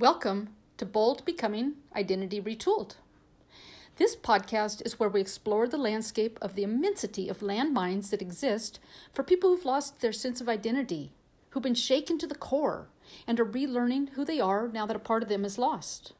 Welcome 0.00 0.54
to 0.78 0.86
Bold 0.86 1.26
Becoming 1.26 1.74
Identity 1.94 2.40
Retooled. 2.40 2.94
This 3.96 4.16
podcast 4.16 4.80
is 4.86 4.98
where 4.98 5.10
we 5.10 5.20
explore 5.20 5.68
the 5.68 5.76
landscape 5.76 6.38
of 6.40 6.54
the 6.54 6.62
immensity 6.62 7.28
of 7.28 7.40
landmines 7.40 8.08
that 8.08 8.22
exist 8.22 8.80
for 9.12 9.22
people 9.22 9.50
who've 9.50 9.66
lost 9.66 10.00
their 10.00 10.10
sense 10.10 10.40
of 10.40 10.48
identity, 10.48 11.12
who've 11.50 11.62
been 11.62 11.74
shaken 11.74 12.16
to 12.16 12.26
the 12.26 12.34
core, 12.34 12.88
and 13.26 13.38
are 13.38 13.44
relearning 13.44 14.08
who 14.14 14.24
they 14.24 14.40
are 14.40 14.68
now 14.68 14.86
that 14.86 14.96
a 14.96 15.00
part 15.00 15.22
of 15.22 15.28
them 15.28 15.44
is 15.44 15.58
lost. 15.58 16.14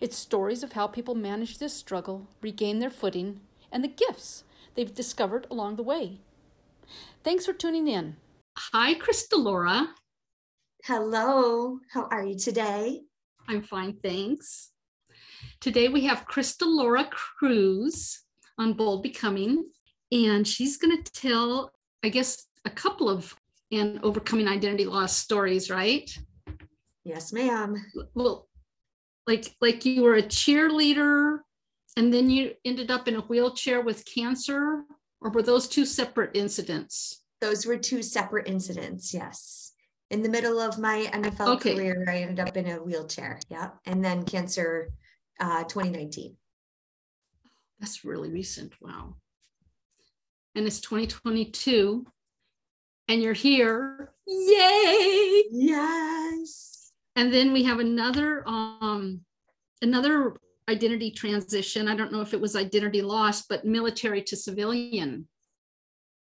It's 0.00 0.16
stories 0.16 0.64
of 0.64 0.72
how 0.72 0.88
people 0.88 1.14
manage 1.14 1.58
this 1.58 1.74
struggle, 1.74 2.26
regain 2.42 2.80
their 2.80 2.90
footing, 2.90 3.38
and 3.70 3.84
the 3.84 3.88
gifts 3.88 4.42
they've 4.74 4.92
discovered 4.92 5.46
along 5.48 5.76
the 5.76 5.84
way. 5.84 6.18
Thanks 7.22 7.46
for 7.46 7.52
tuning 7.52 7.86
in. 7.86 8.16
Hi, 8.58 8.94
Crystal 8.94 9.40
Laura. 9.40 9.94
Hello, 10.84 11.78
how 11.92 12.04
are 12.10 12.24
you 12.24 12.38
today? 12.38 13.02
I'm 13.46 13.62
fine, 13.62 13.96
thanks. 14.02 14.70
Today 15.60 15.88
we 15.88 16.06
have 16.06 16.24
Crystal 16.24 16.74
Laura 16.74 17.04
Cruz 17.10 18.22
on 18.56 18.72
Bold 18.72 19.02
Becoming, 19.02 19.68
and 20.10 20.48
she's 20.48 20.78
going 20.78 21.02
to 21.02 21.12
tell, 21.12 21.72
I 22.02 22.08
guess, 22.08 22.46
a 22.64 22.70
couple 22.70 23.10
of 23.10 23.36
and 23.70 24.00
overcoming 24.02 24.48
identity 24.48 24.86
loss 24.86 25.14
stories, 25.14 25.68
right? 25.68 26.10
Yes, 27.04 27.30
ma'am. 27.30 27.76
Well, 28.14 28.48
like 29.26 29.54
like 29.60 29.84
you 29.84 30.02
were 30.02 30.16
a 30.16 30.22
cheerleader 30.22 31.40
and 31.98 32.12
then 32.12 32.30
you 32.30 32.54
ended 32.64 32.90
up 32.90 33.06
in 33.06 33.16
a 33.16 33.20
wheelchair 33.20 33.82
with 33.82 34.06
cancer, 34.06 34.84
or 35.20 35.30
were 35.30 35.42
those 35.42 35.68
two 35.68 35.84
separate 35.84 36.34
incidents? 36.34 37.22
Those 37.42 37.66
were 37.66 37.76
two 37.76 38.02
separate 38.02 38.48
incidents, 38.48 39.12
yes 39.12 39.59
in 40.10 40.22
the 40.22 40.28
middle 40.28 40.58
of 40.58 40.78
my 40.78 41.08
NFL 41.12 41.56
okay. 41.56 41.74
career, 41.74 42.04
I 42.08 42.18
ended 42.18 42.40
up 42.40 42.56
in 42.56 42.66
a 42.68 42.82
wheelchair. 42.82 43.40
Yeah. 43.48 43.70
And 43.86 44.04
then 44.04 44.24
cancer 44.24 44.90
uh, 45.38 45.64
2019. 45.64 46.36
That's 47.78 48.04
really 48.04 48.30
recent. 48.30 48.72
Wow. 48.80 49.16
And 50.54 50.66
it's 50.66 50.80
2022 50.80 52.04
and 53.08 53.22
you're 53.22 53.32
here. 53.32 54.12
Yay. 54.26 55.44
Yes. 55.50 56.92
And 57.16 57.32
then 57.32 57.52
we 57.52 57.62
have 57.64 57.78
another 57.78 58.46
um 58.46 59.20
another 59.82 60.36
identity 60.68 61.10
transition. 61.10 61.88
I 61.88 61.96
don't 61.96 62.12
know 62.12 62.20
if 62.20 62.34
it 62.34 62.40
was 62.40 62.54
identity 62.54 63.02
loss, 63.02 63.42
but 63.42 63.64
military 63.64 64.22
to 64.22 64.36
civilian. 64.36 65.26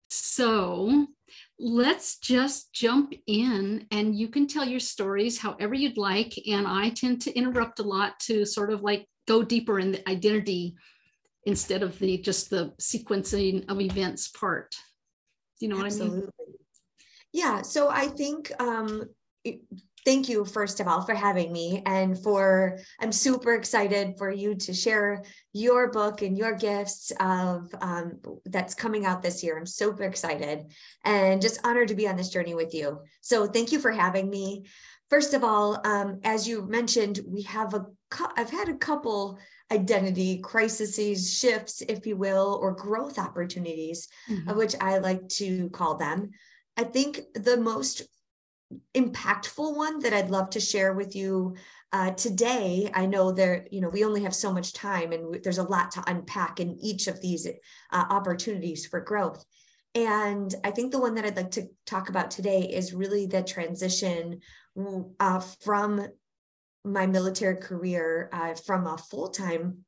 So 0.09 1.07
let's 1.59 2.19
just 2.19 2.73
jump 2.73 3.15
in 3.27 3.87
and 3.91 4.15
you 4.15 4.29
can 4.29 4.47
tell 4.47 4.65
your 4.65 4.81
stories 4.81 5.39
however 5.39 5.75
you'd 5.75 5.97
like. 5.97 6.35
And 6.47 6.67
I 6.67 6.91
tend 6.91 7.23
to 7.23 7.35
interrupt 7.35 7.81
a 7.81 7.85
lot 7.85 8.19
to 8.21 8.45
sort 8.45 8.73
of 8.73 8.83
like 8.83 9.07
go 9.27 9.43
deeper 9.43 9.79
in 9.79 9.93
the 9.93 10.09
identity 10.09 10.77
instead 11.45 11.83
of 11.83 11.99
the 11.99 12.19
just 12.19 12.51
the 12.51 12.73
sequencing 12.81 13.69
of 13.71 13.81
events 13.81 14.29
part. 14.29 14.75
You 15.61 15.69
know 15.69 15.85
Absolutely. 15.85 16.19
what 16.21 16.35
I 16.41 16.45
mean? 16.47 16.57
Yeah. 17.33 17.63
So 17.63 17.89
I 17.89 18.09
think 18.09 18.53
um, 18.61 19.05
it, 19.45 19.61
thank 20.07 20.29
you 20.31 20.47
first 20.47 20.81
of 20.81 20.89
all 20.89 21.03
for 21.03 21.15
having 21.15 21.53
me 21.53 21.83
and 21.85 22.19
for 22.23 22.79
i'm 23.01 23.13
super 23.13 23.55
excited 23.55 24.17
for 24.17 24.31
you 24.31 24.55
to 24.55 24.73
share 24.73 25.23
your 25.57 25.91
book 25.91 26.23
and 26.23 26.37
your 26.37 26.55
gifts 26.55 27.13
of 27.19 27.75
um, 27.81 28.21
that's 28.45 28.75
coming 28.75 29.07
out 29.07 29.23
this 29.23 29.43
year. 29.43 29.57
I'm 29.57 29.67
super 29.67 30.03
excited 30.03 30.71
and 31.05 31.41
just 31.41 31.61
honored 31.65 31.89
to 31.89 31.95
be 31.95 32.07
on 32.07 32.17
this 32.17 32.29
journey 32.29 32.55
with 32.55 32.75
you. 32.75 33.01
So 33.23 33.47
thank 33.47 33.73
you 33.73 33.79
for 33.79 33.91
having 33.91 34.29
me. 34.29 34.67
First 35.09 35.35
of 35.35 35.45
all 35.45 35.81
um, 35.87 36.21
as 36.25 36.47
you 36.47 36.67
mentioned 36.67 37.21
we 37.27 37.43
have 37.43 37.75
a 37.75 37.87
i've 38.37 38.51
had 38.51 38.69
a 38.69 38.77
couple 38.77 39.39
identity 39.73 40.39
crises 40.39 41.39
shifts 41.39 41.83
if 41.89 42.07
you 42.07 42.17
will 42.17 42.59
or 42.63 42.73
growth 42.73 43.19
opportunities 43.19 44.09
mm-hmm. 44.31 44.57
which 44.57 44.77
i 44.81 44.99
like 44.99 45.27
to 45.29 45.71
call 45.71 45.97
them. 45.97 46.31
I 46.77 46.85
think 46.85 47.21
the 47.35 47.57
most 47.57 48.03
impactful 48.95 49.77
one 49.77 50.01
that 50.01 50.13
I'd 50.13 50.31
love 50.31 50.51
to 50.51 50.61
share 50.61 50.93
with 50.95 51.15
you 51.15 51.55
uh, 51.93 52.11
today. 52.13 52.91
I 52.93 53.07
know 53.07 53.33
there, 53.33 53.67
you 53.71 53.81
know, 53.81 53.89
we 53.89 54.05
only 54.05 54.23
have 54.23 54.35
so 54.35 54.53
much 54.53 54.73
time 54.73 55.13
and 55.13 55.43
there's 55.43 55.59
a 55.59 55.63
lot 55.63 55.93
to 55.93 56.05
unpack 56.07 56.61
in 56.61 56.79
each 56.83 57.07
of 57.07 57.21
these 57.21 57.47
uh, 57.47 58.05
opportunities 58.11 58.87
for 58.87 59.01
growth. 59.01 59.45
And 59.95 60.55
I 60.65 60.73
think 60.73 60.93
the 60.93 61.01
one 61.01 61.15
that 61.15 61.25
I'd 61.25 61.37
like 61.37 61.53
to 61.53 61.69
talk 61.87 62.09
about 62.09 62.31
today 62.31 62.61
is 62.61 62.93
really 62.93 63.27
the 63.27 63.43
transition 63.43 64.41
uh, 65.21 65.41
from 65.61 66.07
my 66.85 67.07
military 67.07 67.57
career 67.57 68.29
uh, 68.33 68.55
from 68.55 68.87
a 68.87 68.99
full-time 68.99 69.79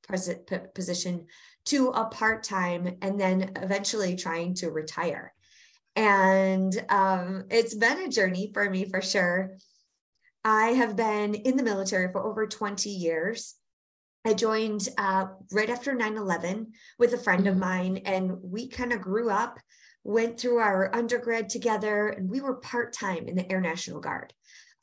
position 0.75 1.27
to 1.67 1.89
a 1.91 2.07
part-time 2.07 2.97
and 3.03 3.21
then 3.21 3.53
eventually 3.57 4.17
trying 4.17 4.55
to 4.55 4.71
retire 4.71 5.33
and 5.99 6.85
um, 6.91 7.45
it's 7.51 7.75
been 7.75 8.05
a 8.05 8.09
journey 8.09 8.53
for 8.55 8.71
me 8.71 8.85
for 8.85 9.03
sure. 9.03 9.57
I 10.45 10.69
have 10.69 10.95
been 10.95 11.35
in 11.35 11.57
the 11.57 11.65
military 11.65 12.13
for 12.13 12.25
over 12.25 12.47
20 12.47 12.89
years. 12.89 13.57
I 14.25 14.35
joined 14.35 14.89
uh, 14.97 15.27
right 15.51 15.69
after 15.69 15.93
9 15.93 16.17
11 16.17 16.73
with 17.01 17.15
a 17.15 17.19
friend 17.19 17.49
of 17.49 17.55
mm-hmm. 17.55 17.61
mine, 17.61 17.97
and 18.05 18.33
we 18.43 18.69
kind 18.69 18.93
of 18.93 19.01
grew 19.01 19.29
up, 19.29 19.59
went 20.05 20.39
through 20.39 20.59
our 20.59 20.95
undergrad 20.95 21.49
together, 21.49 22.11
and 22.11 22.31
we 22.31 22.41
were 22.41 22.55
part 22.55 22.93
time 22.93 23.27
in 23.27 23.35
the 23.35 23.51
Air 23.51 23.61
National 23.61 23.99
Guard. 23.99 24.33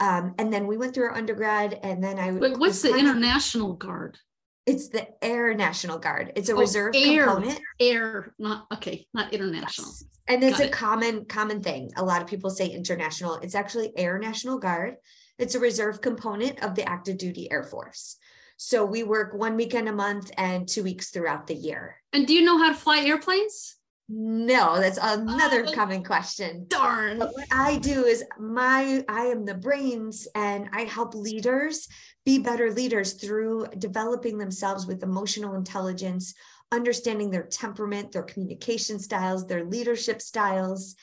Um, 0.01 0.35
and 0.37 0.51
then 0.51 0.67
we 0.67 0.75
went 0.75 0.93
through 0.93 1.05
our 1.05 1.15
undergrad, 1.15 1.79
and 1.81 2.03
then 2.03 2.19
I. 2.19 2.31
Wait, 2.31 2.59
what's 2.59 2.81
the 2.81 2.93
International 2.93 3.73
Guard? 3.73 4.17
It's 4.65 4.89
the 4.89 5.07
Air 5.23 5.53
National 5.53 5.99
Guard. 5.99 6.33
It's 6.35 6.49
a 6.49 6.53
oh, 6.53 6.59
reserve 6.59 6.95
air, 6.95 7.25
component. 7.25 7.59
Air, 7.79 8.33
not 8.39 8.65
okay, 8.73 9.05
not 9.13 9.31
international. 9.31 9.89
Yes. 9.89 10.05
And 10.27 10.43
it's 10.43 10.57
Got 10.57 10.63
a 10.63 10.67
it. 10.67 10.71
common 10.71 11.25
common 11.25 11.61
thing. 11.61 11.91
A 11.97 12.03
lot 12.03 12.21
of 12.21 12.27
people 12.27 12.49
say 12.49 12.67
international. 12.67 13.35
It's 13.35 13.53
actually 13.53 13.95
air 13.95 14.17
national 14.17 14.57
guard. 14.57 14.95
It's 15.37 15.53
a 15.53 15.59
reserve 15.59 16.01
component 16.01 16.63
of 16.63 16.73
the 16.73 16.87
active 16.89 17.17
duty 17.17 17.51
air 17.51 17.63
force. 17.63 18.17
So 18.57 18.85
we 18.85 19.03
work 19.03 19.33
one 19.33 19.55
weekend 19.55 19.87
a 19.89 19.93
month 19.93 20.31
and 20.37 20.67
two 20.67 20.81
weeks 20.81 21.11
throughout 21.11 21.45
the 21.45 21.55
year. 21.55 21.97
And 22.13 22.25
do 22.25 22.33
you 22.33 22.43
know 22.43 22.57
how 22.57 22.69
to 22.69 22.75
fly 22.75 23.01
airplanes? 23.01 23.75
No 24.07 24.79
that's 24.79 24.99
another 25.01 25.65
oh, 25.67 25.71
common 25.73 26.03
question. 26.03 26.65
darn. 26.69 27.19
But 27.19 27.33
what 27.33 27.47
i 27.51 27.77
do 27.77 28.05
is 28.05 28.23
my 28.39 29.03
i 29.09 29.25
am 29.25 29.45
the 29.45 29.55
brains 29.55 30.27
and 30.35 30.69
i 30.73 30.81
help 30.81 31.15
leaders 31.15 31.87
be 32.25 32.39
better 32.39 32.71
leaders 32.71 33.13
through 33.13 33.67
developing 33.77 34.37
themselves 34.37 34.87
with 34.87 35.03
emotional 35.03 35.55
intelligence 35.55 36.33
understanding 36.71 37.31
their 37.31 37.43
temperament, 37.43 38.11
their 38.11 38.23
communication 38.23 38.99
styles, 38.99 39.47
their 39.47 39.63
leadership 39.63 40.21
styles. 40.21 40.95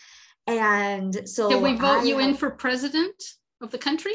And 0.47 1.28
so 1.28 1.49
Can 1.49 1.62
we 1.62 1.75
vote 1.75 2.00
I 2.00 2.05
you 2.05 2.19
have, 2.19 2.31
in 2.31 2.34
for 2.37 2.50
president 2.50 3.22
of 3.61 3.71
the 3.71 3.78
country? 3.78 4.15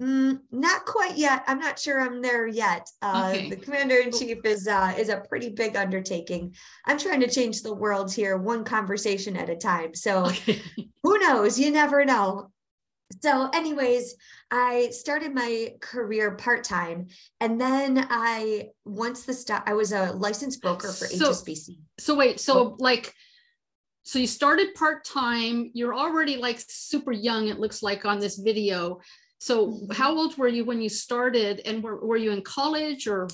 Mm, 0.00 0.40
not 0.50 0.84
quite 0.84 1.16
yet. 1.16 1.44
I'm 1.46 1.58
not 1.58 1.78
sure 1.78 2.00
I'm 2.00 2.22
there 2.22 2.46
yet. 2.46 2.88
Uh, 3.02 3.32
okay. 3.34 3.50
The 3.50 3.56
commander 3.56 3.96
in 3.96 4.12
chief 4.12 4.38
is 4.44 4.66
uh, 4.68 4.94
is 4.96 5.08
a 5.08 5.22
pretty 5.28 5.50
big 5.50 5.76
undertaking. 5.76 6.54
I'm 6.86 6.98
trying 6.98 7.20
to 7.20 7.30
change 7.30 7.62
the 7.62 7.74
world 7.74 8.12
here, 8.12 8.36
one 8.36 8.64
conversation 8.64 9.36
at 9.36 9.50
a 9.50 9.56
time. 9.56 9.94
So 9.94 10.26
okay. 10.26 10.62
who 11.02 11.18
knows? 11.18 11.58
You 11.58 11.70
never 11.70 12.04
know. 12.04 12.50
So, 13.20 13.48
anyways, 13.52 14.14
I 14.50 14.90
started 14.90 15.34
my 15.34 15.74
career 15.80 16.32
part 16.32 16.64
time, 16.64 17.08
and 17.40 17.60
then 17.60 18.06
I 18.10 18.68
once 18.84 19.24
the 19.24 19.34
stuff 19.34 19.62
I 19.66 19.74
was 19.74 19.92
a 19.92 20.12
licensed 20.12 20.62
broker 20.62 20.88
for 20.88 21.06
so, 21.06 21.30
HSBC. 21.30 21.78
So 21.98 22.14
wait, 22.16 22.40
so 22.40 22.58
oh. 22.58 22.76
like, 22.78 23.14
so 24.02 24.18
you 24.18 24.26
started 24.26 24.74
part 24.74 25.04
time. 25.04 25.70
You're 25.74 25.94
already 25.94 26.36
like 26.36 26.62
super 26.66 27.12
young. 27.12 27.48
It 27.48 27.60
looks 27.60 27.82
like 27.82 28.04
on 28.04 28.18
this 28.20 28.38
video. 28.38 29.00
So 29.38 29.68
mm-hmm. 29.68 29.92
how 29.92 30.16
old 30.16 30.36
were 30.38 30.48
you 30.48 30.64
when 30.64 30.80
you 30.80 30.88
started, 30.88 31.60
and 31.64 31.82
were 31.82 32.04
were 32.04 32.16
you 32.16 32.32
in 32.32 32.42
college 32.42 33.06
or? 33.06 33.28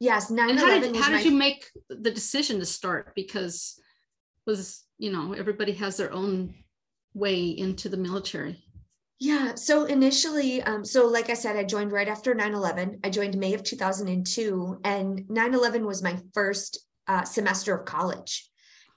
Yes, 0.00 0.30
nine. 0.30 0.50
and 0.50 0.58
How 0.60 0.78
did 0.78 0.96
how 0.96 1.08
did 1.08 1.16
my... 1.16 1.20
you 1.22 1.32
make 1.32 1.66
the 1.88 2.10
decision 2.10 2.58
to 2.60 2.66
start? 2.66 3.14
Because 3.14 3.80
was 4.46 4.84
you 4.98 5.12
know 5.12 5.32
everybody 5.32 5.72
has 5.72 5.96
their 5.96 6.12
own 6.12 6.54
way 7.14 7.44
into 7.46 7.88
the 7.88 7.96
military. 7.96 8.64
Yeah. 9.20 9.56
So 9.56 9.84
initially, 9.84 10.62
um, 10.62 10.84
so 10.84 11.06
like 11.08 11.28
I 11.28 11.34
said, 11.34 11.56
I 11.56 11.64
joined 11.64 11.90
right 11.90 12.08
after 12.08 12.34
9 12.34 12.54
11. 12.54 13.00
I 13.02 13.10
joined 13.10 13.36
May 13.36 13.54
of 13.54 13.64
2002, 13.64 14.80
and 14.84 15.28
9 15.28 15.54
11 15.54 15.84
was 15.84 16.02
my 16.02 16.18
first 16.34 16.86
uh, 17.08 17.24
semester 17.24 17.76
of 17.76 17.84
college. 17.84 18.48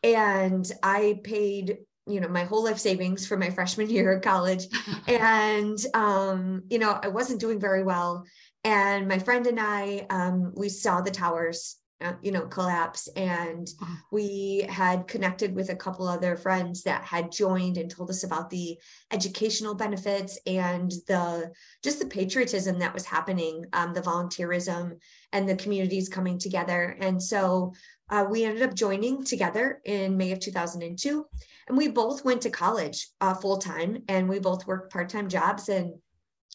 And 0.03 0.69
I 0.83 1.19
paid, 1.23 1.77
you 2.05 2.21
know, 2.21 2.27
my 2.27 2.43
whole 2.43 2.63
life 2.63 2.77
savings 2.77 3.25
for 3.25 3.35
my 3.35 3.49
freshman 3.49 3.89
year 3.89 4.11
of 4.13 4.21
college. 4.21 4.67
and, 5.07 5.77
um, 5.95 6.63
you 6.69 6.77
know, 6.77 6.99
I 7.01 7.07
wasn't 7.07 7.39
doing 7.39 7.59
very 7.59 7.83
well. 7.83 8.25
And 8.63 9.07
my 9.07 9.17
friend 9.17 9.47
and 9.47 9.59
I, 9.59 10.05
um, 10.11 10.53
we 10.55 10.69
saw 10.69 11.01
the 11.01 11.09
towers 11.09 11.77
uh, 12.01 12.13
you 12.21 12.31
know 12.31 12.47
collapse. 12.47 13.07
And 13.15 13.67
Uh-huh. 13.81 13.95
we 14.11 14.65
had 14.69 15.07
connected 15.07 15.55
with 15.55 15.69
a 15.69 15.75
couple 15.75 16.07
other 16.07 16.35
friends 16.35 16.83
that 16.83 17.03
had 17.03 17.31
joined 17.31 17.77
and 17.77 17.89
told 17.89 18.09
us 18.09 18.23
about 18.23 18.49
the 18.49 18.77
educational 19.11 19.75
benefits 19.75 20.39
and 20.45 20.91
the 21.07 21.51
just 21.83 21.99
the 21.99 22.05
patriotism 22.05 22.79
that 22.79 22.93
was 22.93 23.05
happening 23.05 23.65
um, 23.73 23.93
the 23.93 24.01
volunteerism 24.01 24.97
and 25.31 25.47
the 25.47 25.55
communities 25.55 26.09
coming 26.09 26.37
together. 26.39 26.97
And 26.99 27.21
so 27.21 27.73
uh, 28.09 28.25
we 28.29 28.43
ended 28.43 28.61
up 28.63 28.73
joining 28.75 29.23
together 29.23 29.81
in 29.85 30.17
may 30.17 30.31
of 30.31 30.39
2002 30.39 31.25
and 31.67 31.77
we 31.77 31.87
both 31.87 32.25
went 32.25 32.41
to 32.41 32.49
college 32.49 33.07
uh, 33.21 33.33
full 33.33 33.57
time 33.57 34.03
and 34.09 34.27
we 34.27 34.39
both 34.39 34.67
worked 34.67 34.91
part-time 34.91 35.29
jobs 35.29 35.69
and 35.69 35.93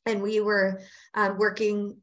and 0.04 0.22
we 0.22 0.40
were 0.40 0.80
um, 1.14 1.36
working 1.38 1.96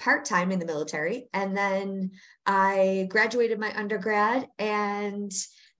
part-time 0.00 0.50
in 0.50 0.58
the 0.58 0.64
military 0.64 1.28
and 1.34 1.56
then 1.56 2.10
i 2.46 3.06
graduated 3.10 3.60
my 3.60 3.72
undergrad 3.76 4.48
and 4.58 5.30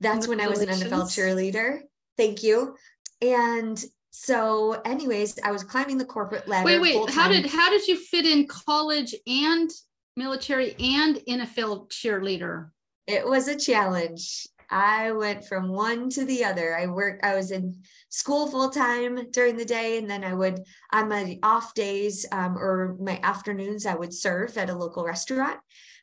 that's 0.00 0.28
when 0.28 0.40
i 0.40 0.46
was 0.46 0.60
an 0.60 0.68
nfl 0.68 1.04
cheerleader 1.04 1.80
thank 2.18 2.42
you 2.42 2.76
and 3.22 3.82
so 4.10 4.80
anyways 4.84 5.38
i 5.42 5.50
was 5.50 5.64
climbing 5.64 5.96
the 5.96 6.04
corporate 6.04 6.46
ladder 6.46 6.66
Wait, 6.66 6.80
wait. 6.80 6.94
How 6.94 7.06
full-time. 7.06 7.32
did 7.42 7.46
how 7.46 7.70
did 7.70 7.88
you 7.88 7.96
fit 7.96 8.26
in 8.26 8.46
college 8.46 9.14
and 9.26 9.70
military 10.16 10.74
and 10.78 11.16
NFL 11.16 11.88
cheerleader? 11.88 12.68
it 13.06 13.26
was 13.26 13.48
a 13.48 13.58
challenge 13.58 14.46
i 14.70 15.12
went 15.12 15.44
from 15.44 15.68
one 15.68 16.08
to 16.10 16.24
the 16.24 16.44
other. 16.44 16.76
I 16.76 16.86
worked 16.86 17.24
i 17.24 17.34
was 17.34 17.50
in 17.50 17.82
school 18.08 18.46
full 18.48 18.70
time 18.70 19.30
during 19.30 19.56
the 19.56 19.64
day 19.64 19.98
and 19.98 20.08
then 20.08 20.24
i 20.24 20.34
would 20.34 20.60
on 20.92 21.08
my 21.08 21.38
off 21.42 21.74
days 21.74 22.26
um, 22.32 22.56
or 22.56 22.96
my 23.00 23.20
afternoons 23.22 23.86
i 23.86 23.94
would 23.94 24.14
serve 24.14 24.56
at 24.58 24.70
a 24.70 24.74
local 24.74 25.04
restaurant. 25.04 25.58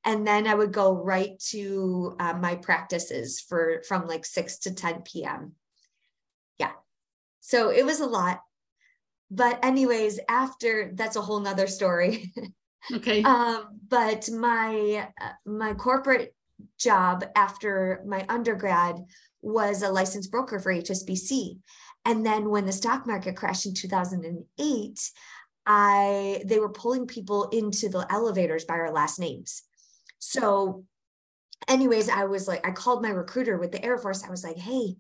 And 0.06 0.26
then 0.26 0.48
i 0.48 0.56
would 0.56 0.72
go 0.72 0.94
right 0.94 1.38
to 1.50 2.16
uh, 2.20 2.34
my 2.34 2.56
practices 2.56 3.42
for 3.42 3.84
from 3.88 4.08
like 4.08 4.26
6 4.26 4.60
to 4.60 4.74
10 4.74 5.02
p.m 5.02 5.54
yeah. 6.58 6.72
So 7.40 7.70
it 7.70 7.86
was 7.86 8.00
a 8.00 8.06
lot. 8.06 8.42
But 9.30 9.64
anyways 9.64 10.20
after 10.30 10.92
that's 10.94 11.16
a 11.16 11.22
whole 11.22 11.40
nother 11.40 11.68
story. 11.68 12.34
Okay. 12.90 13.22
um, 13.22 13.82
but 13.90 14.30
my 14.32 15.10
uh, 15.20 15.32
my 15.46 15.74
corporate 15.74 16.34
job 16.80 17.26
after 17.36 18.02
my 18.06 18.26
undergrad 18.30 19.04
was 19.42 19.82
a 19.82 19.92
licensed 19.92 20.32
broker 20.32 20.60
for 20.60 20.74
HSBC. 20.74 21.60
And 22.06 22.26
then 22.26 22.50
when 22.50 22.66
the 22.66 22.72
stock 22.72 23.06
market 23.06 23.36
crashed 23.36 23.66
in 23.66 23.74
2008, 23.74 25.12
I 25.66 26.42
they 26.46 26.60
were 26.60 26.70
pulling 26.70 27.08
people 27.08 27.50
into 27.50 27.90
the 27.90 28.08
elevators 28.10 28.66
by 28.66 28.76
our 28.76 28.92
last 28.92 29.20
names. 29.20 29.64
So 30.20 30.86
anyways, 31.68 32.10
I 32.10 32.26
was 32.26 32.48
like 32.48 32.66
I 32.66 32.72
called 32.72 33.04
my 33.04 33.10
recruiter 33.10 33.58
with 33.58 33.72
the 33.72 33.84
Air 33.84 33.98
Force. 33.98 34.24
I 34.24 34.30
was 34.30 34.44
like, 34.44 34.58
"Hey, 34.58 34.96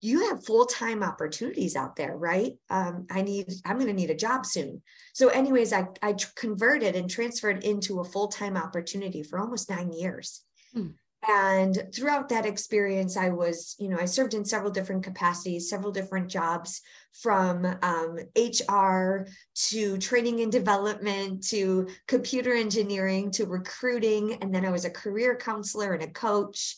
you 0.00 0.28
have 0.28 0.44
full-time 0.44 1.02
opportunities 1.02 1.74
out 1.74 1.96
there, 1.96 2.16
right? 2.16 2.52
Um, 2.70 3.06
I 3.10 3.22
need, 3.22 3.52
I'm 3.64 3.76
going 3.76 3.88
to 3.88 3.92
need 3.92 4.10
a 4.10 4.14
job 4.14 4.46
soon. 4.46 4.82
So 5.12 5.28
anyways, 5.28 5.72
I, 5.72 5.86
I 6.02 6.14
converted 6.36 6.94
and 6.94 7.10
transferred 7.10 7.64
into 7.64 7.98
a 7.98 8.04
full-time 8.04 8.56
opportunity 8.56 9.24
for 9.24 9.40
almost 9.40 9.68
nine 9.68 9.92
years. 9.92 10.42
Hmm. 10.72 10.88
And 11.26 11.88
throughout 11.94 12.28
that 12.28 12.46
experience, 12.46 13.16
I 13.16 13.30
was, 13.30 13.74
you 13.78 13.88
know, 13.88 13.98
I 13.98 14.04
served 14.04 14.34
in 14.34 14.44
several 14.44 14.70
different 14.70 15.02
capacities, 15.02 15.68
several 15.68 15.90
different 15.90 16.28
jobs 16.28 16.80
from 17.12 17.66
um, 17.82 18.18
HR 18.36 19.26
to 19.68 19.98
training 19.98 20.40
and 20.40 20.52
development 20.52 21.44
to 21.48 21.88
computer 22.06 22.54
engineering 22.54 23.32
to 23.32 23.46
recruiting. 23.46 24.38
And 24.40 24.54
then 24.54 24.64
I 24.64 24.70
was 24.70 24.84
a 24.84 24.90
career 24.90 25.36
counselor 25.36 25.92
and 25.92 26.04
a 26.04 26.10
coach 26.10 26.76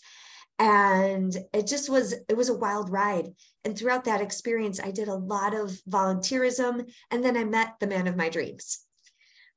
and 0.60 1.38
it 1.54 1.66
just 1.66 1.88
was 1.88 2.12
it 2.12 2.36
was 2.36 2.50
a 2.50 2.56
wild 2.56 2.90
ride 2.90 3.28
and 3.64 3.76
throughout 3.76 4.04
that 4.04 4.20
experience 4.20 4.78
i 4.78 4.90
did 4.90 5.08
a 5.08 5.14
lot 5.14 5.54
of 5.54 5.70
volunteerism 5.88 6.86
and 7.10 7.24
then 7.24 7.34
i 7.34 7.42
met 7.42 7.76
the 7.80 7.86
man 7.86 8.06
of 8.06 8.14
my 8.14 8.28
dreams 8.28 8.84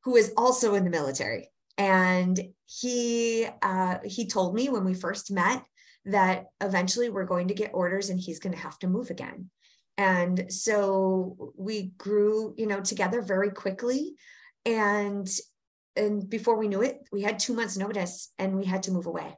who 0.05 0.15
is 0.15 0.31
also 0.37 0.75
in 0.75 0.85
the 0.85 0.89
military 0.89 1.49
and 1.77 2.39
he 2.79 3.47
uh, 3.61 3.97
he 4.03 4.27
told 4.27 4.55
me 4.55 4.69
when 4.69 4.85
we 4.85 4.93
first 4.93 5.31
met 5.31 5.63
that 6.05 6.45
eventually 6.61 7.09
we're 7.09 7.25
going 7.25 7.47
to 7.47 7.53
get 7.53 7.71
orders 7.73 8.09
and 8.09 8.19
he's 8.19 8.39
going 8.39 8.53
to 8.53 8.61
have 8.61 8.77
to 8.79 8.87
move 8.87 9.09
again. 9.09 9.49
And 9.97 10.51
so 10.51 11.53
we 11.55 11.91
grew 11.97 12.53
you 12.57 12.67
know 12.67 12.81
together 12.81 13.21
very 13.21 13.51
quickly. 13.51 14.15
And 14.65 15.29
and 15.95 16.27
before 16.27 16.57
we 16.57 16.67
knew 16.67 16.81
it 16.81 17.07
we 17.11 17.21
had 17.21 17.37
two 17.37 17.53
months 17.53 17.77
notice 17.77 18.31
and 18.39 18.57
we 18.57 18.65
had 18.65 18.83
to 18.83 18.91
move 18.91 19.05
away. 19.05 19.37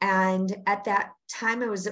And 0.00 0.54
at 0.66 0.84
that 0.84 1.12
time 1.28 1.62
i 1.62 1.66
was 1.66 1.88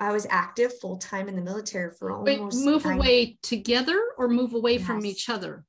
i 0.00 0.12
was 0.12 0.26
active 0.30 0.78
full 0.80 0.96
time 0.96 1.28
in 1.28 1.36
the 1.36 1.42
military 1.42 1.92
for 1.92 2.22
Wait, 2.22 2.38
almost 2.38 2.64
move 2.64 2.84
nine- 2.84 2.96
away 2.96 3.38
together 3.42 4.00
or 4.16 4.28
move 4.28 4.54
away 4.54 4.78
from 4.78 5.04
each 5.04 5.28
other? 5.28 5.64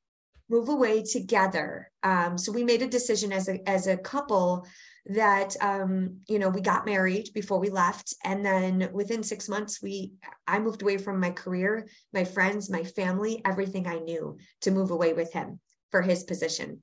Move 0.50 0.70
away 0.70 1.04
together. 1.04 1.92
Um, 2.04 2.38
so 2.38 2.52
we 2.52 2.64
made 2.64 2.82
a 2.82 2.88
decision 2.88 3.32
as 3.32 3.48
a 3.48 3.68
as 3.70 3.88
a 3.88 3.98
couple 3.98 4.66
that 5.06 5.56
um, 5.62 6.18
you 6.28 6.40
know 6.40 6.50
we 6.50 6.62
got 6.62 6.86
married 6.86 7.30
before 7.34 7.60
we 7.60 7.70
left. 7.70 8.14
And 8.24 8.46
then 8.46 8.90
within 8.94 9.24
six 9.24 9.48
months 9.48 9.82
we 9.82 10.14
i 10.48 10.60
moved 10.60 10.82
away 10.82 10.98
from 10.98 11.20
my 11.20 11.32
career 11.32 11.88
my 12.14 12.24
friends 12.24 12.70
my 12.70 12.84
family 12.84 13.42
everything 13.46 13.88
i 13.88 14.00
knew 14.00 14.38
to 14.62 14.72
move 14.72 14.92
away 14.92 15.14
with 15.14 15.32
him 15.34 15.60
for 15.92 16.02
his 16.02 16.24
position. 16.24 16.82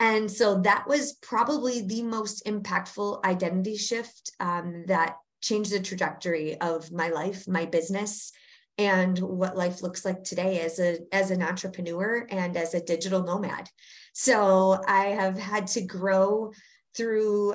And 0.00 0.30
so 0.30 0.60
that 0.60 0.86
was 0.86 1.14
probably 1.14 1.82
the 1.82 2.02
most 2.02 2.44
impactful 2.46 3.24
identity 3.24 3.76
shift 3.76 4.30
um, 4.38 4.84
that 4.86 5.16
changed 5.40 5.72
the 5.72 5.80
trajectory 5.80 6.60
of 6.60 6.90
my 6.92 7.08
life 7.08 7.46
my 7.46 7.64
business 7.64 8.32
and 8.78 9.18
what 9.18 9.56
life 9.56 9.82
looks 9.82 10.04
like 10.04 10.22
today 10.22 10.60
as 10.60 10.78
a 10.78 10.98
as 11.12 11.30
an 11.30 11.42
entrepreneur 11.42 12.26
and 12.30 12.56
as 12.56 12.74
a 12.74 12.84
digital 12.84 13.22
nomad 13.24 13.68
so 14.14 14.80
i 14.86 15.06
have 15.06 15.38
had 15.38 15.66
to 15.66 15.80
grow 15.82 16.52
through 16.96 17.54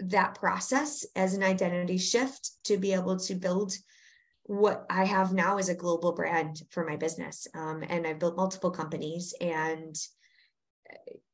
that 0.00 0.34
process 0.34 1.06
as 1.16 1.34
an 1.34 1.42
identity 1.42 1.98
shift 1.98 2.50
to 2.64 2.76
be 2.76 2.92
able 2.92 3.18
to 3.18 3.34
build 3.34 3.72
what 4.42 4.84
i 4.90 5.04
have 5.04 5.32
now 5.32 5.58
as 5.58 5.68
a 5.68 5.74
global 5.74 6.12
brand 6.12 6.62
for 6.70 6.84
my 6.84 6.96
business 6.96 7.46
um, 7.54 7.84
and 7.88 8.06
i've 8.06 8.18
built 8.18 8.36
multiple 8.36 8.70
companies 8.70 9.34
and 9.40 9.96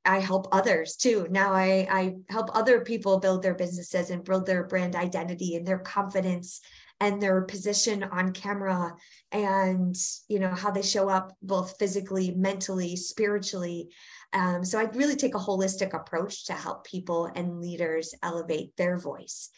I 0.07 0.19
help 0.19 0.49
others 0.53 0.97
too. 0.97 1.27
Now 1.31 1.53
I, 1.53 1.87
I 1.91 2.17
help 2.29 2.55
other 2.55 2.81
people 2.81 3.21
build 3.21 3.43
their 3.43 3.55
businesses 3.55 4.11
and 4.11 4.23
build 4.23 4.45
their 4.45 4.65
brand 4.65 4.95
identity 4.95 5.57
and 5.57 5.67
their 5.67 5.79
confidence 5.79 6.61
and 7.01 7.21
their 7.21 7.43
position 7.43 8.03
on 8.05 8.33
camera 8.33 8.95
and 9.33 9.97
you 10.29 10.39
know 10.39 10.55
how 10.55 10.71
they 10.71 10.83
show 10.83 11.09
up 11.09 11.33
both 11.43 11.77
physically 11.79 12.31
mentally 12.33 12.97
spiritually. 12.97 13.89
Um, 14.33 14.65
so 14.65 14.79
i 14.79 14.85
really 14.85 15.17
take 15.17 15.35
a 15.35 15.39
holistic 15.39 15.95
approach 15.95 16.47
to 16.47 16.55
help 16.55 16.87
people 16.87 17.31
and 17.35 17.61
leaders 17.61 18.15
elevate 18.23 18.77
their 18.77 18.99
voice. 18.99 19.51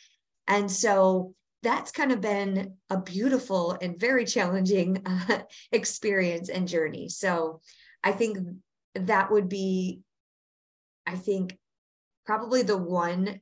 And 0.48 0.70
so 0.70 1.34
that's 1.62 1.90
kind 1.90 2.12
of 2.12 2.20
been 2.20 2.74
a 2.90 3.00
beautiful 3.00 3.76
and 3.80 3.98
very 3.98 4.24
challenging 4.24 5.02
uh, 5.06 5.40
experience 5.72 6.48
and 6.48 6.68
journey. 6.68 7.08
So 7.08 7.60
i 8.02 8.12
think 8.12 8.38
that 8.94 9.30
would 9.30 9.48
be 9.48 10.00
i 11.06 11.14
think 11.14 11.58
probably 12.24 12.62
the 12.62 12.76
one 12.76 13.40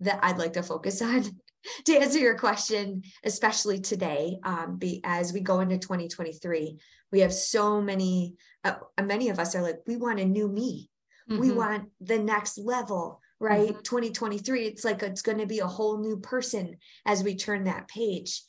that 0.00 0.18
i'd 0.22 0.38
like 0.38 0.54
to 0.54 0.62
focus 0.62 1.00
on 1.12 1.24
to 1.86 1.96
answer 1.96 2.18
your 2.18 2.38
question, 2.38 3.02
especially 3.24 3.80
today, 3.80 4.38
um, 4.44 4.76
be, 4.76 5.00
as 5.04 5.32
we 5.32 5.40
go 5.40 5.60
into 5.60 5.78
2023, 5.78 6.78
we 7.10 7.20
have 7.20 7.32
so 7.32 7.80
many, 7.80 8.36
uh, 8.64 8.74
many 9.02 9.28
of 9.28 9.38
us 9.38 9.54
are 9.54 9.62
like, 9.62 9.80
we 9.86 9.96
want 9.96 10.20
a 10.20 10.24
new 10.24 10.48
me. 10.48 10.90
We 11.36 11.50
Mhm. 11.50 11.56
want 11.56 11.88
the 12.00 12.18
next 12.18 12.58
level, 12.58 13.20
right? 13.40 13.82
2023, 13.84 14.66
it's 14.66 14.84
like 14.84 15.02
it's 15.02 15.22
going 15.22 15.38
to 15.38 15.46
be 15.46 15.60
a 15.60 15.66
whole 15.66 15.98
new 15.98 16.18
person 16.18 16.76
as 17.06 17.22
we 17.22 17.36
turn 17.36 17.64
that 17.64 17.88
page. 17.88 18.42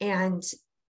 And 0.00 0.42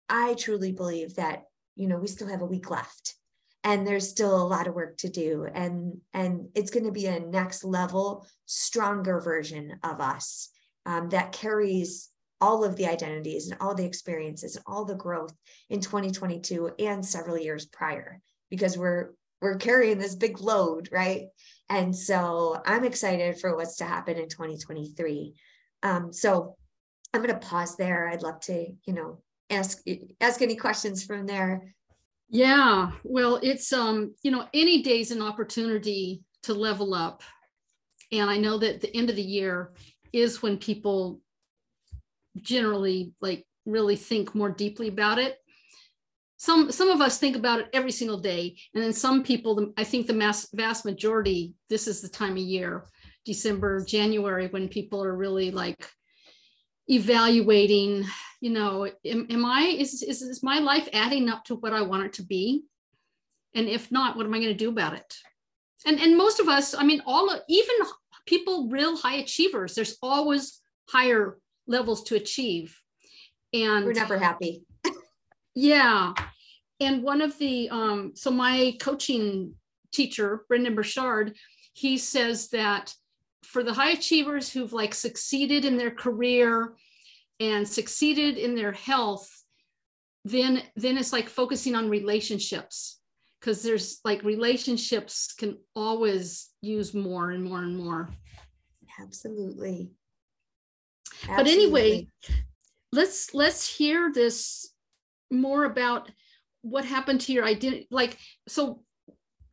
I 0.10 0.34
truly 0.34 0.72
believe 0.72 1.16
that, 1.16 1.44
you 1.76 1.88
know, 1.88 1.98
we 1.98 2.08
still 2.08 2.28
have 2.28 2.42
a 2.42 2.46
week 2.46 2.70
left 2.70 3.16
and 3.64 3.86
there's 3.86 4.10
still 4.10 4.42
a 4.42 4.48
lot 4.48 4.68
of 4.68 4.76
work 4.76 4.98
to 4.98 5.10
do 5.10 5.46
and 5.54 6.00
and 6.14 6.48
it's 6.56 6.72
going 6.72 6.86
to 6.86 6.92
be 6.92 7.08
a 7.08 7.20
next 7.20 7.64
level 7.64 8.26
stronger 8.46 9.20
version 9.20 9.80
of 9.84 10.00
us 10.00 10.50
um, 10.88 11.10
that 11.10 11.32
carries 11.32 12.10
all 12.41 12.63
of 12.63 12.75
the 12.75 12.88
identities 12.88 13.50
and 13.50 13.60
all 13.62 13.75
the 13.75 13.86
experiences 13.86 14.56
and 14.56 14.65
all 14.65 14.86
the 14.86 14.96
growth 14.96 15.34
in 15.70 15.79
2022 15.79 16.72
and 16.79 17.06
several 17.06 17.38
years 17.38 17.65
prior 17.67 18.20
because 18.50 18.77
we're 18.77 19.12
we're 19.39 19.58
carrying 19.58 20.00
this 20.00 20.15
big 20.15 20.39
load 20.39 20.89
right? 20.91 21.27
And 21.70 21.96
so 21.96 22.62
i'm 22.65 22.86
excited 22.86 23.39
for 23.39 23.56
what's 23.56 23.77
to 23.77 23.86
happen 23.86 24.17
in 24.17 24.29
2023 24.29 25.34
um, 25.84 26.12
so 26.12 26.56
i'm 27.13 27.22
going 27.22 27.39
to 27.39 27.48
pause 27.48 27.75
there. 27.75 28.08
I'd 28.08 28.24
love 28.24 28.39
to 28.41 28.67
you 28.86 28.94
know 28.94 29.22
ask 29.50 29.79
ask 30.22 30.41
any 30.41 30.56
questions 30.56 31.03
from 31.03 31.25
there. 31.25 31.74
Yeah, 32.29 32.91
well, 33.03 33.39
it's 33.41 33.72
um, 33.72 34.13
you 34.22 34.32
know, 34.32 34.48
any 34.53 34.82
day's 34.84 35.12
an 35.12 35.22
opportunity 35.22 36.24
to 36.44 36.53
level 36.53 36.94
up. 36.94 37.24
and 38.12 38.29
I 38.29 38.38
know 38.38 38.58
that 38.58 38.82
the 38.82 38.96
end 38.96 39.10
of 39.10 39.15
the 39.15 39.22
year 39.22 39.72
is 40.14 40.42
when 40.42 40.58
people 40.58 41.22
generally 42.42 43.14
like 43.22 43.46
really 43.66 43.96
think 43.96 44.34
more 44.34 44.50
deeply 44.50 44.88
about 44.88 45.20
it. 45.20 45.38
Some 46.38 46.72
some 46.72 46.90
of 46.90 47.02
us 47.02 47.18
think 47.18 47.36
about 47.36 47.60
it 47.60 47.70
every 47.74 47.92
single 47.92 48.20
day, 48.20 48.58
and 48.74 48.84
then 48.84 48.94
some 48.94 49.24
people, 49.24 49.74
I 49.76 49.84
think 49.84 50.06
the 50.06 50.14
mass, 50.14 50.48
vast 50.54 50.86
majority, 50.86 51.54
this 51.70 51.88
is 51.88 52.02
the 52.02 52.10
time 52.10 52.34
of 52.34 52.38
year, 52.38 52.86
December, 53.26 53.84
January, 53.84 54.48
when 54.48 54.70
people 54.70 55.04
are 55.04 55.16
really 55.16 55.50
like 55.50 55.90
evaluating 56.88 58.06
you 58.40 58.50
know 58.50 58.90
am, 59.06 59.28
am 59.30 59.46
i 59.46 59.64
is, 59.64 60.02
is 60.04 60.22
is 60.22 60.44
my 60.44 60.60
life 60.60 60.88
adding 60.94 61.30
up 61.30 61.44
to 61.44 61.56
what 61.56 61.74
i 61.74 61.82
want 61.82 62.06
it 62.06 62.14
to 62.14 62.24
be 62.24 62.64
and 63.56 63.68
if 63.68 63.92
not 63.92 64.16
what 64.16 64.26
am 64.26 64.34
i 64.34 64.40
going 64.40 64.50
to 64.50 64.54
do 64.54 64.70
about 64.70 64.94
it 64.94 65.16
and 65.86 66.00
and 66.00 66.18
most 66.18 66.40
of 66.40 66.48
us 66.48 66.74
i 66.74 66.84
mean 66.84 67.02
all 67.06 67.30
of 67.30 67.42
even 67.50 67.76
people 68.28 68.70
real 68.70 68.98
high 68.98 69.16
achievers. 69.16 69.74
There's 69.74 69.98
always 70.02 70.62
higher 70.90 71.38
levels 71.66 72.04
to 72.06 72.16
achieve. 72.16 72.80
And 73.54 73.86
we're 73.86 73.94
never 73.94 74.18
happy. 74.18 74.64
Yeah. 75.56 76.14
And 76.80 77.02
one 77.02 77.22
of 77.22 77.38
the 77.40 77.70
um 77.70 78.12
so 78.16 78.30
my 78.30 78.76
coaching 78.80 79.56
teacher 79.92 80.46
Brendon 80.48 80.76
Burchard 80.76 81.36
he 81.74 81.98
says 81.98 82.50
that 82.50 82.94
for 83.44 83.64
the 83.64 83.74
high 83.74 83.92
achievers 83.92 84.52
who've 84.52 84.74
like 84.74 84.94
succeeded 84.94 85.66
in 85.66 85.78
their 85.78 85.90
career 85.90 86.76
and 87.40 87.68
succeeded 87.68 88.38
in 88.38 88.54
their 88.54 88.74
health 88.74 89.38
then 90.28 90.62
then 90.76 90.98
it's 90.98 91.14
like 91.14 91.30
focusing 91.30 91.76
on 91.76 91.90
relationships. 91.90 93.00
Because 93.40 93.62
there's 93.62 94.00
like 94.04 94.24
relationships 94.24 95.34
can 95.34 95.58
always 95.76 96.50
use 96.68 96.94
more 96.94 97.32
and 97.32 97.44
more 97.44 97.60
and 97.60 97.78
more. 97.78 98.10
Absolutely, 99.00 99.92
absolutely. 101.24 101.36
but 101.36 101.48
anyway 101.48 102.08
let's 102.92 103.34
let's 103.34 103.68
hear 103.68 104.12
this 104.14 104.74
more 105.32 105.66
about 105.66 106.10
what 106.62 106.84
happened 106.84 107.22
to 107.22 107.34
your 107.34 107.46
identity 107.46 107.88
like 107.92 108.18
so 108.48 108.82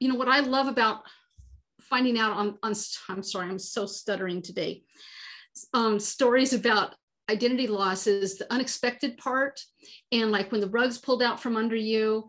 you 0.01 0.09
know 0.09 0.15
what 0.15 0.29
i 0.29 0.41
love 0.41 0.67
about 0.67 1.03
finding 1.81 2.19
out 2.19 2.33
on, 2.33 2.59
on 2.63 2.75
i'm 3.09 3.23
sorry 3.23 3.49
i'm 3.49 3.59
so 3.59 3.87
stuttering 3.87 4.43
today. 4.43 4.83
Um, 5.73 6.01
stories 6.01 6.53
about 6.53 6.97
identity 7.31 7.67
loss 7.67 8.07
is 8.07 8.37
the 8.37 8.53
unexpected 8.53 9.17
part 9.17 9.61
and 10.13 10.31
like 10.31 10.51
when 10.51 10.61
the 10.61 10.69
rug's 10.69 10.99
pulled 10.99 11.23
out 11.23 11.41
from 11.41 11.57
under 11.57 11.77
you. 11.77 12.27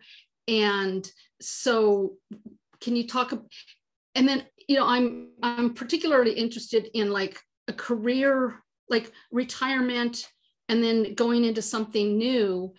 And 0.48 1.10
so 1.42 2.14
can 2.82 2.96
you 2.96 3.08
talk 3.08 3.34
and 4.16 4.28
then 4.28 4.44
you 4.68 4.76
know 4.76 4.88
i'm 4.88 5.30
i'm 5.44 5.74
particularly 5.74 6.32
interested 6.32 6.90
in 6.94 7.12
like 7.12 7.40
a 7.68 7.74
career 7.74 8.64
like 8.90 9.12
retirement 9.32 10.30
and 10.70 10.84
then 10.84 11.14
going 11.14 11.44
into 11.44 11.62
something 11.62 12.18
new 12.18 12.74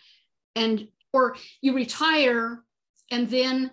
and 0.55 0.89
or 1.13 1.37
you 1.61 1.75
retire 1.75 2.63
and 3.11 3.31
then 3.31 3.71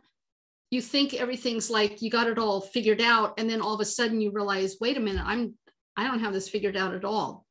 you 0.70 0.82
think 0.82 1.14
everything's 1.14 1.70
like 1.70 2.02
you 2.02 2.10
got 2.10 2.28
it 2.28 2.38
all 2.38 2.62
figured 2.62 3.02
out 3.02 3.34
and 3.38 3.50
then 3.50 3.62
all 3.62 3.74
of 3.74 3.82
a 3.82 3.86
sudden 3.86 4.22
you 4.22 4.32
realize 4.32 4.78
wait 4.82 4.98
a 4.98 5.00
minute 5.00 5.24
i'm 5.26 5.54
i 5.98 6.04
don't 6.04 6.20
have 6.20 6.34
this 6.34 6.50
figured 6.50 6.78
out 6.78 6.94
at 6.94 7.06
all 7.06 7.46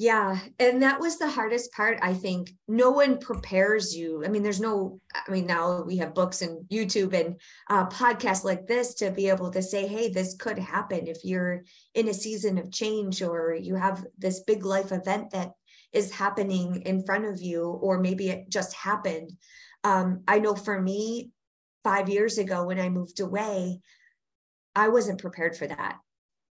yeah. 0.00 0.38
And 0.58 0.82
that 0.82 0.98
was 0.98 1.18
the 1.18 1.28
hardest 1.28 1.72
part, 1.72 1.98
I 2.00 2.14
think. 2.14 2.54
No 2.66 2.90
one 2.90 3.18
prepares 3.18 3.94
you. 3.94 4.24
I 4.24 4.28
mean, 4.28 4.42
there's 4.42 4.58
no, 4.58 4.98
I 5.14 5.30
mean, 5.30 5.44
now 5.44 5.82
we 5.82 5.98
have 5.98 6.14
books 6.14 6.40
and 6.40 6.66
YouTube 6.70 7.12
and 7.12 7.38
uh, 7.68 7.86
podcasts 7.86 8.42
like 8.42 8.66
this 8.66 8.94
to 8.94 9.10
be 9.10 9.28
able 9.28 9.50
to 9.50 9.62
say, 9.62 9.86
hey, 9.86 10.08
this 10.08 10.36
could 10.36 10.58
happen 10.58 11.06
if 11.06 11.18
you're 11.22 11.64
in 11.94 12.08
a 12.08 12.14
season 12.14 12.56
of 12.56 12.72
change 12.72 13.20
or 13.20 13.54
you 13.54 13.74
have 13.74 14.06
this 14.16 14.40
big 14.46 14.64
life 14.64 14.90
event 14.90 15.32
that 15.32 15.50
is 15.92 16.10
happening 16.10 16.80
in 16.86 17.04
front 17.04 17.26
of 17.26 17.42
you, 17.42 17.66
or 17.66 18.00
maybe 18.00 18.30
it 18.30 18.48
just 18.48 18.72
happened. 18.72 19.30
Um, 19.84 20.22
I 20.26 20.38
know 20.38 20.54
for 20.54 20.80
me, 20.80 21.30
five 21.84 22.08
years 22.08 22.38
ago 22.38 22.64
when 22.64 22.80
I 22.80 22.88
moved 22.88 23.20
away, 23.20 23.80
I 24.74 24.88
wasn't 24.88 25.20
prepared 25.20 25.58
for 25.58 25.66
that. 25.66 25.98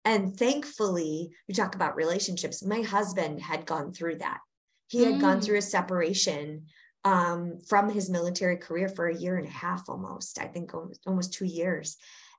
And 0.06 0.38
thankfully, 0.38 1.32
we 1.48 1.54
talk 1.54 1.75
about 1.75 1.96
relationships. 1.96 2.64
My 2.64 2.80
husband 2.80 3.42
had 3.42 3.66
gone 3.66 3.92
through 3.92 4.18
that. 4.18 4.38
He 4.86 5.04
had 5.04 5.16
mm. 5.16 5.20
gone 5.20 5.40
through 5.40 5.58
a 5.58 5.62
separation 5.62 6.66
um, 7.04 7.58
from 7.68 7.90
his 7.90 8.08
military 8.08 8.56
career 8.56 8.88
for 8.88 9.08
a 9.08 9.16
year 9.16 9.36
and 9.36 9.48
a 9.48 9.50
half 9.50 9.88
almost, 9.88 10.40
I 10.40 10.46
think 10.46 10.72
almost, 10.72 11.00
almost 11.08 11.32
two 11.32 11.44
years. 11.44 11.96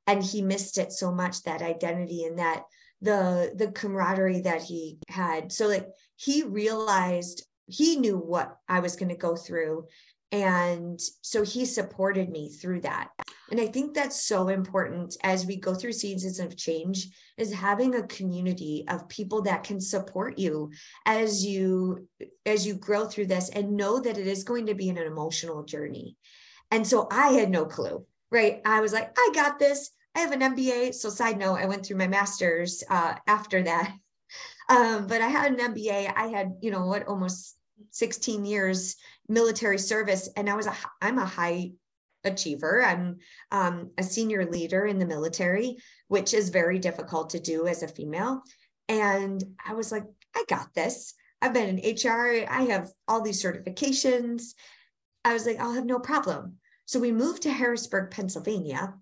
And 0.08 0.24
he 0.24 0.42
missed 0.42 0.78
it 0.78 0.94
so 0.94 1.12
much 1.12 1.44
that 1.44 1.62
identity 1.62 2.24
and 2.24 2.40
that 2.40 2.64
the 3.02 3.52
the 3.54 3.70
camaraderie 3.74 4.42
that 4.42 4.64
he 4.64 5.00
had. 5.10 5.52
So 5.52 5.68
like 5.68 5.88
he 6.16 6.44
realized 6.44 7.46
he 7.66 7.98
knew 7.98 8.18
what 8.18 8.56
I 8.70 8.80
was 8.80 8.96
going 8.96 9.10
to 9.10 9.18
go 9.18 9.36
through 9.36 9.88
and 10.32 11.00
so 11.22 11.44
he 11.44 11.66
supported 11.66 12.30
me 12.30 12.50
through 12.50 12.82
that. 12.82 13.10
And 13.50 13.62
I 13.62 13.68
think 13.68 13.94
that's 13.94 14.26
so 14.26 14.50
important 14.50 15.16
as 15.24 15.46
we 15.46 15.56
go 15.56 15.74
through 15.74 15.94
seasons 15.94 16.40
of 16.40 16.58
change 16.58 17.08
is 17.38 17.54
having 17.54 17.96
a 17.96 18.08
community 18.08 18.84
of 18.90 19.08
people 19.08 19.42
that 19.44 19.64
can 19.64 19.80
support 19.80 20.38
you 20.38 20.72
as 21.06 21.46
you 21.46 22.08
as 22.46 22.68
you 22.68 22.76
grow 22.76 23.06
through 23.06 23.28
this 23.28 23.50
and 23.50 23.78
know 23.78 24.00
that 24.00 24.18
it 24.18 24.28
is 24.28 24.44
going 24.44 24.66
to 24.66 24.76
be 24.76 24.90
an 24.90 24.98
emotional 24.98 25.64
journey. 25.64 26.18
And 26.72 26.86
so 26.86 27.08
I 27.10 27.30
had 27.30 27.50
no 27.50 27.66
clue, 27.66 28.06
right? 28.32 28.62
I 28.66 28.82
was 28.82 28.92
like, 28.92 29.12
I 29.18 29.32
got 29.34 29.60
this. 29.60 29.92
I 30.14 30.20
have 30.20 30.32
an 30.32 30.42
MBA. 30.42 30.94
So 30.96 31.10
side 31.10 31.38
note, 31.38 31.56
I 31.56 31.68
went 31.68 31.86
through 31.86 31.98
my 31.98 32.08
master's 32.08 32.84
uh, 32.90 33.16
after 33.28 33.64
that. 33.64 33.94
Um, 34.70 35.08
but 35.08 35.22
I 35.22 35.30
had 35.30 35.54
an 35.54 35.74
MBA. 35.74 36.12
I 36.14 36.28
had, 36.28 36.58
you 36.60 36.72
know, 36.72 36.88
what 36.88 37.08
almost 37.08 37.58
16 37.92 38.44
years 38.44 38.98
military 39.30 39.78
service 39.78 40.30
and 40.36 40.50
i 40.50 40.56
was 40.56 40.68
a 40.68 40.76
i'm 41.02 41.20
a 41.20 41.26
high 41.26 41.72
achiever. 42.28 42.84
I'm 42.84 43.18
um, 43.52 43.92
a 43.98 44.04
senior 44.04 44.46
leader 44.46 44.86
in 44.86 45.00
the 45.00 45.06
military 45.06 45.78
which 46.08 46.34
is 46.34 46.50
very 46.50 46.80
difficult 46.80 47.32
to 47.32 47.40
do 47.40 47.68
as 47.68 47.84
a 47.84 47.88
female. 47.88 48.42
And 48.90 49.44
i 49.66 49.74
was 49.74 49.92
like 49.92 50.06
i 50.36 50.44
got 50.48 50.74
this. 50.74 51.14
I've 51.42 51.54
been 51.54 51.78
in 51.78 51.96
hr 51.96 52.46
i 52.50 52.64
have 52.64 52.90
all 53.08 53.22
these 53.22 53.44
certifications. 53.44 54.54
I 55.26 55.34
was 55.34 55.46
like 55.46 55.60
i'll 55.60 55.74
have 55.74 55.86
no 55.86 56.00
problem. 56.00 56.58
So 56.86 57.00
we 57.00 57.12
moved 57.12 57.44
to 57.44 57.52
harrisburg 57.52 58.12
pennsylvania 58.12 58.94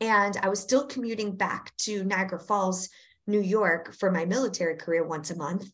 and 0.00 0.36
i 0.42 0.48
was 0.48 0.60
still 0.60 0.86
commuting 0.86 1.36
back 1.36 1.76
to 1.78 2.04
niagara 2.04 2.38
falls 2.38 2.88
new 3.26 3.40
york 3.40 3.94
for 3.94 4.10
my 4.10 4.24
military 4.24 4.76
career 4.76 5.04
once 5.06 5.30
a 5.30 5.36
month 5.36 5.64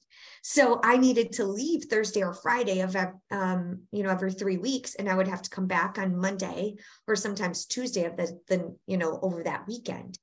so 0.42 0.80
I 0.82 0.96
needed 0.96 1.32
to 1.32 1.44
leave 1.44 1.84
Thursday 1.84 2.22
or 2.22 2.32
Friday 2.32 2.80
of, 2.80 2.96
um, 3.30 3.82
you 3.92 4.02
know, 4.02 4.10
every 4.10 4.32
three 4.32 4.56
weeks, 4.56 4.94
and 4.94 5.08
I 5.08 5.14
would 5.14 5.28
have 5.28 5.42
to 5.42 5.50
come 5.50 5.66
back 5.66 5.98
on 5.98 6.16
Monday 6.16 6.76
or 7.06 7.16
sometimes 7.16 7.66
Tuesday 7.66 8.04
of 8.04 8.16
the, 8.16 8.40
the, 8.48 8.76
you 8.86 8.96
know, 8.96 9.18
over 9.22 9.42
that 9.42 9.66
weekend. 9.66 10.18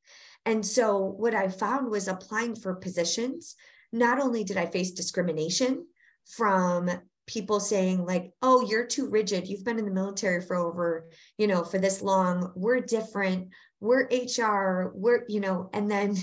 And 0.45 0.65
so 0.65 0.97
what 0.97 1.33
I 1.33 1.47
found 1.49 1.89
was 1.89 2.07
applying 2.07 2.55
for 2.55 2.75
positions. 2.75 3.55
Not 3.91 4.19
only 4.19 4.43
did 4.43 4.57
I 4.57 4.67
face 4.67 4.91
discrimination 4.91 5.85
from 6.25 6.89
people 7.27 7.59
saying 7.59 8.05
like 8.05 8.31
oh 8.43 8.61
you're 8.61 8.85
too 8.85 9.09
rigid 9.09 9.47
you've 9.47 9.63
been 9.63 9.79
in 9.79 9.85
the 9.85 9.91
military 9.91 10.41
for 10.41 10.55
over 10.55 11.09
you 11.39 11.47
know 11.47 11.63
for 11.63 11.79
this 11.79 12.03
long 12.03 12.51
we're 12.55 12.79
different 12.79 13.47
we're 13.79 14.07
hr 14.37 14.91
we're 14.93 15.25
you 15.27 15.39
know 15.39 15.67
and 15.73 15.89
then 15.89 16.15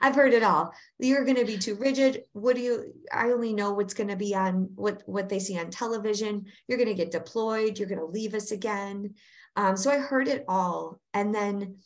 I've 0.00 0.14
heard 0.14 0.32
it 0.32 0.42
all. 0.42 0.72
You're 0.98 1.24
going 1.24 1.36
to 1.36 1.44
be 1.44 1.58
too 1.58 1.74
rigid. 1.76 2.22
What 2.32 2.56
do 2.56 2.62
you? 2.62 2.92
I 3.12 3.30
only 3.30 3.52
know 3.52 3.72
what's 3.72 3.94
going 3.94 4.08
to 4.08 4.16
be 4.16 4.34
on 4.34 4.70
what 4.74 5.02
what 5.06 5.28
they 5.28 5.38
see 5.38 5.58
on 5.58 5.70
television. 5.70 6.46
You're 6.66 6.78
going 6.78 6.88
to 6.88 6.94
get 6.94 7.10
deployed. 7.10 7.78
You're 7.78 7.88
going 7.88 8.00
to 8.00 8.06
leave 8.06 8.34
us 8.34 8.50
again. 8.50 9.14
Um, 9.56 9.76
so 9.76 9.90
I 9.90 9.98
heard 9.98 10.28
it 10.28 10.44
all, 10.48 11.00
and 11.12 11.34
then 11.34 11.76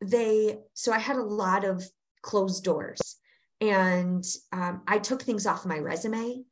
they. 0.00 0.58
So 0.74 0.92
I 0.92 0.98
had 0.98 1.16
a 1.16 1.22
lot 1.22 1.64
of 1.64 1.84
closed 2.22 2.64
doors, 2.64 3.16
and 3.60 4.24
um, 4.52 4.82
I 4.86 4.98
took 4.98 5.22
things 5.22 5.46
off 5.46 5.66
my 5.66 5.78
resume 5.78 6.42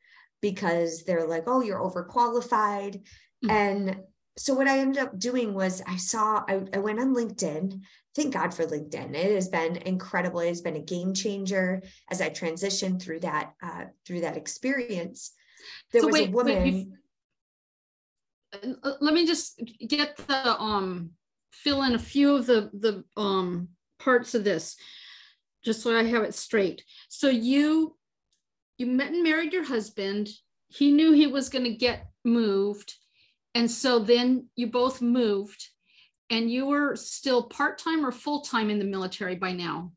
because 0.40 1.04
they're 1.04 1.26
like, 1.26 1.45
"Oh, 1.47 1.62
you're 1.62 1.80
overqualified," 1.80 3.02
mm-hmm. 3.45 3.50
and 3.50 3.97
so 4.37 4.55
what 4.55 4.69
I 4.69 4.79
ended 4.79 5.03
up 5.03 5.19
doing 5.19 5.55
was 5.55 5.83
I 5.87 5.97
saw 5.97 6.45
I, 6.49 6.63
I 6.73 6.79
went 6.79 7.01
on 7.01 7.15
LinkedIn 7.15 7.81
thank 8.15 8.35
God 8.35 8.53
for 8.53 8.65
LinkedIn. 8.65 9.15
It 9.15 9.35
has 9.35 9.49
been 9.49 9.77
incredible. 9.77 10.41
It 10.41 10.49
has 10.49 10.61
been 10.61 10.77
a 10.77 10.81
game 10.81 11.15
changer 11.15 11.83
as 12.11 12.21
I 12.21 12.31
transitioned 12.31 13.03
through 13.03 13.21
that 13.21 13.53
uh, 13.63 13.85
through 14.07 14.23
that 14.23 14.37
experience. 14.37 15.33
There 15.93 16.03
so 16.03 16.07
was 16.07 16.15
wait, 16.15 16.29
a 16.29 16.33
woman. 16.33 16.63
Wait, 16.63 16.89
uh, 18.83 18.93
let 19.01 19.15
me 19.15 19.27
just 19.27 19.61
get 19.87 20.17
the 20.17 20.61
um 20.61 21.11
fill 21.53 21.83
in 21.83 21.95
a 21.95 21.99
few 21.99 22.37
of 22.37 22.47
the 22.47 22.71
the 22.73 23.05
um 23.17 23.69
parts 23.99 24.35
of 24.35 24.45
this, 24.45 24.77
just 25.65 25.83
so 25.83 25.97
I 25.97 26.05
have 26.05 26.25
it 26.25 26.35
straight. 26.35 26.83
So 27.09 27.29
you 27.29 27.97
you 28.79 28.87
met 28.87 29.13
and 29.13 29.23
married 29.23 29.53
your 29.53 29.65
husband. 29.65 30.29
He 30.69 30.93
knew 30.93 31.13
he 31.13 31.27
was 31.27 31.49
going 31.49 31.65
to 31.65 31.75
get 31.75 32.07
moved, 32.25 32.95
and 33.54 33.71
so 33.71 33.99
then 33.99 34.49
you 34.57 34.66
both 34.66 35.02
moved 35.02 35.69
and 36.30 36.50
you 36.50 36.66
were 36.66 36.95
still 36.97 37.42
part-time 37.45 38.04
or 38.07 38.12
full-time 38.12 38.71
in 38.71 38.78
the 38.78 38.85
military 38.85 39.35
by 39.35 39.52
now 39.52 39.92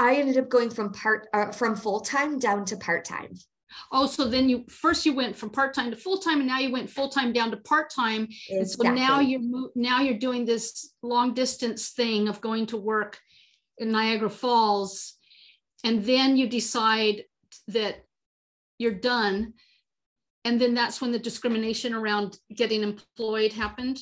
I 0.00 0.14
ended 0.14 0.38
up 0.38 0.48
going 0.48 0.70
from 0.70 0.92
part 0.92 1.28
uh, 1.34 1.52
from 1.52 1.76
full 1.76 2.00
time 2.00 2.38
down 2.38 2.64
to 2.64 2.76
part 2.78 3.04
time. 3.04 3.34
Oh, 3.92 4.06
so 4.06 4.26
then 4.26 4.48
you 4.48 4.64
first 4.68 5.04
you 5.04 5.12
went 5.12 5.36
from 5.36 5.50
part 5.50 5.74
time 5.74 5.90
to 5.90 5.96
full 5.96 6.16
time, 6.16 6.38
and 6.38 6.48
now 6.48 6.58
you 6.58 6.72
went 6.72 6.88
full 6.88 7.10
time 7.10 7.34
down 7.34 7.50
to 7.50 7.58
part 7.58 7.90
time. 7.90 8.26
Exactly. 8.48 8.58
And 8.58 8.68
so 8.70 9.04
now 9.04 9.20
you're 9.20 9.70
now 9.74 10.00
you're 10.00 10.18
doing 10.18 10.46
this 10.46 10.94
long 11.02 11.34
distance 11.34 11.90
thing 11.90 12.28
of 12.28 12.40
going 12.40 12.64
to 12.66 12.78
work 12.78 13.18
in 13.76 13.92
Niagara 13.92 14.30
Falls, 14.30 15.16
and 15.84 16.02
then 16.02 16.38
you 16.38 16.48
decide 16.48 17.24
that 17.68 18.02
you're 18.78 18.92
done, 18.92 19.52
and 20.44 20.60
then 20.60 20.74
that's 20.74 21.00
when 21.00 21.12
the 21.12 21.18
discrimination 21.18 21.94
around 21.94 22.38
getting 22.54 22.82
employed 22.82 23.52
happened. 23.52 23.98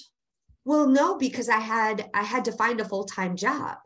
Well, 0.64 0.86
no, 0.86 1.16
because 1.16 1.48
I 1.48 1.58
had 1.58 2.10
I 2.14 2.22
had 2.22 2.44
to 2.46 2.52
find 2.52 2.80
a 2.80 2.84
full 2.84 3.04
time 3.04 3.36
job 3.36 3.78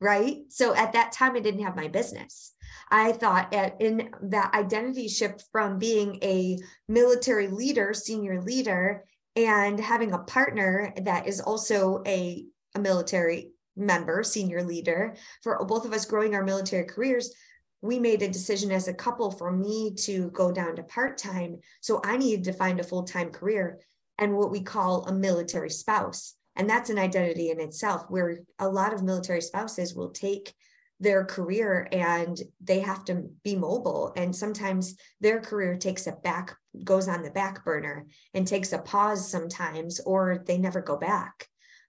right? 0.00 0.38
So 0.48 0.74
at 0.74 0.92
that 0.92 1.12
time, 1.12 1.36
I 1.36 1.40
didn't 1.40 1.64
have 1.64 1.76
my 1.76 1.88
business. 1.88 2.52
I 2.90 3.12
thought 3.12 3.52
at, 3.52 3.80
in 3.80 4.10
that 4.22 4.54
identity 4.54 5.08
shift 5.08 5.44
from 5.50 5.78
being 5.78 6.18
a 6.22 6.58
military 6.88 7.48
leader, 7.48 7.92
senior 7.94 8.40
leader, 8.40 9.04
and 9.36 9.78
having 9.78 10.12
a 10.12 10.18
partner 10.18 10.92
that 11.02 11.26
is 11.26 11.40
also 11.40 12.02
a, 12.06 12.46
a 12.74 12.80
military 12.80 13.52
member, 13.76 14.22
senior 14.22 14.62
leader, 14.62 15.16
for 15.42 15.64
both 15.64 15.84
of 15.84 15.92
us 15.92 16.04
growing 16.04 16.34
our 16.34 16.44
military 16.44 16.84
careers, 16.84 17.32
we 17.80 17.98
made 17.98 18.22
a 18.22 18.28
decision 18.28 18.72
as 18.72 18.88
a 18.88 18.94
couple 18.94 19.30
for 19.30 19.52
me 19.52 19.94
to 19.94 20.30
go 20.30 20.50
down 20.50 20.76
to 20.76 20.82
part 20.82 21.18
time. 21.18 21.58
So 21.80 22.00
I 22.04 22.16
needed 22.16 22.44
to 22.44 22.52
find 22.52 22.80
a 22.80 22.84
full 22.84 23.04
time 23.04 23.30
career 23.30 23.80
and 24.18 24.36
what 24.36 24.50
we 24.50 24.60
call 24.60 25.04
a 25.04 25.12
military 25.12 25.70
spouse. 25.70 26.34
And 26.56 26.68
that's 26.68 26.90
an 26.90 26.98
identity 26.98 27.50
in 27.50 27.60
itself, 27.60 28.06
where 28.08 28.38
a 28.58 28.68
lot 28.68 28.92
of 28.92 29.04
military 29.04 29.40
spouses 29.40 29.94
will 29.94 30.10
take 30.10 30.52
their 31.00 31.24
career 31.24 31.86
and 31.92 32.40
they 32.60 32.80
have 32.80 33.04
to 33.04 33.30
be 33.44 33.54
mobile. 33.54 34.12
And 34.16 34.34
sometimes 34.34 34.96
their 35.20 35.40
career 35.40 35.76
takes 35.76 36.08
a 36.08 36.12
back, 36.12 36.56
goes 36.82 37.06
on 37.06 37.22
the 37.22 37.30
back 37.30 37.64
burner 37.64 38.06
and 38.34 38.44
takes 38.44 38.72
a 38.72 38.78
pause 38.78 39.30
sometimes, 39.30 40.00
or 40.00 40.42
they 40.46 40.58
never 40.58 40.80
go 40.80 40.96
back. 40.96 41.46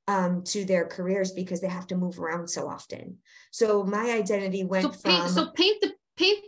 Um, 0.10 0.44
to 0.46 0.66
their 0.66 0.86
careers 0.88 1.34
because 1.34 1.62
they 1.62 1.68
have 1.68 1.86
to 1.88 1.96
move 1.96 2.20
around 2.20 2.50
so 2.50 2.68
often. 2.68 3.18
So 3.52 3.84
my 3.84 4.10
identity 4.10 4.64
went 4.64 4.84
so 4.84 4.90
paint, 4.90 5.24
from. 5.24 5.30
So 5.30 5.52
paint 5.52 5.82
the 5.82 5.94
paint. 6.18 6.40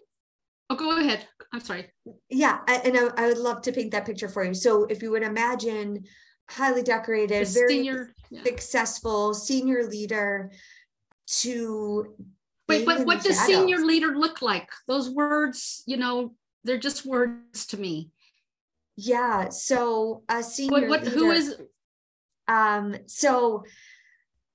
Oh, 0.72 0.76
go 0.76 0.98
ahead. 0.98 1.28
I'm 1.54 1.60
sorry. 1.60 1.92
Yeah, 2.28 2.58
and 2.68 2.98
I, 2.98 3.10
I, 3.18 3.28
would 3.28 3.38
love 3.38 3.62
to 3.64 3.72
paint 3.72 3.92
that 3.92 4.08
picture 4.08 4.30
for 4.30 4.44
you. 4.44 4.56
So 4.56 4.86
if 4.86 5.04
you 5.04 5.12
would 5.12 5.22
imagine 5.22 6.06
highly 6.50 6.82
decorated, 6.82 7.48
very 7.50 7.68
senior, 7.68 8.16
yeah. 8.32 8.42
successful 8.44 9.36
senior 9.36 9.84
leader 9.84 10.50
to 11.28 12.16
wait 12.68 12.86
but 12.86 13.06
what 13.06 13.24
does 13.24 13.36
shadows. 13.38 13.56
senior 13.56 13.78
leader 13.78 14.16
look 14.16 14.42
like 14.42 14.70
those 14.88 15.10
words 15.10 15.84
you 15.86 15.98
know 15.98 16.34
they're 16.64 16.78
just 16.78 17.06
words 17.06 17.66
to 17.68 17.78
me 17.78 18.10
yeah 18.98 19.50
so 19.50 20.24
a 20.30 20.44
senior 20.44 20.82
what, 20.82 20.90
what 20.90 21.04
leader, 21.04 21.16
who 21.16 21.32
is 21.32 21.56
um 22.48 22.96
so 23.08 23.64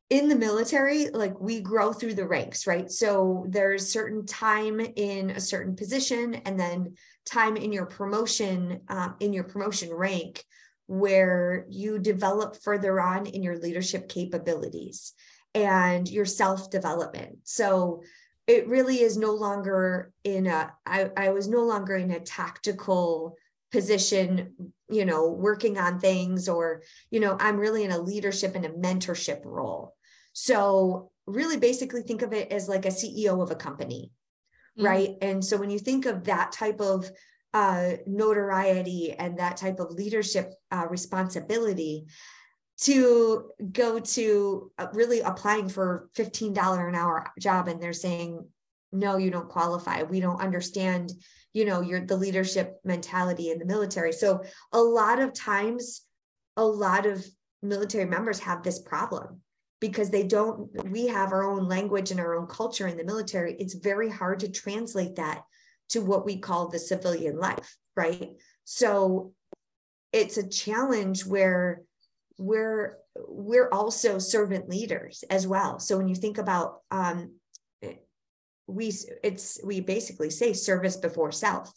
in 0.08 0.28
the 0.28 0.36
military 0.36 1.08
like 1.10 1.38
we 1.40 1.60
grow 1.60 1.92
through 1.92 2.14
the 2.14 2.26
ranks 2.26 2.66
right 2.66 2.90
so 2.90 3.44
there's 3.48 3.92
certain 3.92 4.24
time 4.24 4.80
in 4.80 5.30
a 5.30 5.40
certain 5.40 5.74
position 5.74 6.34
and 6.46 6.58
then 6.58 6.94
time 7.24 7.56
in 7.56 7.72
your 7.72 7.86
promotion 7.86 8.80
um, 8.88 9.16
in 9.18 9.32
your 9.32 9.44
promotion 9.44 9.92
rank 9.92 10.44
where 10.86 11.66
you 11.68 11.98
develop 11.98 12.56
further 12.62 13.00
on 13.00 13.26
in 13.26 13.42
your 13.42 13.58
leadership 13.58 14.08
capabilities 14.08 15.12
and 15.54 16.08
your 16.08 16.24
self 16.24 16.70
development. 16.70 17.38
So 17.44 18.02
it 18.46 18.68
really 18.68 19.00
is 19.00 19.16
no 19.16 19.32
longer 19.32 20.12
in 20.22 20.46
a, 20.46 20.72
I, 20.84 21.10
I 21.16 21.30
was 21.30 21.48
no 21.48 21.64
longer 21.64 21.96
in 21.96 22.12
a 22.12 22.20
tactical 22.20 23.36
position, 23.72 24.72
you 24.88 25.04
know, 25.04 25.28
working 25.28 25.78
on 25.78 25.98
things, 25.98 26.48
or, 26.48 26.82
you 27.10 27.20
know, 27.20 27.36
I'm 27.40 27.56
really 27.56 27.84
in 27.84 27.90
a 27.90 27.98
leadership 27.98 28.54
and 28.54 28.64
a 28.64 28.70
mentorship 28.70 29.44
role. 29.44 29.94
So 30.32 31.10
really 31.26 31.56
basically 31.56 32.02
think 32.02 32.22
of 32.22 32.32
it 32.32 32.52
as 32.52 32.68
like 32.68 32.84
a 32.84 32.90
CEO 32.90 33.42
of 33.42 33.50
a 33.50 33.56
company. 33.56 34.12
Mm-hmm. 34.78 34.86
Right. 34.86 35.16
And 35.22 35.44
so 35.44 35.56
when 35.56 35.70
you 35.70 35.78
think 35.78 36.06
of 36.06 36.24
that 36.24 36.52
type 36.52 36.80
of 36.80 37.10
uh, 37.54 37.92
notoriety 38.06 39.12
and 39.12 39.38
that 39.38 39.56
type 39.56 39.80
of 39.80 39.92
leadership 39.92 40.52
uh, 40.70 40.86
responsibility 40.90 42.06
to 42.78 43.50
go 43.72 43.98
to 43.98 44.70
uh, 44.78 44.88
really 44.92 45.20
applying 45.20 45.68
for 45.68 46.10
$15 46.16 46.88
an 46.88 46.94
hour 46.94 47.26
job 47.40 47.68
and 47.68 47.82
they're 47.82 47.94
saying 47.94 48.46
no 48.98 49.16
you 49.16 49.30
don't 49.30 49.48
qualify 49.48 50.02
we 50.02 50.20
don't 50.20 50.40
understand 50.40 51.12
you 51.52 51.64
know 51.64 51.80
your 51.80 52.04
the 52.04 52.16
leadership 52.16 52.76
mentality 52.84 53.50
in 53.50 53.58
the 53.58 53.64
military 53.64 54.12
so 54.12 54.42
a 54.72 54.80
lot 54.80 55.18
of 55.18 55.32
times 55.32 56.02
a 56.56 56.64
lot 56.64 57.06
of 57.06 57.24
military 57.62 58.04
members 58.04 58.38
have 58.38 58.62
this 58.62 58.80
problem 58.80 59.40
because 59.80 60.10
they 60.10 60.22
don't 60.22 60.70
we 60.90 61.06
have 61.06 61.32
our 61.32 61.44
own 61.44 61.68
language 61.68 62.10
and 62.10 62.20
our 62.20 62.36
own 62.36 62.46
culture 62.46 62.86
in 62.86 62.96
the 62.96 63.04
military 63.04 63.54
it's 63.58 63.74
very 63.74 64.08
hard 64.08 64.40
to 64.40 64.48
translate 64.48 65.16
that 65.16 65.42
to 65.88 66.00
what 66.00 66.24
we 66.24 66.38
call 66.38 66.68
the 66.68 66.78
civilian 66.78 67.38
life, 67.38 67.76
right? 67.96 68.30
So 68.64 69.32
it's 70.12 70.36
a 70.36 70.48
challenge 70.48 71.24
where 71.24 71.82
we're 72.38 72.98
we're 73.16 73.70
also 73.70 74.18
servant 74.18 74.68
leaders 74.68 75.24
as 75.30 75.46
well. 75.46 75.78
So 75.78 75.96
when 75.96 76.08
you 76.08 76.14
think 76.14 76.38
about 76.38 76.80
um, 76.90 77.34
we 78.66 78.92
it's 79.22 79.60
we 79.64 79.80
basically 79.80 80.30
say 80.30 80.52
service 80.52 80.96
before 80.96 81.32
self. 81.32 81.72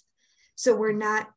So 0.56 0.76
we're 0.76 0.92
not 0.94 1.30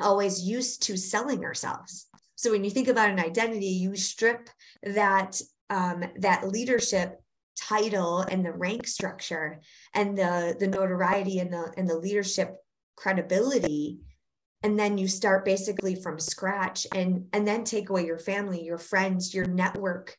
always 0.00 0.42
used 0.42 0.82
to 0.84 0.96
selling 0.96 1.44
ourselves. 1.44 2.06
So 2.36 2.50
when 2.50 2.64
you 2.64 2.70
think 2.70 2.88
about 2.88 3.10
an 3.10 3.20
identity, 3.20 3.66
you 3.66 3.96
strip 3.96 4.48
that 4.82 5.40
um, 5.70 6.04
that 6.18 6.48
leadership 6.48 7.20
title 7.56 8.20
and 8.20 8.44
the 8.44 8.52
rank 8.52 8.86
structure 8.86 9.60
and 9.94 10.16
the 10.16 10.56
the 10.58 10.66
notoriety 10.66 11.38
and 11.38 11.52
the 11.52 11.72
and 11.76 11.88
the 11.88 11.96
leadership 11.96 12.56
credibility 12.96 14.00
and 14.62 14.78
then 14.78 14.96
you 14.96 15.08
start 15.08 15.44
basically 15.44 15.94
from 15.94 16.18
scratch 16.18 16.86
and 16.94 17.26
and 17.32 17.46
then 17.46 17.64
take 17.64 17.90
away 17.90 18.06
your 18.06 18.18
family 18.18 18.64
your 18.64 18.78
friends 18.78 19.34
your 19.34 19.44
network 19.44 20.16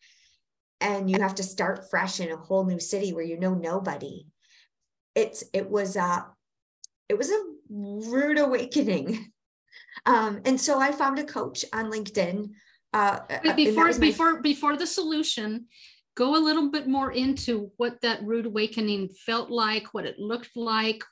and 0.79 1.09
you 1.09 1.21
have 1.21 1.35
to 1.35 1.43
start 1.43 1.89
fresh 1.89 2.19
in 2.19 2.31
a 2.31 2.37
whole 2.37 2.65
new 2.65 2.79
city 2.79 3.13
where 3.13 3.23
you 3.23 3.39
know 3.39 3.53
nobody 3.53 4.25
it's 5.15 5.43
it 5.53 5.69
was 5.69 5.95
a 5.95 6.25
it 7.09 7.17
was 7.17 7.29
a 7.29 7.43
rude 7.69 8.39
awakening 8.39 9.31
um 10.05 10.41
and 10.45 10.59
so 10.59 10.79
i 10.79 10.91
found 10.91 11.19
a 11.19 11.23
coach 11.23 11.65
on 11.73 11.91
linkedin 11.91 12.49
uh 12.93 13.19
before 13.55 13.93
before 13.99 14.41
before 14.41 14.75
the 14.75 14.87
solution 14.87 15.65
go 16.15 16.35
a 16.35 16.43
little 16.43 16.69
bit 16.69 16.87
more 16.87 17.11
into 17.11 17.71
what 17.77 17.99
that 18.01 18.23
rude 18.23 18.45
awakening 18.45 19.09
felt 19.09 19.49
like, 19.49 19.93
what 19.93 20.05
it 20.05 20.19
looked 20.19 20.55
like, 20.55 21.03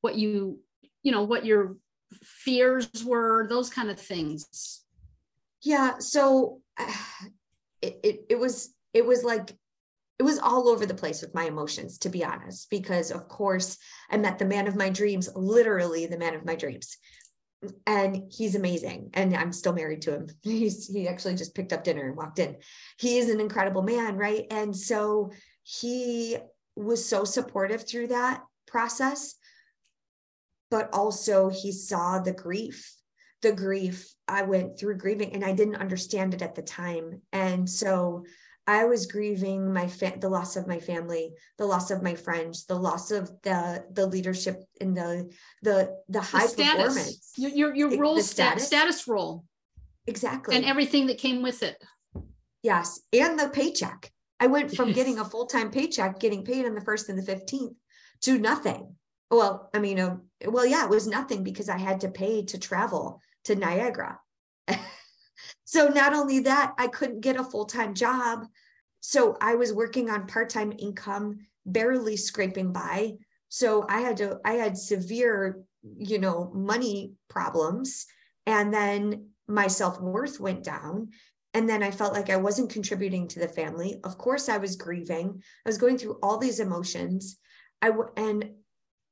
what 0.00 0.16
you, 0.16 0.60
you 1.02 1.12
know, 1.12 1.22
what 1.22 1.44
your 1.44 1.76
fears 2.22 2.88
were, 3.04 3.46
those 3.48 3.70
kind 3.70 3.90
of 3.90 3.98
things. 3.98 4.82
Yeah. 5.62 5.98
So 5.98 6.60
uh, 6.78 6.92
it, 7.82 8.00
it, 8.02 8.20
it 8.30 8.38
was, 8.38 8.74
it 8.92 9.04
was 9.06 9.24
like, 9.24 9.56
it 10.18 10.22
was 10.22 10.38
all 10.38 10.68
over 10.68 10.86
the 10.86 10.94
place 10.94 11.20
with 11.20 11.34
my 11.34 11.44
emotions, 11.44 11.98
to 11.98 12.08
be 12.08 12.24
honest, 12.24 12.70
because 12.70 13.10
of 13.10 13.28
course 13.28 13.76
I 14.10 14.16
met 14.16 14.38
the 14.38 14.44
man 14.44 14.68
of 14.68 14.76
my 14.76 14.88
dreams, 14.88 15.28
literally 15.34 16.06
the 16.06 16.18
man 16.18 16.34
of 16.34 16.44
my 16.44 16.54
dreams. 16.54 16.96
And 17.86 18.30
he's 18.30 18.56
amazing 18.56 19.08
and 19.14 19.34
i'm 19.34 19.50
still 19.50 19.72
married 19.72 20.02
to 20.02 20.12
him. 20.12 20.26
He's 20.42 20.86
he 20.86 21.08
actually 21.08 21.34
just 21.34 21.54
picked 21.54 21.72
up 21.72 21.82
dinner 21.82 22.06
and 22.06 22.14
walked 22.14 22.38
in. 22.38 22.56
He 22.98 23.16
is 23.16 23.30
an 23.30 23.40
incredible 23.40 23.80
man 23.80 24.18
right? 24.18 24.44
And 24.50 24.76
so 24.76 25.32
he 25.62 26.36
was 26.76 27.08
so 27.08 27.24
supportive 27.24 27.88
through 27.88 28.08
that 28.08 28.42
process 28.66 29.36
but 30.70 30.90
also 30.92 31.48
he 31.48 31.72
saw 31.72 32.18
the 32.18 32.32
grief. 32.32 32.94
The 33.40 33.52
grief 33.52 34.12
i 34.28 34.42
went 34.42 34.78
through 34.78 34.98
grieving 34.98 35.32
and 35.32 35.42
i 35.42 35.52
didn't 35.52 35.76
understand 35.76 36.34
it 36.34 36.42
at 36.42 36.54
the 36.54 36.62
time. 36.62 37.22
And 37.32 37.68
so 37.68 38.26
I 38.66 38.84
was 38.84 39.06
grieving 39.06 39.72
my 39.72 39.86
fa- 39.88 40.14
the 40.18 40.28
loss 40.28 40.56
of 40.56 40.66
my 40.66 40.80
family, 40.80 41.34
the 41.58 41.66
loss 41.66 41.90
of 41.90 42.02
my 42.02 42.14
friends, 42.14 42.64
the 42.64 42.74
loss 42.74 43.10
of 43.10 43.30
the 43.42 43.84
the 43.92 44.06
leadership 44.06 44.62
in 44.80 44.94
the 44.94 45.30
the 45.62 45.96
the 46.08 46.20
high 46.20 46.46
the 46.46 46.62
performance. 46.62 47.32
Your 47.36 47.50
your, 47.50 47.74
your 47.74 47.98
role 47.98 48.20
status. 48.20 48.66
status 48.66 49.06
role. 49.06 49.44
Exactly. 50.06 50.56
And 50.56 50.64
everything 50.64 51.06
that 51.06 51.18
came 51.18 51.42
with 51.42 51.62
it. 51.62 51.82
Yes, 52.62 53.00
and 53.12 53.38
the 53.38 53.48
paycheck. 53.48 54.10
I 54.40 54.46
went 54.46 54.74
from 54.74 54.88
yes. 54.88 54.96
getting 54.98 55.18
a 55.18 55.24
full-time 55.24 55.70
paycheck, 55.70 56.18
getting 56.18 56.44
paid 56.44 56.66
on 56.66 56.74
the 56.74 56.80
1st 56.80 57.10
and 57.10 57.18
the 57.18 57.32
15th 57.32 57.74
to 58.22 58.38
nothing. 58.38 58.96
Well, 59.30 59.70
I 59.74 59.78
mean, 59.78 59.98
uh, 59.98 60.16
well, 60.46 60.66
yeah, 60.66 60.84
it 60.84 60.90
was 60.90 61.06
nothing 61.06 61.44
because 61.44 61.68
I 61.68 61.78
had 61.78 62.00
to 62.00 62.08
pay 62.08 62.44
to 62.46 62.58
travel 62.58 63.20
to 63.44 63.54
Niagara. 63.54 64.18
So 65.64 65.88
not 65.88 66.14
only 66.14 66.40
that, 66.40 66.74
I 66.78 66.88
couldn't 66.88 67.20
get 67.20 67.36
a 67.36 67.44
full-time 67.44 67.94
job. 67.94 68.46
So 69.00 69.36
I 69.40 69.54
was 69.54 69.72
working 69.72 70.10
on 70.10 70.26
part-time 70.26 70.72
income, 70.78 71.46
barely 71.66 72.16
scraping 72.16 72.72
by. 72.72 73.14
So 73.48 73.86
I 73.88 74.00
had 74.00 74.16
to, 74.18 74.40
I 74.44 74.54
had 74.54 74.76
severe, 74.76 75.62
you 75.96 76.18
know, 76.18 76.50
money 76.54 77.12
problems. 77.28 78.06
And 78.46 78.72
then 78.72 79.28
my 79.46 79.66
self-worth 79.66 80.40
went 80.40 80.64
down. 80.64 81.10
And 81.54 81.68
then 81.68 81.82
I 81.82 81.92
felt 81.92 82.12
like 82.12 82.30
I 82.30 82.36
wasn't 82.36 82.70
contributing 82.70 83.28
to 83.28 83.38
the 83.38 83.48
family. 83.48 84.00
Of 84.02 84.18
course, 84.18 84.48
I 84.48 84.56
was 84.56 84.74
grieving. 84.76 85.40
I 85.64 85.68
was 85.68 85.78
going 85.78 85.98
through 85.98 86.18
all 86.22 86.38
these 86.38 86.58
emotions. 86.58 87.38
I 87.80 87.92
and 88.16 88.50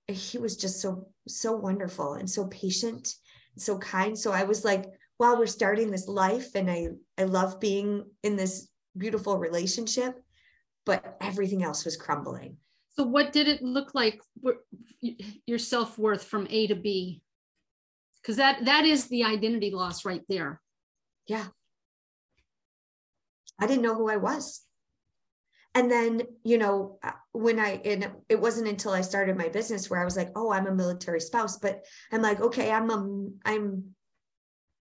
he 0.09 0.39
was 0.39 0.57
just 0.57 0.81
so 0.81 1.09
so 1.29 1.53
wonderful 1.53 2.15
and 2.15 2.29
so 2.29 2.47
patient, 2.47 3.15
so 3.57 3.79
kind. 3.79 4.19
So 4.19 4.33
I 4.33 4.43
was 4.43 4.65
like, 4.65 4.87
wow, 5.23 5.37
we're 5.37 5.47
starting 5.47 5.89
this 5.89 6.09
life, 6.09 6.57
and 6.57 6.69
I 6.69 6.89
I 7.17 7.25
love 7.25 7.61
being 7.61 8.05
in 8.25 8.35
this 8.35 8.69
beautiful 8.99 9.39
relationship, 9.39 10.21
but 10.85 11.17
everything 11.21 11.63
else 11.63 11.85
was 11.85 11.97
crumbling. 11.97 12.57
So 12.97 13.05
what 13.05 13.33
did 13.33 13.47
it 13.47 13.63
look 13.63 13.95
like 13.95 14.21
your 15.47 15.61
self-worth 15.61 16.25
from 16.25 16.49
A 16.51 16.67
to 16.67 16.75
B? 16.75 17.23
Because 18.21 18.37
that 18.37 18.65
that 18.65 18.85
is 18.85 19.07
the 19.07 19.23
identity 19.23 19.71
loss 19.71 20.05
right 20.05 20.25
there. 20.29 20.61
Yeah. 21.29 21.47
I 23.61 23.69
didn't 23.69 23.83
know 23.83 23.95
who 23.95 24.11
I 24.11 24.17
was. 24.17 24.63
And 25.75 25.89
then, 25.89 26.23
you 26.43 26.59
know, 26.59 26.99
uh, 27.05 27.13
when 27.31 27.61
I, 27.61 27.81
and 27.85 28.11
it 28.29 28.41
wasn't 28.41 28.69
until 28.69 28.93
I 28.93 29.03
started 29.03 29.39
my 29.39 29.49
business 29.49 29.89
where 29.89 30.01
I 30.01 30.05
was 30.05 30.17
like, 30.17 30.31
oh, 30.35 30.53
I'm 30.53 30.67
a 30.67 30.75
military 30.75 31.21
spouse, 31.21 31.59
but 31.59 31.87
I'm 32.11 32.23
like, 32.23 32.41
okay, 32.41 32.73
I'm 32.73 32.91
a, 32.91 32.99
I'm 33.45 33.95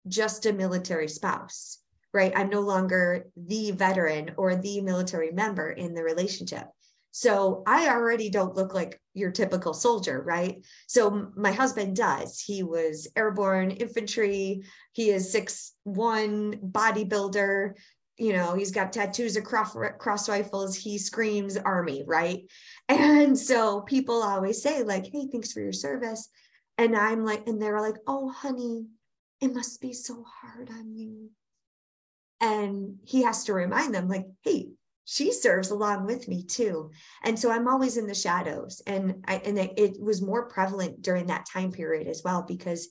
just 0.08 0.46
a 0.46 0.54
military 0.54 1.08
spouse, 1.08 1.80
right? 2.13 2.34
I'm 2.36 2.50
no 2.50 2.62
longer 2.62 3.28
the 3.36 3.72
veteran 3.72 4.32
or 4.38 4.56
the 4.56 4.82
military 4.82 5.32
member 5.32 5.70
in 5.70 5.93
the 5.93 6.04
relationship. 6.04 6.67
So 7.12 7.63
I 7.65 7.89
already 7.89 8.30
don't 8.30 8.56
look 8.56 8.74
like 8.74 9.02
your 9.13 9.32
typical 9.32 9.74
soldier, 9.74 10.22
right? 10.22 10.63
So 10.88 11.32
my 11.36 11.52
husband 11.52 11.96
does. 11.96 12.39
He 12.39 12.62
was 12.62 13.08
airborne 13.15 13.72
infantry. 13.72 14.63
He 14.93 15.10
is 15.10 15.32
six 15.32 15.74
one 15.84 16.58
bodybuilder 16.58 17.74
you 18.17 18.34
know, 18.34 18.56
he's 18.56 18.72
got 18.72 18.91
tattoos 18.91 19.36
across 19.36 19.76
cross, 20.00 20.28
rifles. 20.28 20.76
He 20.76 20.98
screams 20.98 21.56
army, 21.58 22.04
right? 22.06 22.41
And 22.89 23.38
so 23.38 23.82
people 23.82 24.24
always 24.24 24.62
say, 24.62 24.82
like, 24.82 25.08
hey, 25.08 25.28
thanks 25.30 25.52
for 25.52 25.60
your 25.60 25.74
service. 25.74 26.30
And 26.78 26.96
I'm 26.96 27.26
like, 27.26 27.46
and 27.46 27.62
they're 27.62 27.82
like, 27.82 27.98
oh, 28.08 28.30
honey, 28.30 28.86
it 29.41 29.54
must 29.54 29.82
be 29.82 29.93
so 29.93 30.23
hard 30.23 30.69
on 30.69 30.95
you. 30.95 31.32
And 32.39 33.00
he 33.04 33.23
has 33.23 33.45
to 33.45 33.54
remind 33.54 33.93
them, 33.93 34.08
like, 34.08 34.28
hey, 34.43 34.69
she 35.06 35.32
serves 35.32 35.71
along 35.71 36.06
with 36.06 36.28
me 36.28 36.43
too. 36.43 36.91
And 37.23 37.39
so 37.39 37.50
I'm 37.50 37.67
always 37.67 37.97
in 37.97 38.08
the 38.08 38.13
shadows. 38.13 38.82
And 38.86 39.23
I 39.28 39.36
and 39.38 39.58
it 39.58 40.00
was 40.00 40.21
more 40.21 40.47
prevalent 40.47 41.02
during 41.02 41.28
that 41.28 41.47
time 41.52 41.71
period 41.71 42.08
as 42.08 42.21
well, 42.23 42.43
because 42.43 42.89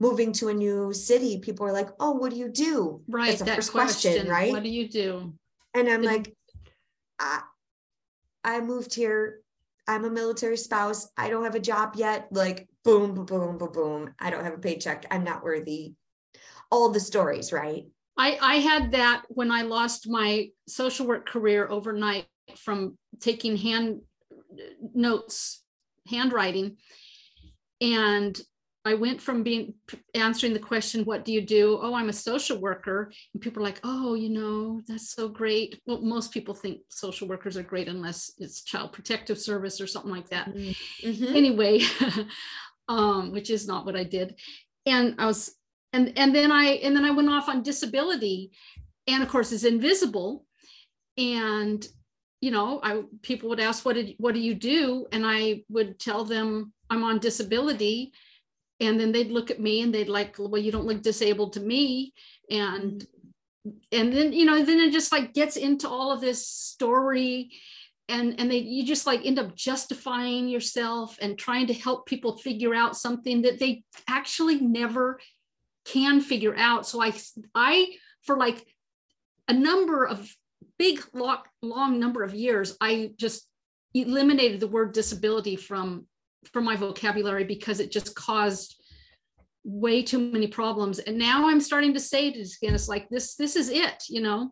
moving 0.00 0.32
to 0.32 0.48
a 0.48 0.54
new 0.54 0.92
city, 0.94 1.38
people 1.40 1.66
are 1.66 1.72
like, 1.72 1.90
"Oh, 2.00 2.12
what 2.12 2.30
do 2.30 2.38
you 2.38 2.48
do?" 2.48 3.02
Right. 3.08 3.26
That's 3.38 3.42
the 3.42 3.54
first 3.56 3.72
question, 3.72 4.12
question, 4.12 4.28
right? 4.28 4.52
What 4.52 4.62
do 4.62 4.70
you 4.70 4.88
do? 4.88 5.34
And 5.74 5.88
I'm 5.88 6.02
like, 6.02 6.34
I, 7.18 7.42
I 8.44 8.60
moved 8.60 8.94
here. 8.94 9.41
I'm 9.92 10.04
a 10.04 10.10
military 10.10 10.56
spouse. 10.56 11.08
I 11.16 11.28
don't 11.28 11.44
have 11.44 11.54
a 11.54 11.60
job 11.60 11.94
yet. 11.96 12.28
Like, 12.30 12.68
boom, 12.84 13.14
boom, 13.14 13.26
boom, 13.26 13.58
boom, 13.58 13.72
boom. 13.72 14.14
I 14.18 14.30
don't 14.30 14.44
have 14.44 14.54
a 14.54 14.58
paycheck. 14.58 15.06
I'm 15.10 15.24
not 15.24 15.44
worthy. 15.44 15.94
All 16.70 16.88
the 16.88 17.00
stories, 17.00 17.52
right? 17.52 17.84
I, 18.16 18.38
I 18.40 18.54
had 18.56 18.92
that 18.92 19.22
when 19.28 19.50
I 19.50 19.62
lost 19.62 20.08
my 20.08 20.48
social 20.66 21.06
work 21.06 21.28
career 21.28 21.68
overnight 21.68 22.26
from 22.56 22.98
taking 23.20 23.56
hand 23.56 24.00
uh, 24.30 24.62
notes, 24.94 25.62
handwriting. 26.08 26.76
And 27.80 28.40
I 28.84 28.94
went 28.94 29.20
from 29.20 29.42
being 29.42 29.74
answering 30.14 30.52
the 30.52 30.58
question, 30.58 31.04
What 31.04 31.24
do 31.24 31.32
you 31.32 31.40
do? 31.40 31.78
Oh, 31.80 31.94
I'm 31.94 32.08
a 32.08 32.12
social 32.12 32.58
worker. 32.58 33.12
And 33.32 33.40
people 33.40 33.62
are 33.62 33.66
like, 33.66 33.80
Oh, 33.84 34.14
you 34.14 34.28
know, 34.28 34.80
that's 34.88 35.14
so 35.14 35.28
great. 35.28 35.80
Well, 35.86 36.00
most 36.00 36.32
people 36.32 36.54
think 36.54 36.80
social 36.88 37.28
workers 37.28 37.56
are 37.56 37.62
great 37.62 37.88
unless 37.88 38.32
it's 38.38 38.62
child 38.64 38.92
protective 38.92 39.38
service 39.38 39.80
or 39.80 39.86
something 39.86 40.10
like 40.10 40.28
that. 40.30 40.48
Mm-hmm. 40.48 41.08
mm-hmm. 41.08 41.36
Anyway, 41.36 41.80
um, 42.88 43.30
which 43.32 43.50
is 43.50 43.68
not 43.68 43.86
what 43.86 43.96
I 43.96 44.04
did. 44.04 44.38
And 44.84 45.14
I 45.18 45.26
was, 45.26 45.54
and 45.92 46.12
and 46.16 46.34
then 46.34 46.50
I 46.50 46.64
and 46.82 46.96
then 46.96 47.04
I 47.04 47.12
went 47.12 47.28
off 47.28 47.48
on 47.48 47.62
disability, 47.62 48.50
and 49.06 49.22
of 49.22 49.28
course 49.28 49.52
it's 49.52 49.64
invisible. 49.64 50.44
And 51.16 51.86
you 52.40 52.50
know, 52.50 52.80
I 52.82 53.02
people 53.22 53.48
would 53.50 53.60
ask, 53.60 53.84
What 53.84 53.94
did 53.94 54.16
what 54.18 54.34
do 54.34 54.40
you 54.40 54.54
do? 54.54 55.06
And 55.12 55.24
I 55.24 55.62
would 55.68 56.00
tell 56.00 56.24
them 56.24 56.72
I'm 56.90 57.04
on 57.04 57.20
disability 57.20 58.12
and 58.82 58.98
then 58.98 59.12
they'd 59.12 59.30
look 59.30 59.50
at 59.50 59.60
me 59.60 59.80
and 59.80 59.94
they'd 59.94 60.08
like 60.08 60.36
well 60.38 60.58
you 60.58 60.72
don't 60.72 60.86
look 60.86 61.02
disabled 61.02 61.54
to 61.54 61.60
me. 61.60 62.12
And 62.50 63.06
and 63.92 64.12
then 64.12 64.32
you 64.32 64.44
know 64.44 64.62
then 64.64 64.80
it 64.80 64.92
just 64.92 65.12
like 65.12 65.32
gets 65.32 65.56
into 65.56 65.88
all 65.88 66.10
of 66.10 66.20
this 66.20 66.46
story 66.46 67.52
and 68.08 68.38
and 68.38 68.50
they 68.50 68.58
you 68.58 68.84
just 68.84 69.06
like 69.06 69.24
end 69.24 69.38
up 69.38 69.54
justifying 69.54 70.48
yourself 70.48 71.16
and 71.22 71.38
trying 71.38 71.68
to 71.68 71.74
help 71.74 72.06
people 72.06 72.36
figure 72.36 72.74
out 72.74 72.96
something 72.96 73.42
that 73.42 73.58
they 73.58 73.84
actually 74.08 74.60
never 74.60 75.20
can 75.84 76.20
figure 76.20 76.54
out. 76.56 76.86
So 76.86 77.00
i 77.02 77.12
i 77.54 77.94
for 78.24 78.36
like 78.36 78.66
a 79.48 79.52
number 79.52 80.04
of 80.04 80.34
big 80.78 81.04
long, 81.12 81.38
long 81.60 82.00
number 82.00 82.22
of 82.22 82.34
years 82.34 82.76
i 82.80 83.10
just 83.16 83.46
eliminated 83.94 84.60
the 84.60 84.66
word 84.66 84.92
disability 84.92 85.56
from 85.56 86.06
from 86.52 86.64
my 86.64 86.76
vocabulary 86.76 87.44
because 87.44 87.80
it 87.80 87.92
just 87.92 88.14
caused 88.14 88.76
way 89.64 90.02
too 90.02 90.18
many 90.18 90.46
problems. 90.46 90.98
And 90.98 91.18
now 91.18 91.48
i'm 91.48 91.60
starting 91.60 91.94
to 91.94 92.00
say 92.00 92.32
to 92.32 92.38
it's 92.40 92.88
like 92.88 93.08
this 93.08 93.36
this 93.36 93.56
is 93.56 93.68
it 93.68 94.04
you 94.08 94.20
know? 94.20 94.50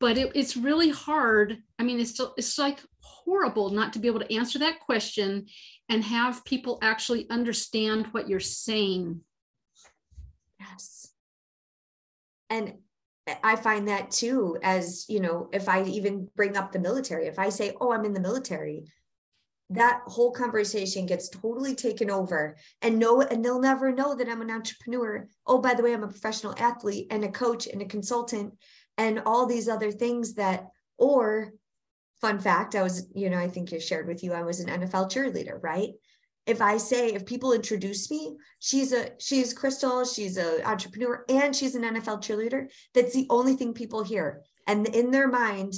But 0.00 0.18
it, 0.18 0.32
it's 0.34 0.56
really 0.56 0.90
hard. 0.90 1.58
I 1.78 1.82
mean 1.82 2.00
it's 2.00 2.10
still 2.10 2.34
it's 2.36 2.58
like 2.58 2.80
horrible 3.00 3.70
not 3.70 3.92
to 3.92 3.98
be 3.98 4.08
able 4.08 4.20
to 4.20 4.34
answer 4.34 4.58
that 4.60 4.80
question 4.80 5.46
and 5.88 6.02
have 6.04 6.44
people 6.44 6.78
actually 6.82 7.28
understand 7.30 8.08
what 8.12 8.28
you're 8.28 8.40
saying. 8.40 9.20
Yes. 10.58 11.08
And 12.50 12.74
i 13.42 13.56
find 13.56 13.88
that 13.88 14.10
too 14.10 14.58
as 14.62 15.06
you 15.08 15.18
know 15.18 15.48
if 15.52 15.66
i 15.66 15.82
even 15.84 16.28
bring 16.36 16.56
up 16.56 16.72
the 16.72 16.78
military 16.78 17.26
if 17.26 17.38
i 17.38 17.48
say 17.48 17.74
oh 17.80 17.90
i'm 17.90 18.04
in 18.04 18.12
the 18.12 18.20
military 18.20 18.84
that 19.70 20.02
whole 20.06 20.30
conversation 20.30 21.06
gets 21.06 21.28
totally 21.28 21.74
taken 21.74 22.10
over 22.10 22.56
and 22.82 22.98
no 22.98 23.22
and 23.22 23.44
they'll 23.44 23.60
never 23.60 23.92
know 23.92 24.14
that 24.14 24.28
i'm 24.28 24.42
an 24.42 24.50
entrepreneur. 24.50 25.26
Oh 25.46 25.58
by 25.58 25.74
the 25.74 25.82
way 25.82 25.94
i'm 25.94 26.04
a 26.04 26.08
professional 26.08 26.54
athlete 26.58 27.06
and 27.10 27.24
a 27.24 27.30
coach 27.30 27.66
and 27.66 27.80
a 27.80 27.86
consultant 27.86 28.54
and 28.98 29.22
all 29.24 29.46
these 29.46 29.68
other 29.68 29.90
things 29.90 30.34
that 30.34 30.68
or 30.98 31.52
fun 32.20 32.38
fact 32.38 32.74
i 32.74 32.82
was 32.82 33.08
you 33.14 33.30
know 33.30 33.38
i 33.38 33.48
think 33.48 33.72
you 33.72 33.80
shared 33.80 34.06
with 34.06 34.22
you 34.22 34.32
i 34.32 34.42
was 34.42 34.60
an 34.60 34.68
nfl 34.80 35.10
cheerleader 35.10 35.58
right? 35.62 35.90
If 36.46 36.60
i 36.60 36.76
say 36.76 37.14
if 37.14 37.24
people 37.24 37.54
introduce 37.54 38.10
me 38.10 38.36
she's 38.58 38.92
a 38.92 39.12
she's 39.18 39.54
crystal 39.54 40.04
she's 40.04 40.36
an 40.36 40.60
entrepreneur 40.64 41.24
and 41.30 41.56
she's 41.56 41.74
an 41.74 41.82
nfl 41.84 42.20
cheerleader 42.20 42.66
that's 42.92 43.14
the 43.14 43.26
only 43.30 43.56
thing 43.56 43.72
people 43.72 44.02
hear. 44.02 44.42
And 44.66 44.86
in 44.88 45.10
their 45.10 45.28
mind 45.28 45.72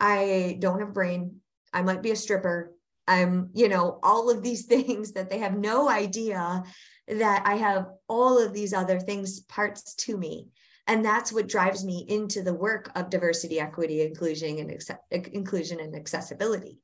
i 0.00 0.56
don't 0.58 0.80
have 0.80 0.92
brain. 0.92 1.36
I 1.72 1.82
might 1.82 2.02
be 2.02 2.10
a 2.10 2.16
stripper 2.16 2.73
I'm, 3.06 3.50
you 3.54 3.68
know, 3.68 3.98
all 4.02 4.30
of 4.30 4.42
these 4.42 4.66
things 4.66 5.12
that 5.12 5.30
they 5.30 5.38
have 5.38 5.56
no 5.56 5.88
idea 5.88 6.62
that 7.08 7.42
I 7.46 7.56
have 7.56 7.88
all 8.08 8.38
of 8.38 8.52
these 8.52 8.72
other 8.72 8.98
things, 8.98 9.40
parts 9.40 9.94
to 9.96 10.16
me. 10.16 10.48
And 10.86 11.04
that's 11.04 11.32
what 11.32 11.48
drives 11.48 11.84
me 11.84 12.04
into 12.08 12.42
the 12.42 12.52
work 12.52 12.90
of 12.94 13.08
diversity, 13.08 13.58
equity, 13.58 14.02
inclusion, 14.02 14.58
and 14.58 15.26
inclusion 15.32 15.80
and 15.80 15.96
accessibility 15.96 16.78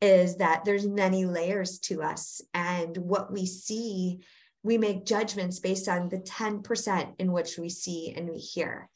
is 0.00 0.36
that 0.36 0.64
there's 0.64 0.86
many 0.86 1.24
layers 1.24 1.78
to 1.80 2.02
us. 2.02 2.40
And 2.54 2.96
what 2.96 3.32
we 3.32 3.46
see, 3.46 4.20
we 4.62 4.78
make 4.78 5.06
judgments 5.06 5.58
based 5.58 5.88
on 5.88 6.08
the 6.08 6.18
10% 6.18 7.14
in 7.18 7.32
which 7.32 7.58
we 7.58 7.68
see 7.68 8.14
and 8.16 8.28
we 8.28 8.38
hear. 8.38 8.88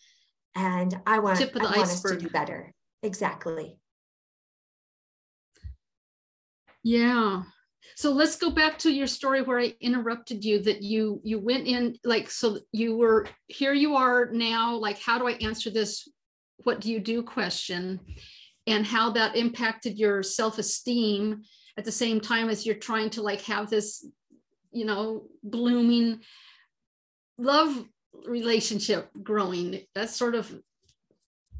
And 0.54 0.94
I 1.06 1.18
want, 1.18 1.40
I 1.40 1.58
want 1.58 1.78
us 1.78 2.02
to 2.02 2.16
do 2.16 2.28
better. 2.28 2.72
Exactly. 3.02 3.78
Yeah. 6.82 7.42
So 7.96 8.12
let's 8.12 8.36
go 8.36 8.50
back 8.50 8.78
to 8.80 8.92
your 8.92 9.06
story 9.06 9.42
where 9.42 9.60
I 9.60 9.74
interrupted 9.80 10.44
you 10.44 10.62
that 10.62 10.82
you 10.82 11.20
you 11.24 11.38
went 11.38 11.66
in 11.66 11.96
like 12.04 12.30
so 12.30 12.58
you 12.72 12.96
were 12.96 13.26
here 13.48 13.74
you 13.74 13.96
are 13.96 14.30
now 14.32 14.76
like 14.76 14.98
how 14.98 15.18
do 15.18 15.28
I 15.28 15.32
answer 15.32 15.68
this 15.70 16.08
what 16.64 16.80
do 16.80 16.90
you 16.90 17.00
do 17.00 17.22
question 17.22 18.00
and 18.66 18.86
how 18.86 19.10
that 19.10 19.36
impacted 19.36 19.98
your 19.98 20.22
self-esteem 20.22 21.42
at 21.76 21.84
the 21.84 21.92
same 21.92 22.20
time 22.20 22.48
as 22.48 22.64
you're 22.64 22.76
trying 22.76 23.10
to 23.10 23.22
like 23.22 23.42
have 23.42 23.68
this 23.68 24.06
you 24.70 24.84
know 24.84 25.26
blooming 25.42 26.20
love 27.38 27.84
relationship 28.26 29.10
growing. 29.22 29.80
That's 29.94 30.16
sort 30.16 30.34
of, 30.34 30.52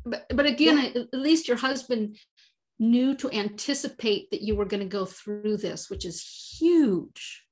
but, 0.05 0.27
but 0.31 0.47
again, 0.47 0.79
yeah. 0.79 1.03
at 1.13 1.19
least 1.19 1.49
your 1.49 1.57
husband 1.57 2.17
knew 2.83 3.14
to 3.14 3.31
anticipate 3.31 4.31
that 4.31 4.42
you 4.42 4.57
were 4.57 4.64
going 4.64 4.83
to 4.83 4.88
go 4.88 5.05
through 5.05 5.57
this, 5.57 5.88
which 5.88 6.05
is 6.05 6.57
huge. 6.59 7.45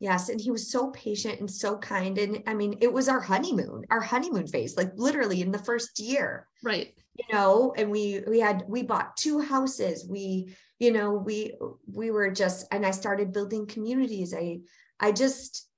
Yes. 0.00 0.28
And 0.28 0.40
he 0.40 0.50
was 0.50 0.70
so 0.70 0.90
patient 0.90 1.40
and 1.40 1.50
so 1.50 1.76
kind. 1.78 2.18
And 2.18 2.44
I 2.46 2.54
mean, 2.54 2.78
it 2.80 2.92
was 2.92 3.08
our 3.08 3.20
honeymoon, 3.20 3.84
our 3.90 4.00
honeymoon 4.00 4.46
phase, 4.46 4.76
like 4.76 4.92
literally 4.96 5.42
in 5.42 5.50
the 5.50 5.58
first 5.58 5.98
year. 5.98 6.46
Right. 6.62 6.94
You 7.16 7.24
know, 7.32 7.74
and 7.76 7.90
we 7.90 8.22
we 8.28 8.38
had 8.38 8.62
we 8.68 8.82
bought 8.82 9.16
two 9.16 9.40
houses. 9.40 10.06
We, 10.08 10.54
you 10.78 10.92
know, 10.92 11.14
we 11.14 11.54
we 11.92 12.12
were 12.12 12.30
just 12.30 12.66
and 12.70 12.86
I 12.86 12.92
started 12.92 13.32
building 13.32 13.66
communities. 13.66 14.32
I 14.32 14.60
I 15.00 15.10
just 15.10 15.68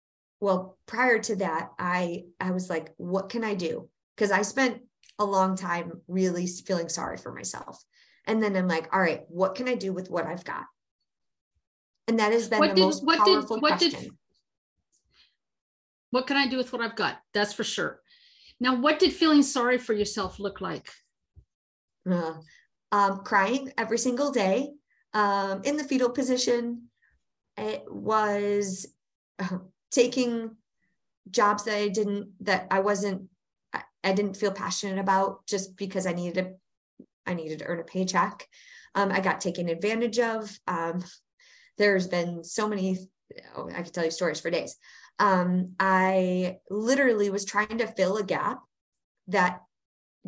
well, 0.41 0.77
prior 0.87 1.19
to 1.19 1.37
that, 1.37 1.71
I 1.79 2.25
I 2.41 2.51
was 2.51 2.69
like, 2.69 2.93
what 2.99 3.31
can 3.31 3.43
I 3.43 3.55
do? 3.55 3.89
Because 4.15 4.31
I 4.31 4.43
spent 4.43 4.83
a 5.19 5.25
long 5.25 5.57
time 5.57 5.93
really 6.09 6.47
feeling 6.47 6.91
sorry 6.91 7.17
for 7.17 7.33
myself. 7.33 7.83
And 8.27 8.43
then 8.43 8.57
I'm 8.57 8.69
like, 8.69 8.89
all 8.93 9.01
right, 9.01 9.23
what 9.29 9.55
can 9.55 9.69
I 9.69 9.75
do 9.75 9.93
with 9.93 10.11
what 10.11 10.27
I've 10.27 10.45
got? 10.45 10.65
And 12.07 12.19
that 12.19 12.33
has 12.33 12.49
been 12.49 12.59
what 12.59 12.71
the 12.71 12.75
did, 12.75 12.83
most 12.83 13.05
what 13.05 13.19
powerful 13.19 13.57
did, 13.57 13.63
what 13.63 13.79
question. 13.79 14.01
Did, 14.01 14.13
what 16.11 16.27
can 16.27 16.37
I 16.37 16.49
do 16.49 16.57
with 16.57 16.73
what 16.73 16.83
I've 16.83 16.97
got? 16.97 17.19
That's 17.35 17.53
for 17.53 17.65
sure. 17.65 18.01
Now, 18.59 18.75
what 18.77 18.99
did 18.99 19.13
feeling 19.13 19.43
sorry 19.43 19.79
for 19.79 19.95
yourself 19.95 20.39
look 20.39 20.61
like? 20.61 20.91
Uh, 22.11 22.35
um, 22.93 23.21
crying 23.25 23.73
every 23.79 23.99
single 23.99 24.33
day 24.33 24.71
um, 25.15 25.63
in 25.65 25.77
the 25.77 25.85
fetal 25.85 26.11
position. 26.11 26.89
It 27.57 27.85
was 27.89 28.87
uh, 29.39 29.59
taking 29.91 30.57
jobs 31.31 31.65
that 31.65 31.77
I 31.77 31.89
didn't, 31.89 32.33
that 32.41 32.67
I 32.71 32.81
wasn't, 32.81 33.29
I, 33.73 33.83
I 34.03 34.13
didn't 34.13 34.37
feel 34.37 34.53
passionate 34.53 34.99
about 34.99 35.47
just 35.47 35.77
because 35.77 36.07
I 36.07 36.13
needed 36.13 36.35
to, 36.35 36.53
I 37.27 37.35
needed 37.35 37.61
to 37.61 37.67
earn 37.67 37.81
a 37.81 37.85
paycheck. 37.85 38.47
Um, 38.95 39.13
I 39.13 39.21
got 39.21 39.41
taken 39.41 39.69
advantage 39.69 40.19
of. 40.19 40.51
Um, 40.67 41.05
there's 41.81 42.07
been 42.07 42.45
so 42.45 42.69
many 42.69 42.99
oh, 43.57 43.69
i 43.75 43.83
could 43.83 43.93
tell 43.93 44.05
you 44.05 44.11
stories 44.11 44.39
for 44.39 44.51
days 44.51 44.77
um, 45.19 45.73
i 45.81 46.59
literally 46.71 47.31
was 47.31 47.45
trying 47.45 47.79
to 47.79 47.87
fill 47.87 48.19
a 48.19 48.23
gap 48.23 48.61
that 49.29 49.63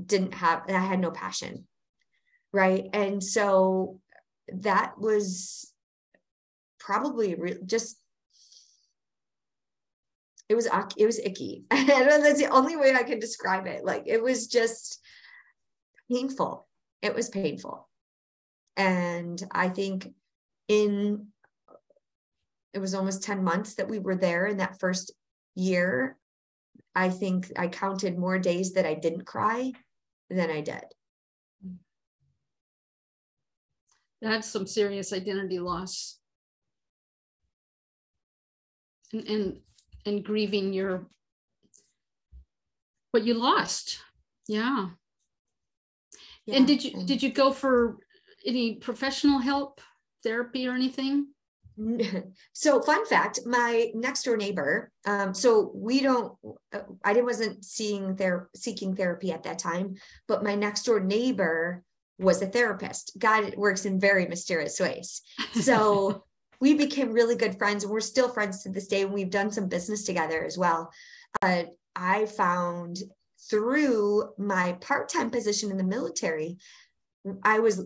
didn't 0.05 0.35
have 0.35 0.66
that 0.66 0.81
had 0.81 0.98
no 0.98 1.11
passion 1.11 1.66
right 2.52 2.87
and 2.94 3.22
so 3.22 4.00
that 4.48 4.98
was 4.98 5.72
probably 6.81 7.35
re- 7.35 7.59
just 7.64 7.98
it 10.48 10.55
was 10.55 10.66
it 10.96 11.07
was 11.07 11.18
icky 11.18 11.64
that's 11.70 12.40
the 12.40 12.48
only 12.50 12.76
way 12.76 12.94
i 12.94 13.02
can 13.02 13.18
describe 13.18 13.66
it 13.66 13.85
like 13.85 14.05
it 14.07 14.22
was 14.22 14.46
just 14.46 15.00
painful 16.11 16.66
it 17.02 17.14
was 17.14 17.28
painful. 17.28 17.88
And 18.76 19.42
i 19.50 19.68
think 19.68 20.08
in 20.68 21.26
it 22.72 22.78
was 22.78 22.94
almost 22.94 23.22
10 23.22 23.44
months 23.44 23.74
that 23.74 23.88
we 23.88 23.98
were 23.98 24.14
there 24.14 24.46
in 24.46 24.56
that 24.56 24.80
first 24.80 25.12
year 25.54 26.16
i 26.94 27.10
think 27.10 27.52
i 27.58 27.68
counted 27.68 28.16
more 28.16 28.38
days 28.38 28.72
that 28.72 28.86
i 28.86 28.94
didn't 28.94 29.26
cry 29.26 29.72
than 30.30 30.50
i 30.50 30.62
did. 30.62 30.84
That's 34.22 34.48
some 34.48 34.68
serious 34.68 35.12
identity 35.12 35.58
loss. 35.58 36.18
And 39.12 39.28
and, 39.28 39.60
and 40.06 40.24
grieving 40.24 40.72
your 40.72 41.08
what 43.10 43.24
you 43.24 43.34
lost. 43.34 43.98
Yeah. 44.48 44.90
Yeah 46.46 46.57
and 46.57 46.66
did 46.66 46.85
you 46.85 47.05
did 47.05 47.22
you 47.22 47.31
go 47.31 47.52
for 47.52 47.98
any 48.46 48.74
professional 48.76 49.38
help 49.38 49.81
therapy 50.22 50.66
or 50.66 50.74
anything? 50.74 51.28
So 52.52 52.83
fun 52.83 53.07
fact 53.07 53.40
my 53.46 53.90
next 53.94 54.24
door 54.24 54.37
neighbor 54.37 54.92
um, 55.07 55.33
so 55.33 55.72
we 55.74 56.00
don't 56.00 56.35
uh, 56.72 56.81
i 57.02 57.14
wasn't 57.20 57.64
seeing 57.64 58.14
their 58.14 58.50
seeking 58.55 58.94
therapy 58.94 59.33
at 59.33 59.42
that 59.44 59.59
time 59.59 59.94
but 60.28 60.44
my 60.44 60.55
next 60.55 60.83
door 60.83 61.00
neighbor 61.00 61.83
was 62.22 62.40
a 62.40 62.46
therapist. 62.46 63.12
God 63.18 63.55
works 63.57 63.85
in 63.85 64.00
very 64.00 64.26
mysterious 64.26 64.78
ways. 64.81 65.22
So 65.55 66.24
we 66.61 66.74
became 66.74 67.12
really 67.12 67.37
good 67.37 67.59
friends 67.59 67.85
and 67.85 67.92
we're 67.92 68.00
still 68.00 68.28
friends 68.28 68.62
to 68.62 68.70
this 68.70 68.87
day 68.87 69.02
and 69.02 69.12
we've 69.12 69.31
done 69.31 69.50
some 69.50 69.68
business 69.68 70.05
together 70.05 70.44
as 70.44 70.57
well. 70.57 70.90
Uh, 71.42 71.64
i 71.94 72.24
found 72.24 72.98
through 73.50 74.31
my 74.38 74.72
part-time 74.81 75.31
position 75.31 75.70
in 75.70 75.76
the 75.76 75.85
military 75.85 76.59
i 77.42 77.59
was 77.59 77.85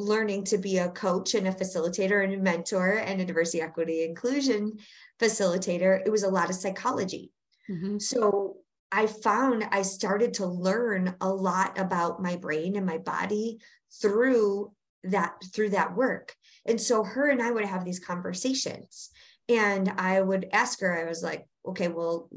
learning 0.00 0.44
to 0.44 0.58
be 0.58 0.78
a 0.78 0.88
coach 0.90 1.34
and 1.34 1.46
a 1.46 1.52
facilitator 1.52 2.24
and 2.24 2.34
a 2.34 2.38
mentor 2.38 2.94
and 2.94 3.20
a 3.20 3.24
diversity, 3.24 3.60
equity, 3.60 4.04
inclusion 4.04 4.78
facilitator, 5.20 6.00
it 6.04 6.10
was 6.10 6.22
a 6.22 6.30
lot 6.30 6.48
of 6.48 6.56
psychology. 6.56 7.30
Mm-hmm. 7.68 7.98
So 7.98 8.56
I 8.90 9.06
found 9.06 9.64
I 9.70 9.82
started 9.82 10.34
to 10.34 10.46
learn 10.46 11.14
a 11.20 11.28
lot 11.28 11.78
about 11.78 12.22
my 12.22 12.36
brain 12.36 12.76
and 12.76 12.86
my 12.86 12.98
body 12.98 13.58
through 14.00 14.72
that 15.04 15.34
through 15.54 15.70
that 15.70 15.94
work. 15.94 16.34
And 16.66 16.80
so 16.80 17.04
her 17.04 17.30
and 17.30 17.40
I 17.40 17.50
would 17.50 17.64
have 17.64 17.84
these 17.84 18.00
conversations 18.00 19.10
and 19.48 19.88
I 19.96 20.20
would 20.20 20.48
ask 20.52 20.80
her 20.80 20.98
I 20.98 21.08
was 21.08 21.22
like, 21.22 21.46
"Okay, 21.64 21.88
well 21.88 22.28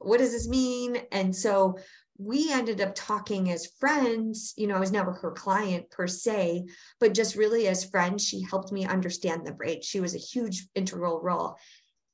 what 0.00 0.18
does 0.18 0.32
this 0.32 0.48
mean?" 0.48 0.96
And 1.12 1.34
so 1.34 1.78
we 2.22 2.52
ended 2.52 2.82
up 2.82 2.94
talking 2.94 3.50
as 3.50 3.72
friends. 3.78 4.52
You 4.56 4.66
know, 4.66 4.76
I 4.76 4.80
was 4.80 4.92
never 4.92 5.12
her 5.12 5.30
client 5.30 5.90
per 5.90 6.06
se, 6.06 6.66
but 6.98 7.14
just 7.14 7.34
really 7.34 7.66
as 7.66 7.88
friends, 7.88 8.22
she 8.26 8.42
helped 8.42 8.72
me 8.72 8.84
understand 8.84 9.46
the 9.46 9.52
braid. 9.52 9.84
She 9.84 10.00
was 10.00 10.14
a 10.14 10.18
huge 10.18 10.68
integral 10.74 11.22
role. 11.22 11.56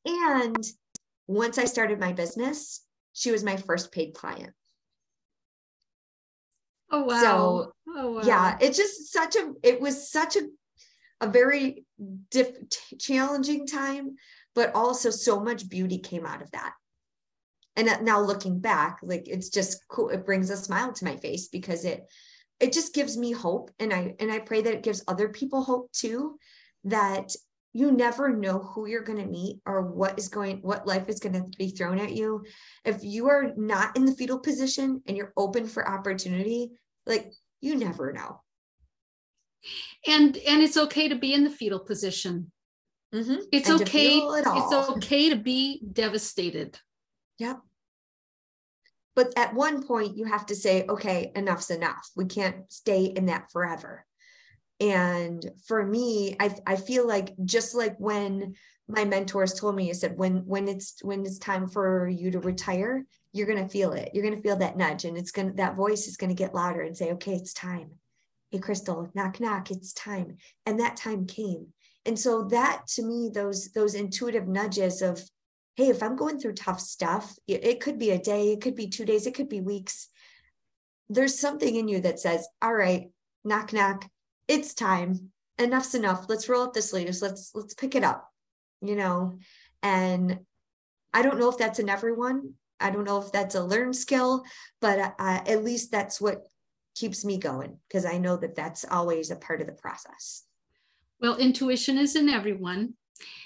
And 0.05 0.65
once 1.27 1.59
I 1.59 1.65
started 1.65 1.99
my 1.99 2.13
business, 2.13 2.85
she 3.15 3.33
was 3.33 3.43
my 3.43 3.57
first 3.57 3.91
paid 3.91 4.15
client. 4.15 4.53
Oh 6.93 7.03
wow. 7.03 7.21
So 7.21 7.73
oh, 7.89 8.13
wow. 8.13 8.23
yeah, 8.23 8.59
it's 8.61 8.77
just 8.77 9.13
such 9.13 9.35
a 9.35 9.53
it 9.65 9.81
was 9.81 10.09
such 10.09 10.37
a 10.37 10.43
a 11.21 11.29
very 11.29 11.85
diff, 12.31 12.51
challenging 13.01 13.67
time, 13.67 14.15
but 14.55 14.73
also 14.75 15.11
so 15.11 15.41
much 15.41 15.69
beauty 15.69 15.99
came 15.99 16.25
out 16.25 16.43
of 16.43 16.51
that 16.53 16.75
and 17.77 17.91
now 18.03 18.21
looking 18.21 18.59
back 18.59 18.99
like 19.03 19.29
it's 19.29 19.51
just 19.51 19.87
cool. 19.89 20.09
It 20.09 20.25
brings 20.25 20.51
a 20.51 20.57
smile 20.57 20.93
to 20.93 21.05
my 21.05 21.17
face 21.17 21.49
because 21.49 21.85
it 21.85 22.05
it 22.59 22.73
just 22.73 22.95
gives 22.95 23.17
me 23.17 23.33
hope. 23.33 23.71
And 23.79 23.93
i 23.93 24.15
and 24.19 24.33
i 24.33 24.39
pray 24.39 24.63
that 24.63 24.75
it 24.75 24.83
gives 24.83 25.05
other 25.07 25.29
people 25.29 25.63
hope 25.63 25.93
too 25.93 26.39
that 26.85 27.35
you 27.73 27.93
never 27.93 28.35
know 28.35 28.59
who 28.59 28.87
you're 28.87 29.03
going 29.03 29.19
to 29.19 29.31
meet 29.31 29.61
or 29.67 29.83
what 29.83 30.19
is 30.19 30.29
going 30.29 30.59
what 30.63 30.87
life 30.87 31.11
is 31.11 31.21
going 31.21 31.35
to 31.35 31.45
be 31.59 31.69
thrown 31.69 31.99
at 31.99 32.13
you. 32.13 32.45
If 32.85 33.05
you 33.05 33.29
are 33.29 33.53
not 33.57 33.97
in 33.97 34.07
the 34.07 34.15
fetal 34.15 34.39
position 34.39 35.03
and 35.07 35.17
you're 35.17 35.35
open 35.37 35.67
for 35.67 35.87
opportunity 35.87 36.71
like 37.05 37.31
you 37.61 37.77
never 37.77 38.13
know. 38.13 38.41
And 40.07 40.37
and 40.37 40.63
it's 40.63 40.77
okay 40.79 41.09
to 41.09 41.17
be 41.17 41.35
in 41.35 41.45
the 41.45 41.51
fetal 41.51 41.81
position. 41.81 42.51
Mm-hmm. 43.15 43.37
it's 43.53 43.69
and 43.69 43.81
okay 43.81 44.19
it 44.19 44.45
it's 44.47 44.73
okay 44.91 45.31
to 45.31 45.37
be 45.37 45.81
devastated 45.93 46.77
Yep. 47.39 47.61
But 49.15 49.33
at 49.37 49.55
one 49.55 49.83
point, 49.83 50.17
you 50.17 50.27
have 50.27 50.47
to 50.47 50.55
say, 50.55 50.85
okay, 50.89 51.33
enough's 51.35 51.71
enough. 51.71 52.11
We 52.15 52.27
can't 52.27 52.71
stay 52.71 53.05
in 53.05 53.27
that 53.27 53.51
forever. 53.51 54.05
And 54.79 55.51
for 55.67 55.85
me, 55.85 56.37
I, 56.39 56.55
I 56.67 56.77
feel 56.77 57.07
like 57.07 57.35
just 57.45 57.75
like 57.75 57.97
when 57.99 58.55
my 58.89 59.05
mentors 59.07 59.55
told 59.55 59.75
me, 59.75 59.89
I 59.89 59.95
said, 59.95 60.19
when 60.19 60.45
when 60.47 60.69
it's 60.69 61.03
when 61.03 61.25
it's 61.25 61.39
time 61.39 61.67
for 61.67 62.09
you 62.09 62.31
to 62.31 62.41
retire, 62.41 63.07
you're 63.33 63.47
gonna 63.47 63.69
feel 63.69 63.93
it. 63.93 64.11
You're 64.13 64.23
gonna 64.23 64.43
feel 64.43 64.57
that 64.57 64.77
nudge, 64.77 65.07
and 65.07 65.17
it's 65.17 65.31
gonna 65.31 65.55
that 65.55 65.77
voice 65.77 66.07
is 66.07 66.19
gonna 66.19 66.35
get 66.35 66.55
louder 66.55 66.83
and 66.83 66.97
say, 66.97 67.13
okay, 67.13 67.33
it's 67.33 67.55
time. 67.55 67.91
Hey, 68.51 68.59
Crystal, 68.59 69.11
knock 69.15 69.41
knock, 69.41 69.71
it's 69.71 69.95
time. 69.95 70.37
And 70.67 70.79
that 70.79 70.97
time 70.97 71.27
came. 71.27 71.69
And 72.05 72.19
so 72.19 72.45
that 72.45 72.87
to 72.95 73.03
me, 73.03 73.31
those 73.33 73.73
those 73.73 73.95
intuitive 73.95 74.47
nudges 74.47 75.01
of 75.01 75.21
hey, 75.77 75.89
if 75.89 76.03
I'm 76.03 76.17
going 76.17 76.39
through 76.39 76.55
tough 76.55 76.81
stuff, 76.81 77.37
it 77.47 77.81
could 77.81 77.99
be 77.99 78.11
a 78.11 78.19
day, 78.19 78.53
it 78.53 78.63
could 78.63 78.75
be 78.75 78.89
two 78.89 79.05
days, 79.05 79.27
it 79.27 79.35
could 79.35 79.49
be 79.49 79.61
weeks. 79.61 80.09
There's 81.11 81.39
something 81.39 81.77
in 81.77 81.87
you 81.87 82.01
that 82.01 82.19
says, 82.19 82.49
all 82.63 82.75
right, 82.75 83.11
knock, 83.45 83.73
knock, 83.73 84.09
it's 84.49 84.75
time. 84.75 85.31
Enough's 85.59 85.95
enough. 85.95 86.27
Let's 86.29 86.49
roll 86.49 86.65
up 86.65 86.73
the 86.75 86.83
sleeves. 86.83 87.23
Let's 87.23 87.53
let's 87.55 87.75
pick 87.75 87.95
it 87.95 88.05
up, 88.05 88.29
you 88.83 88.97
know. 88.97 89.39
And 89.83 90.41
I 91.15 91.23
don't 91.23 91.39
know 91.39 91.49
if 91.49 91.59
that's 91.59 91.79
in 91.79 91.89
everyone. 91.89 92.55
I 92.79 92.91
don't 92.91 93.05
know 93.05 93.21
if 93.21 93.33
that's 93.33 93.55
a 93.55 93.65
learned 93.65 93.97
skill, 93.97 94.45
but 94.81 95.15
uh, 95.19 95.41
at 95.47 95.65
least 95.65 95.91
that's 95.91 96.21
what 96.21 96.43
keeps 96.95 97.25
me 97.25 97.39
going 97.39 97.79
because 97.89 98.05
I 98.05 98.19
know 98.19 98.37
that 98.37 98.55
that's 98.55 98.85
always 98.91 99.31
a 99.31 99.37
part 99.37 99.61
of 99.61 99.67
the 99.67 99.73
process. 99.73 100.43
Well, 101.21 101.37
intuition 101.37 101.97
is 101.97 102.17
in 102.17 102.29
everyone, 102.29 102.95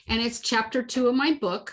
and 0.09 0.21
it's 0.21 0.41
chapter 0.41 0.83
two 0.83 1.09
of 1.09 1.15
my 1.15 1.35
book 1.35 1.73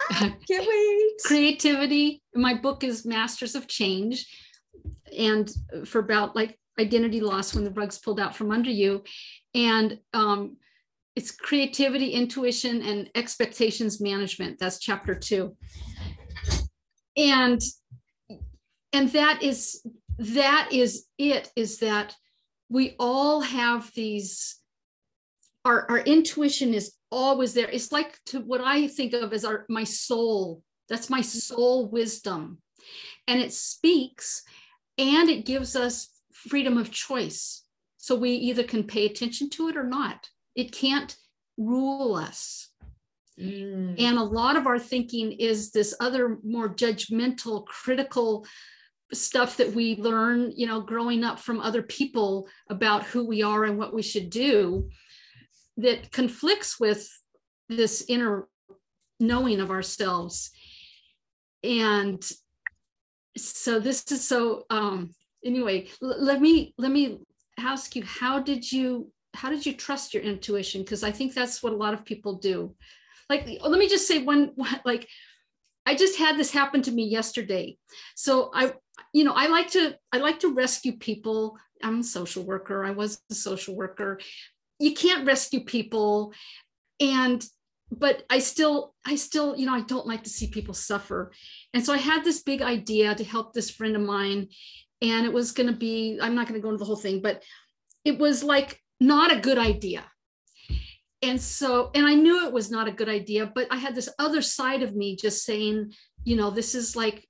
can't 0.18 0.42
wait. 0.48 1.12
Creativity. 1.24 2.22
My 2.34 2.54
book 2.54 2.84
is 2.84 3.06
Masters 3.06 3.54
of 3.54 3.66
Change. 3.66 4.26
And 5.16 5.50
for 5.84 6.00
about 6.00 6.34
like 6.34 6.58
identity 6.78 7.20
loss 7.20 7.54
when 7.54 7.64
the 7.64 7.70
rug's 7.70 7.98
pulled 7.98 8.20
out 8.20 8.34
from 8.34 8.50
under 8.50 8.70
you. 8.70 9.04
And 9.54 9.98
um, 10.12 10.56
it's 11.16 11.30
creativity, 11.30 12.10
intuition, 12.10 12.82
and 12.82 13.10
expectations 13.14 14.00
management. 14.00 14.58
That's 14.58 14.78
chapter 14.78 15.14
two. 15.14 15.56
And 17.16 17.60
and 18.92 19.08
that 19.10 19.42
is 19.42 19.86
that 20.18 20.68
is 20.72 21.06
it 21.18 21.50
is 21.56 21.78
that 21.78 22.14
we 22.68 22.96
all 22.98 23.40
have 23.40 23.92
these 23.94 24.56
our, 25.64 25.90
our 25.90 25.98
intuition 25.98 26.74
is 26.74 26.92
always 27.14 27.54
there. 27.54 27.68
It's 27.70 27.92
like 27.92 28.18
to 28.26 28.40
what 28.40 28.60
i 28.60 28.88
think 28.88 29.12
of 29.12 29.32
as 29.32 29.44
our 29.44 29.64
my 29.68 29.84
soul. 29.84 30.62
That's 30.88 31.08
my 31.08 31.22
soul 31.22 31.88
wisdom. 31.88 32.58
And 33.26 33.40
it 33.40 33.52
speaks 33.52 34.42
and 34.98 35.30
it 35.30 35.46
gives 35.46 35.76
us 35.76 36.08
freedom 36.32 36.76
of 36.76 36.90
choice. 36.90 37.62
So 37.96 38.14
we 38.14 38.32
either 38.32 38.64
can 38.64 38.84
pay 38.84 39.06
attention 39.06 39.48
to 39.50 39.68
it 39.68 39.76
or 39.76 39.84
not. 39.84 40.28
It 40.54 40.72
can't 40.72 41.16
rule 41.56 42.14
us. 42.16 42.68
Mm. 43.36 43.96
and 43.98 44.16
a 44.16 44.22
lot 44.22 44.54
of 44.54 44.68
our 44.68 44.78
thinking 44.78 45.32
is 45.32 45.72
this 45.72 45.92
other 45.98 46.38
more 46.44 46.72
judgmental 46.72 47.66
critical 47.66 48.46
stuff 49.12 49.56
that 49.56 49.72
we 49.72 49.96
learn, 49.96 50.52
you 50.54 50.68
know, 50.68 50.80
growing 50.80 51.24
up 51.24 51.40
from 51.40 51.58
other 51.58 51.82
people 51.82 52.48
about 52.70 53.02
who 53.02 53.26
we 53.26 53.42
are 53.42 53.64
and 53.64 53.76
what 53.76 53.92
we 53.92 54.02
should 54.02 54.30
do 54.30 54.88
that 55.76 56.10
conflicts 56.12 56.78
with 56.78 57.08
this 57.68 58.04
inner 58.08 58.48
knowing 59.20 59.60
of 59.60 59.70
ourselves. 59.70 60.50
And 61.62 62.22
so 63.36 63.80
this 63.80 64.04
is 64.12 64.26
so 64.26 64.64
um 64.70 65.10
anyway, 65.44 65.88
let 66.00 66.40
me 66.40 66.74
let 66.78 66.90
me 66.90 67.20
ask 67.58 67.96
you 67.96 68.04
how 68.04 68.40
did 68.40 68.70
you 68.70 69.10
how 69.34 69.50
did 69.50 69.66
you 69.66 69.72
trust 69.72 70.14
your 70.14 70.22
intuition 70.22 70.82
because 70.82 71.02
I 71.02 71.10
think 71.10 71.34
that's 71.34 71.62
what 71.62 71.72
a 71.72 71.76
lot 71.76 71.94
of 71.94 72.04
people 72.04 72.34
do. 72.34 72.74
Like 73.28 73.48
let 73.62 73.78
me 73.78 73.88
just 73.88 74.06
say 74.06 74.22
one 74.22 74.52
like 74.84 75.08
I 75.86 75.94
just 75.94 76.18
had 76.18 76.36
this 76.36 76.50
happen 76.50 76.82
to 76.82 76.92
me 76.92 77.04
yesterday. 77.04 77.76
So 78.14 78.50
I 78.54 78.74
you 79.12 79.24
know 79.24 79.32
i 79.34 79.46
like 79.46 79.70
to 79.70 79.96
i 80.12 80.18
like 80.18 80.40
to 80.40 80.54
rescue 80.54 80.92
people 80.96 81.56
i'm 81.82 82.00
a 82.00 82.04
social 82.04 82.44
worker 82.44 82.84
i 82.84 82.90
was 82.90 83.20
a 83.30 83.34
social 83.34 83.74
worker 83.76 84.18
you 84.78 84.94
can't 84.94 85.26
rescue 85.26 85.64
people. 85.64 86.32
And 87.00 87.44
but 87.90 88.24
i 88.30 88.38
still 88.38 88.94
i 89.06 89.14
still 89.14 89.56
you 89.56 89.66
know 89.66 89.74
i 89.74 89.82
don't 89.82 90.06
like 90.06 90.24
to 90.24 90.30
see 90.30 90.48
people 90.48 90.74
suffer. 90.74 91.32
And 91.72 91.84
so 91.84 91.92
i 91.92 91.98
had 91.98 92.24
this 92.24 92.42
big 92.42 92.62
idea 92.62 93.14
to 93.14 93.24
help 93.24 93.52
this 93.52 93.70
friend 93.70 93.96
of 93.96 94.02
mine. 94.02 94.48
And 95.02 95.26
it 95.26 95.32
was 95.32 95.52
going 95.52 95.68
to 95.68 95.76
be 95.76 96.18
i'm 96.20 96.34
not 96.34 96.48
going 96.48 96.60
to 96.60 96.62
go 96.62 96.70
into 96.70 96.78
the 96.78 96.86
whole 96.86 96.96
thing 96.96 97.20
but 97.20 97.42
it 98.04 98.18
was 98.18 98.42
like 98.42 98.80
not 99.00 99.32
a 99.32 99.40
good 99.40 99.58
idea. 99.58 100.04
And 101.22 101.40
so 101.40 101.90
and 101.94 102.06
i 102.06 102.14
knew 102.14 102.46
it 102.46 102.52
was 102.52 102.70
not 102.70 102.88
a 102.88 102.92
good 102.92 103.08
idea 103.08 103.50
but 103.54 103.66
i 103.70 103.76
had 103.76 103.94
this 103.94 104.08
other 104.18 104.42
side 104.42 104.82
of 104.82 104.94
me 104.94 105.16
just 105.16 105.44
saying 105.44 105.92
you 106.24 106.36
know 106.36 106.50
this 106.50 106.74
is 106.74 106.96
like 106.96 107.28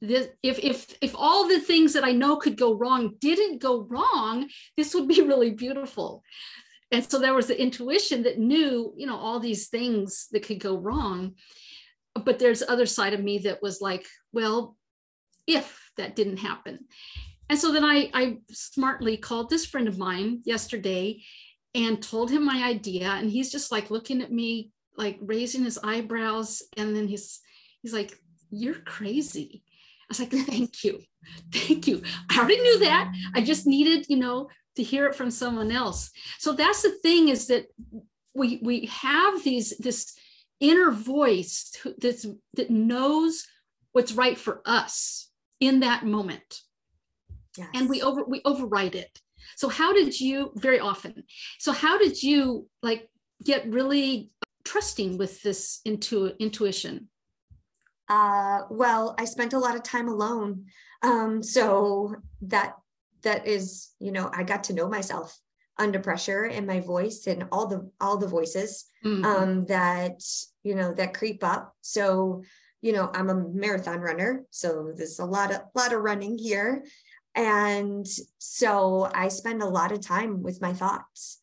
this, 0.00 0.28
if 0.42 0.58
if 0.58 0.96
if 1.00 1.14
all 1.16 1.48
the 1.48 1.60
things 1.60 1.92
that 1.94 2.04
I 2.04 2.12
know 2.12 2.36
could 2.36 2.56
go 2.56 2.74
wrong 2.74 3.14
didn't 3.20 3.62
go 3.62 3.82
wrong, 3.82 4.48
this 4.76 4.94
would 4.94 5.08
be 5.08 5.22
really 5.30 5.50
beautiful. 5.50 6.22
And 6.94 7.10
so 7.10 7.18
there 7.18 7.34
was 7.34 7.48
the 7.48 7.60
intuition 7.60 8.22
that 8.22 8.38
knew, 8.38 8.94
you 8.96 9.08
know, 9.08 9.16
all 9.16 9.40
these 9.40 9.66
things 9.66 10.28
that 10.30 10.46
could 10.46 10.60
go 10.60 10.78
wrong. 10.78 11.34
But 12.14 12.38
there's 12.38 12.62
other 12.62 12.86
side 12.86 13.14
of 13.14 13.22
me 13.22 13.38
that 13.38 13.60
was 13.60 13.80
like, 13.80 14.06
well, 14.32 14.76
if 15.48 15.90
that 15.96 16.14
didn't 16.14 16.36
happen. 16.36 16.84
And 17.50 17.58
so 17.58 17.72
then 17.72 17.84
I, 17.84 18.10
I 18.14 18.38
smartly 18.52 19.16
called 19.16 19.50
this 19.50 19.66
friend 19.66 19.88
of 19.88 19.98
mine 19.98 20.42
yesterday 20.44 21.20
and 21.74 22.00
told 22.00 22.30
him 22.30 22.44
my 22.44 22.62
idea. 22.62 23.08
And 23.08 23.28
he's 23.28 23.50
just 23.50 23.72
like 23.72 23.90
looking 23.90 24.22
at 24.22 24.30
me, 24.30 24.70
like 24.96 25.18
raising 25.20 25.64
his 25.64 25.80
eyebrows. 25.82 26.62
And 26.76 26.94
then 26.94 27.08
he's 27.08 27.40
he's 27.82 27.92
like, 27.92 28.16
You're 28.50 28.74
crazy. 28.74 29.64
I 30.04 30.06
was 30.10 30.20
like, 30.20 30.30
thank 30.30 30.84
you. 30.84 31.00
Thank 31.50 31.86
you. 31.88 32.02
I 32.30 32.38
already 32.38 32.60
knew 32.60 32.80
that. 32.80 33.10
I 33.34 33.40
just 33.40 33.66
needed, 33.66 34.04
you 34.10 34.18
know, 34.18 34.48
to 34.76 34.82
hear 34.82 35.06
it 35.06 35.14
from 35.14 35.30
someone 35.30 35.70
else. 35.70 36.10
So 36.38 36.52
that's 36.52 36.82
the 36.82 36.90
thing 37.02 37.28
is 37.28 37.46
that 37.48 37.66
we 38.34 38.58
we 38.62 38.86
have 38.86 39.44
these 39.44 39.76
this 39.78 40.14
inner 40.60 40.90
voice 40.90 41.72
that's 41.98 42.26
that 42.54 42.70
knows 42.70 43.46
what's 43.92 44.12
right 44.12 44.38
for 44.38 44.60
us 44.64 45.30
in 45.60 45.80
that 45.80 46.04
moment. 46.04 46.60
Yes. 47.56 47.68
And 47.74 47.88
we 47.88 48.02
over 48.02 48.24
we 48.24 48.40
override 48.44 48.94
it. 48.94 49.20
So 49.56 49.68
how 49.68 49.92
did 49.92 50.20
you 50.20 50.52
very 50.56 50.80
often? 50.80 51.24
So 51.58 51.72
how 51.72 51.98
did 51.98 52.22
you 52.22 52.68
like 52.82 53.08
get 53.44 53.68
really 53.68 54.30
trusting 54.64 55.18
with 55.18 55.42
this 55.42 55.80
intu- 55.84 56.34
intuition? 56.40 57.08
Uh, 58.08 58.62
well, 58.70 59.14
I 59.18 59.24
spent 59.24 59.52
a 59.52 59.58
lot 59.58 59.76
of 59.76 59.82
time 59.82 60.08
alone. 60.08 60.66
Um, 61.02 61.42
so 61.42 62.16
that 62.42 62.74
that 63.24 63.46
is, 63.46 63.90
you 63.98 64.12
know, 64.12 64.30
I 64.32 64.44
got 64.44 64.64
to 64.64 64.72
know 64.72 64.88
myself 64.88 65.38
under 65.76 65.98
pressure 65.98 66.44
and 66.44 66.66
my 66.66 66.80
voice 66.80 67.26
and 67.26 67.46
all 67.50 67.66
the 67.66 67.90
all 68.00 68.16
the 68.16 68.28
voices 68.28 68.84
mm-hmm. 69.04 69.24
um, 69.24 69.66
that 69.66 70.22
you 70.62 70.74
know 70.74 70.94
that 70.94 71.14
creep 71.14 71.42
up. 71.42 71.74
So 71.80 72.42
you 72.80 72.92
know, 72.92 73.10
I'm 73.14 73.30
a 73.30 73.34
marathon 73.34 74.00
runner, 74.00 74.44
so 74.50 74.92
there's 74.94 75.18
a 75.18 75.24
lot 75.24 75.52
of 75.52 75.62
lot 75.74 75.92
of 75.92 76.02
running 76.02 76.38
here, 76.38 76.84
and 77.34 78.06
so 78.38 79.10
I 79.12 79.28
spend 79.28 79.62
a 79.62 79.68
lot 79.68 79.90
of 79.90 80.00
time 80.00 80.42
with 80.42 80.60
my 80.60 80.72
thoughts, 80.72 81.38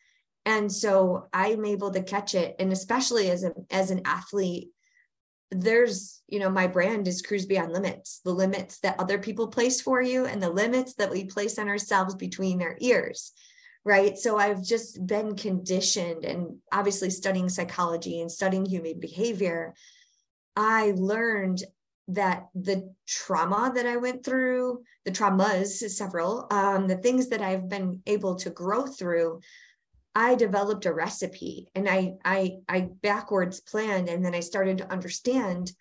and 0.46 0.72
so 0.72 1.28
I'm 1.34 1.66
able 1.66 1.92
to 1.92 2.04
catch 2.04 2.36
it, 2.36 2.56
and 2.60 2.72
especially 2.72 3.30
as 3.32 3.44
a 3.44 3.54
as 3.70 3.92
an 3.92 4.02
athlete 4.06 4.70
there's 5.52 6.22
you 6.28 6.40
know 6.40 6.50
my 6.50 6.68
brand 6.68 7.08
is 7.08 7.22
Crews 7.22 7.46
Beyond 7.46 7.74
Limits 7.74 8.22
the 8.24 8.32
limits 8.32 8.80
that 8.80 9.00
other 9.00 9.18
people 9.18 9.48
place 9.48 9.82
for 9.82 10.02
you 10.02 10.26
and 10.26 10.42
the 10.42 10.50
limits 10.50 10.96
that 10.96 11.12
we 11.12 11.26
place 11.26 11.60
on 11.60 11.68
ourselves 11.68 12.16
between 12.16 12.62
our 12.62 12.78
ears 12.80 13.34
right? 13.84 14.18
So 14.18 14.38
i've 14.38 14.64
just 14.64 15.06
been 15.06 15.36
conditioned 15.36 16.24
and 16.24 16.58
obviously 16.72 17.10
studying 17.10 17.50
psychology 17.50 18.22
and 18.22 18.32
studying 18.32 18.66
human 18.66 19.00
behavior. 19.00 19.74
I 20.56 20.94
learned 20.96 21.64
that 22.08 22.48
the 22.56 22.94
trauma 23.08 23.72
that 23.74 23.86
i 23.86 23.96
went 23.96 24.26
through 24.26 24.82
the 25.06 25.12
traumas 25.12 25.88
several 25.90 26.48
um, 26.52 26.88
the 26.88 26.98
things 26.98 27.30
that 27.30 27.42
i've 27.42 27.70
been 27.70 28.02
able 28.06 28.36
to 28.36 28.50
grow 28.50 28.86
through 28.86 29.40
I 30.14 30.36
developed 30.36 30.86
a 30.86 30.94
recipe 30.94 31.70
and 31.74 31.88
I 31.88 32.16
I 32.26 32.58
I 32.68 32.90
backwards 33.02 33.62
planned 33.62 34.10
and 34.10 34.24
then 34.24 34.36
I 34.36 34.42
started 34.42 34.80
to 34.80 34.92
understand 34.92 35.72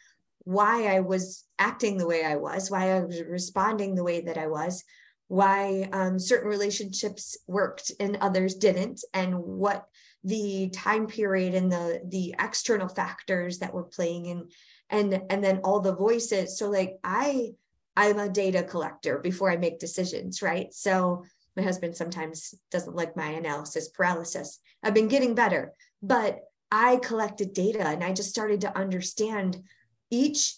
why 0.44 0.86
I 0.86 1.00
was 1.00 1.44
acting 1.58 1.96
the 1.96 2.06
way 2.06 2.24
I 2.24 2.36
was, 2.36 2.70
why 2.70 2.92
I 2.92 3.00
was 3.00 3.22
responding 3.22 3.94
the 3.94 4.04
way 4.04 4.22
that 4.22 4.38
I 4.38 4.46
was, 4.46 4.82
why 5.28 5.88
um, 5.92 6.18
certain 6.18 6.48
relationships 6.48 7.36
worked 7.46 7.92
and 8.00 8.16
others 8.16 8.54
didn't, 8.54 9.04
and 9.12 9.36
what 9.38 9.86
the 10.24 10.70
time 10.70 11.06
period 11.06 11.54
and 11.54 11.70
the 11.70 12.00
the 12.08 12.34
external 12.38 12.88
factors 12.88 13.58
that 13.58 13.74
were 13.74 13.84
playing 13.84 14.26
in, 14.26 14.48
and 14.90 15.22
and 15.30 15.42
then 15.42 15.58
all 15.58 15.80
the 15.80 15.94
voices. 15.94 16.58
So 16.58 16.70
like 16.70 16.98
I 17.04 17.50
I'm 17.96 18.18
a 18.18 18.28
data 18.28 18.62
collector 18.62 19.18
before 19.18 19.50
I 19.50 19.56
make 19.56 19.78
decisions, 19.78 20.42
right? 20.42 20.72
So 20.72 21.24
my 21.60 21.66
husband 21.66 21.94
sometimes 21.94 22.54
doesn't 22.70 22.96
like 22.96 23.16
my 23.16 23.28
analysis 23.28 23.88
paralysis. 23.88 24.58
I've 24.82 24.94
been 24.94 25.08
getting 25.08 25.34
better, 25.34 25.72
but 26.02 26.40
I 26.72 26.96
collected 26.96 27.52
data 27.52 27.86
and 27.86 28.02
I 28.02 28.12
just 28.12 28.30
started 28.30 28.62
to 28.62 28.76
understand 28.76 29.62
each 30.10 30.54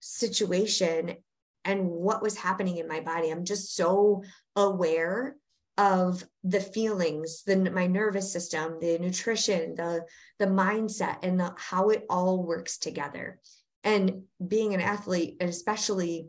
situation 0.00 1.16
and 1.64 1.88
what 1.88 2.22
was 2.22 2.36
happening 2.36 2.76
in 2.76 2.88
my 2.88 3.00
body. 3.00 3.30
I'm 3.30 3.44
just 3.44 3.74
so 3.74 4.24
aware 4.56 5.36
of 5.78 6.22
the 6.44 6.60
feelings, 6.60 7.44
the 7.44 7.56
my 7.70 7.86
nervous 7.86 8.30
system, 8.30 8.78
the 8.80 8.98
nutrition, 8.98 9.74
the 9.74 10.04
the 10.38 10.46
mindset, 10.46 11.18
and 11.22 11.40
the, 11.40 11.54
how 11.56 11.88
it 11.88 12.04
all 12.10 12.42
works 12.42 12.76
together. 12.76 13.38
And 13.84 14.24
being 14.46 14.74
an 14.74 14.80
athlete, 14.80 15.36
and 15.40 15.48
especially 15.48 16.28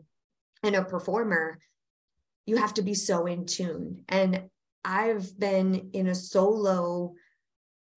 in 0.62 0.74
a 0.74 0.84
performer, 0.84 1.58
you 2.46 2.56
have 2.56 2.74
to 2.74 2.82
be 2.82 2.94
so 2.94 3.26
in 3.26 3.46
tune. 3.46 4.04
And 4.08 4.48
I've 4.84 5.38
been 5.38 5.90
in 5.92 6.08
a 6.08 6.14
solo 6.14 7.14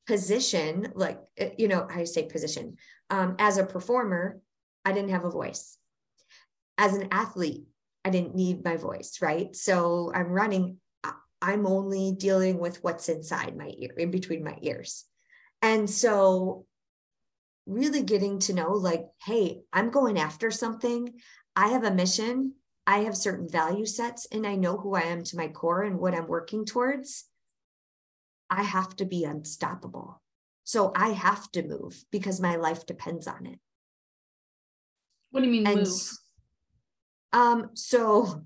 position, 0.07 0.91
like, 0.95 1.19
eh, 1.37 1.51
you 1.57 1.67
know, 1.67 1.87
I 1.89 2.05
say 2.05 2.23
position. 2.27 2.77
Um, 3.09 3.35
as 3.39 3.57
a 3.57 3.65
performer, 3.65 4.39
I 4.85 4.93
didn't 4.93 5.11
have 5.11 5.25
a 5.25 5.29
voice. 5.29 5.77
As 6.77 6.95
an 6.95 7.09
athlete, 7.11 7.65
I 8.05 8.09
didn't 8.09 8.35
need 8.35 8.63
my 8.63 8.77
voice, 8.77 9.19
right? 9.21 9.53
So 9.55 10.11
I'm 10.13 10.29
running, 10.29 10.77
I'm 11.41 11.67
only 11.67 12.13
dealing 12.17 12.57
with 12.57 12.83
what's 12.83 13.09
inside 13.09 13.57
my 13.57 13.73
ear, 13.77 13.93
in 13.97 14.11
between 14.11 14.43
my 14.43 14.57
ears. 14.61 15.03
And 15.61 15.89
so 15.89 16.65
really 17.65 18.03
getting 18.03 18.39
to 18.39 18.53
know 18.53 18.71
like, 18.71 19.05
hey, 19.25 19.61
I'm 19.73 19.89
going 19.89 20.17
after 20.17 20.51
something. 20.51 21.13
I 21.55 21.69
have 21.69 21.83
a 21.83 21.93
mission. 21.93 22.53
I 22.87 22.99
have 22.99 23.17
certain 23.17 23.49
value 23.49 23.85
sets 23.85 24.25
and 24.31 24.47
I 24.47 24.55
know 24.55 24.77
who 24.77 24.95
I 24.95 25.01
am 25.01 25.23
to 25.25 25.37
my 25.37 25.49
core 25.49 25.83
and 25.83 25.99
what 25.99 26.15
I'm 26.15 26.27
working 26.27 26.65
towards. 26.65 27.25
I 28.49 28.63
have 28.63 28.95
to 28.95 29.05
be 29.05 29.25
unstoppable. 29.25 30.21
So 30.63 30.93
I 30.95 31.09
have 31.09 31.51
to 31.51 31.67
move 31.67 32.01
because 32.11 32.39
my 32.39 32.55
life 32.55 32.85
depends 32.85 33.27
on 33.27 33.45
it. 33.45 33.59
What 35.31 35.41
do 35.41 35.47
you 35.47 35.51
mean 35.51 35.67
and, 35.67 35.79
move? 35.81 36.11
Um, 37.33 37.69
so 37.73 38.41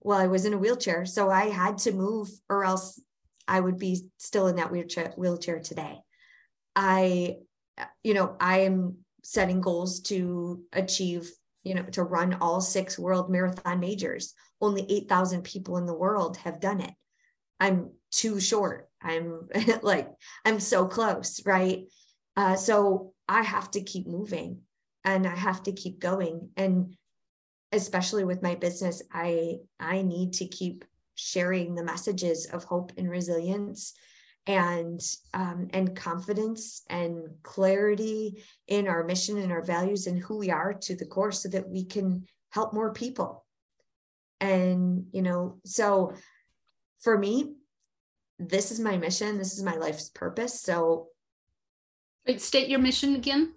well, 0.00 0.18
I 0.18 0.26
was 0.26 0.44
in 0.44 0.52
a 0.52 0.58
wheelchair, 0.58 1.06
so 1.06 1.30
I 1.30 1.46
had 1.46 1.78
to 1.78 1.92
move 1.92 2.28
or 2.48 2.64
else 2.64 3.00
I 3.48 3.58
would 3.58 3.78
be 3.78 4.08
still 4.18 4.46
in 4.46 4.56
that 4.56 4.70
wheelchair 4.70 5.14
wheelchair 5.16 5.58
today. 5.58 5.98
I, 6.74 7.38
you 8.04 8.14
know, 8.14 8.36
I 8.38 8.60
am 8.60 8.98
setting 9.24 9.60
goals 9.60 10.00
to 10.00 10.62
achieve, 10.72 11.30
you 11.66 11.74
know, 11.74 11.82
to 11.82 12.04
run 12.04 12.34
all 12.34 12.60
six 12.60 12.96
world 12.96 13.28
marathon 13.28 13.80
majors. 13.80 14.34
Only 14.60 14.86
8,000 14.88 15.42
people 15.42 15.78
in 15.78 15.86
the 15.86 15.94
world 15.94 16.36
have 16.38 16.60
done 16.60 16.80
it. 16.80 16.92
I'm 17.58 17.90
too 18.12 18.38
short. 18.38 18.88
I'm 19.02 19.48
like, 19.82 20.08
I'm 20.44 20.60
so 20.60 20.86
close, 20.86 21.44
right? 21.44 21.86
Uh, 22.36 22.54
so 22.54 23.14
I 23.28 23.42
have 23.42 23.70
to 23.72 23.80
keep 23.80 24.06
moving 24.06 24.60
and 25.04 25.26
I 25.26 25.34
have 25.34 25.64
to 25.64 25.72
keep 25.72 25.98
going. 25.98 26.50
And 26.56 26.94
especially 27.72 28.22
with 28.22 28.42
my 28.42 28.54
business, 28.54 29.02
I 29.12 29.56
I 29.80 30.02
need 30.02 30.34
to 30.34 30.46
keep 30.46 30.84
sharing 31.16 31.74
the 31.74 31.82
messages 31.84 32.46
of 32.46 32.62
hope 32.62 32.92
and 32.96 33.10
resilience 33.10 33.92
and 34.46 35.00
um, 35.34 35.68
and 35.72 35.96
confidence 35.96 36.82
and 36.88 37.28
clarity 37.42 38.42
in 38.68 38.86
our 38.86 39.04
mission 39.04 39.38
and 39.38 39.50
our 39.50 39.62
values 39.62 40.06
and 40.06 40.18
who 40.18 40.38
we 40.38 40.50
are 40.50 40.74
to 40.74 40.94
the 40.94 41.06
core 41.06 41.32
so 41.32 41.48
that 41.48 41.68
we 41.68 41.84
can 41.84 42.24
help 42.50 42.72
more 42.72 42.92
people. 42.92 43.44
And 44.40 45.06
you 45.12 45.22
know 45.22 45.58
so 45.64 46.12
for 47.00 47.16
me 47.18 47.54
this 48.38 48.70
is 48.70 48.78
my 48.78 48.96
mission. 48.98 49.38
This 49.38 49.56
is 49.56 49.62
my 49.62 49.76
life's 49.76 50.10
purpose. 50.10 50.60
So 50.60 51.08
Wait, 52.26 52.40
state 52.40 52.68
your 52.68 52.80
mission 52.80 53.14
again. 53.14 53.54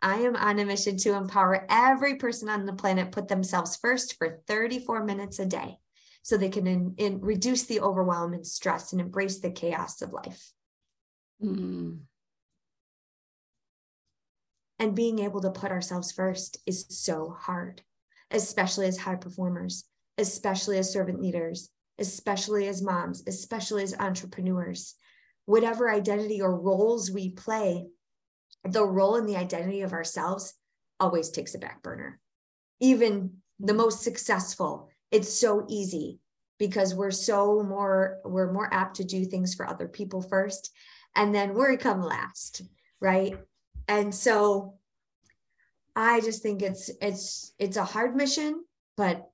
I 0.00 0.16
am 0.16 0.36
on 0.36 0.58
a 0.58 0.64
mission 0.64 0.96
to 0.98 1.14
empower 1.14 1.66
every 1.68 2.14
person 2.14 2.48
on 2.48 2.64
the 2.64 2.72
planet 2.72 3.12
put 3.12 3.28
themselves 3.28 3.76
first 3.76 4.16
for 4.16 4.40
34 4.46 5.04
minutes 5.04 5.38
a 5.38 5.46
day 5.46 5.76
so 6.22 6.36
they 6.36 6.48
can 6.48 6.66
in, 6.66 6.94
in 6.98 7.20
reduce 7.20 7.64
the 7.64 7.80
overwhelm 7.80 8.32
and 8.32 8.46
stress 8.46 8.92
and 8.92 9.00
embrace 9.00 9.40
the 9.40 9.50
chaos 9.50 10.02
of 10.02 10.12
life. 10.12 10.52
Mm. 11.42 12.00
And 14.78 14.94
being 14.94 15.18
able 15.20 15.42
to 15.42 15.50
put 15.50 15.70
ourselves 15.70 16.12
first 16.12 16.58
is 16.66 16.86
so 16.88 17.36
hard, 17.38 17.82
especially 18.30 18.86
as 18.86 18.98
high 18.98 19.16
performers, 19.16 19.84
especially 20.18 20.78
as 20.78 20.92
servant 20.92 21.20
leaders, 21.20 21.70
especially 21.98 22.66
as 22.66 22.82
moms, 22.82 23.22
especially 23.26 23.82
as 23.82 23.94
entrepreneurs. 23.98 24.94
Whatever 25.46 25.90
identity 25.90 26.40
or 26.40 26.58
roles 26.58 27.10
we 27.10 27.30
play, 27.30 27.86
the 28.64 28.84
role 28.84 29.16
and 29.16 29.28
the 29.28 29.36
identity 29.36 29.82
of 29.82 29.92
ourselves 29.92 30.54
always 30.98 31.30
takes 31.30 31.54
a 31.54 31.58
back 31.58 31.82
burner. 31.82 32.20
Even 32.78 33.38
the 33.58 33.74
most 33.74 34.02
successful, 34.02 34.89
it's 35.10 35.32
so 35.32 35.66
easy 35.68 36.18
because 36.58 36.94
we're 36.94 37.10
so 37.10 37.62
more 37.62 38.18
we're 38.24 38.52
more 38.52 38.72
apt 38.72 38.96
to 38.96 39.04
do 39.04 39.24
things 39.24 39.54
for 39.54 39.68
other 39.68 39.88
people 39.88 40.20
first 40.22 40.70
and 41.16 41.34
then 41.34 41.54
worry 41.54 41.76
come 41.76 42.02
last 42.02 42.62
right? 43.00 43.38
And 43.88 44.14
so 44.14 44.74
i 45.96 46.20
just 46.20 46.42
think 46.42 46.62
it's 46.62 46.90
it's 47.00 47.52
it's 47.58 47.76
a 47.76 47.84
hard 47.84 48.14
mission 48.14 48.64
but 48.96 49.28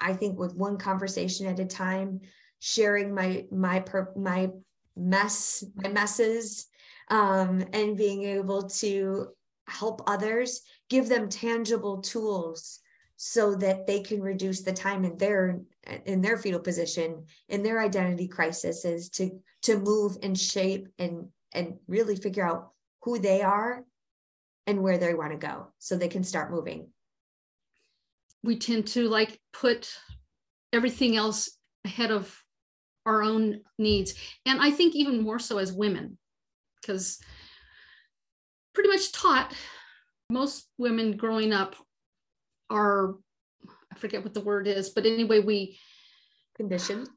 i 0.00 0.12
think 0.12 0.38
with 0.38 0.54
one 0.54 0.76
conversation 0.76 1.46
at 1.46 1.58
a 1.58 1.64
time 1.64 2.20
sharing 2.60 3.14
my 3.14 3.44
my 3.50 3.80
per, 3.80 4.12
my 4.16 4.48
mess 4.96 5.64
my 5.76 5.88
messes 5.88 6.66
um, 7.08 7.62
and 7.74 7.98
being 7.98 8.22
able 8.22 8.62
to 8.62 9.28
help 9.66 10.02
others 10.06 10.62
give 10.88 11.08
them 11.08 11.28
tangible 11.28 12.00
tools 12.00 12.80
so 13.16 13.54
that 13.54 13.86
they 13.86 14.00
can 14.00 14.20
reduce 14.20 14.62
the 14.62 14.72
time 14.72 15.04
in 15.04 15.16
their 15.16 15.60
in 16.06 16.20
their 16.20 16.36
fetal 16.36 16.60
position 16.60 17.24
in 17.48 17.62
their 17.62 17.80
identity 17.80 18.26
crisis 18.26 18.84
is 18.84 19.08
to 19.08 19.30
to 19.62 19.78
move 19.78 20.16
and 20.22 20.38
shape 20.38 20.88
and 20.98 21.28
and 21.52 21.74
really 21.86 22.16
figure 22.16 22.46
out 22.46 22.70
who 23.02 23.18
they 23.18 23.42
are 23.42 23.84
and 24.66 24.82
where 24.82 24.98
they 24.98 25.14
want 25.14 25.32
to 25.32 25.46
go 25.46 25.68
so 25.78 25.96
they 25.96 26.08
can 26.08 26.24
start 26.24 26.50
moving. 26.50 26.88
We 28.42 28.58
tend 28.58 28.88
to 28.88 29.08
like 29.08 29.38
put 29.52 29.94
everything 30.72 31.16
else 31.16 31.56
ahead 31.84 32.10
of 32.10 32.36
our 33.06 33.22
own 33.22 33.60
needs 33.78 34.14
and 34.46 34.60
i 34.60 34.70
think 34.70 34.94
even 34.94 35.22
more 35.22 35.38
so 35.38 35.58
as 35.58 35.72
women 35.72 36.18
because 36.80 37.18
pretty 38.74 38.88
much 38.88 39.12
taught 39.12 39.54
most 40.30 40.68
women 40.78 41.16
growing 41.16 41.52
up 41.52 41.76
are 42.70 43.14
I 43.94 43.98
forget 43.98 44.22
what 44.22 44.34
the 44.34 44.40
word 44.40 44.66
is, 44.66 44.90
but 44.90 45.06
anyway, 45.06 45.40
we 45.40 45.78
conditioned. 46.56 47.08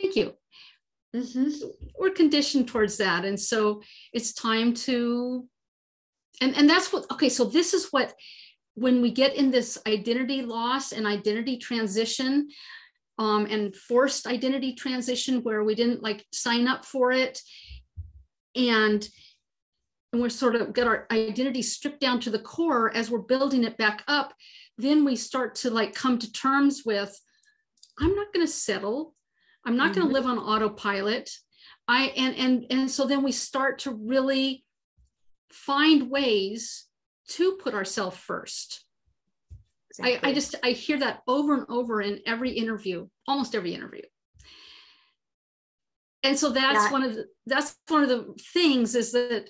Thank 0.00 0.16
you. 0.16 0.34
Mm-hmm. 1.14 1.68
We're 1.98 2.10
conditioned 2.10 2.68
towards 2.68 2.98
that, 2.98 3.24
and 3.24 3.40
so 3.40 3.82
it's 4.12 4.34
time 4.34 4.74
to, 4.74 5.46
and 6.40 6.54
and 6.54 6.68
that's 6.68 6.92
what. 6.92 7.10
Okay, 7.10 7.30
so 7.30 7.44
this 7.44 7.72
is 7.72 7.88
what 7.90 8.12
when 8.74 9.00
we 9.00 9.10
get 9.10 9.34
in 9.34 9.50
this 9.50 9.78
identity 9.86 10.42
loss 10.42 10.92
and 10.92 11.06
identity 11.06 11.56
transition, 11.56 12.48
um, 13.18 13.46
and 13.46 13.74
forced 13.74 14.26
identity 14.26 14.74
transition 14.74 15.42
where 15.42 15.64
we 15.64 15.74
didn't 15.74 16.02
like 16.02 16.26
sign 16.32 16.68
up 16.68 16.84
for 16.84 17.12
it, 17.12 17.40
and 18.54 19.08
and 20.12 20.22
we're 20.22 20.28
sort 20.28 20.54
of 20.54 20.72
get 20.72 20.86
our 20.86 21.06
identity 21.10 21.62
stripped 21.62 22.00
down 22.00 22.20
to 22.20 22.30
the 22.30 22.38
core 22.38 22.94
as 22.94 23.10
we're 23.10 23.18
building 23.18 23.64
it 23.64 23.76
back 23.76 24.02
up 24.08 24.32
then 24.78 25.04
we 25.04 25.16
start 25.16 25.54
to 25.54 25.70
like 25.70 25.94
come 25.94 26.18
to 26.18 26.30
terms 26.32 26.82
with 26.84 27.18
i'm 28.00 28.14
not 28.14 28.32
going 28.32 28.44
to 28.44 28.52
settle 28.52 29.14
i'm 29.64 29.76
not 29.76 29.92
mm-hmm. 29.92 30.00
going 30.00 30.08
to 30.08 30.14
live 30.14 30.26
on 30.26 30.38
autopilot 30.38 31.30
i 31.88 32.06
and 32.16 32.36
and 32.36 32.66
and 32.70 32.90
so 32.90 33.06
then 33.06 33.22
we 33.22 33.32
start 33.32 33.78
to 33.80 33.92
really 33.92 34.64
find 35.50 36.10
ways 36.10 36.86
to 37.28 37.58
put 37.62 37.74
ourselves 37.74 38.16
first 38.16 38.84
exactly. 39.90 40.28
I, 40.28 40.30
I 40.30 40.34
just 40.34 40.54
i 40.62 40.70
hear 40.70 40.98
that 40.98 41.22
over 41.26 41.54
and 41.54 41.66
over 41.68 42.00
in 42.00 42.20
every 42.26 42.50
interview 42.50 43.08
almost 43.26 43.54
every 43.54 43.74
interview 43.74 44.02
and 46.22 46.36
so 46.36 46.50
that's 46.50 46.86
yeah. 46.86 46.92
one 46.92 47.02
of 47.04 47.14
the 47.14 47.26
that's 47.46 47.76
one 47.88 48.02
of 48.02 48.08
the 48.08 48.34
things 48.52 48.94
is 48.94 49.12
that 49.12 49.48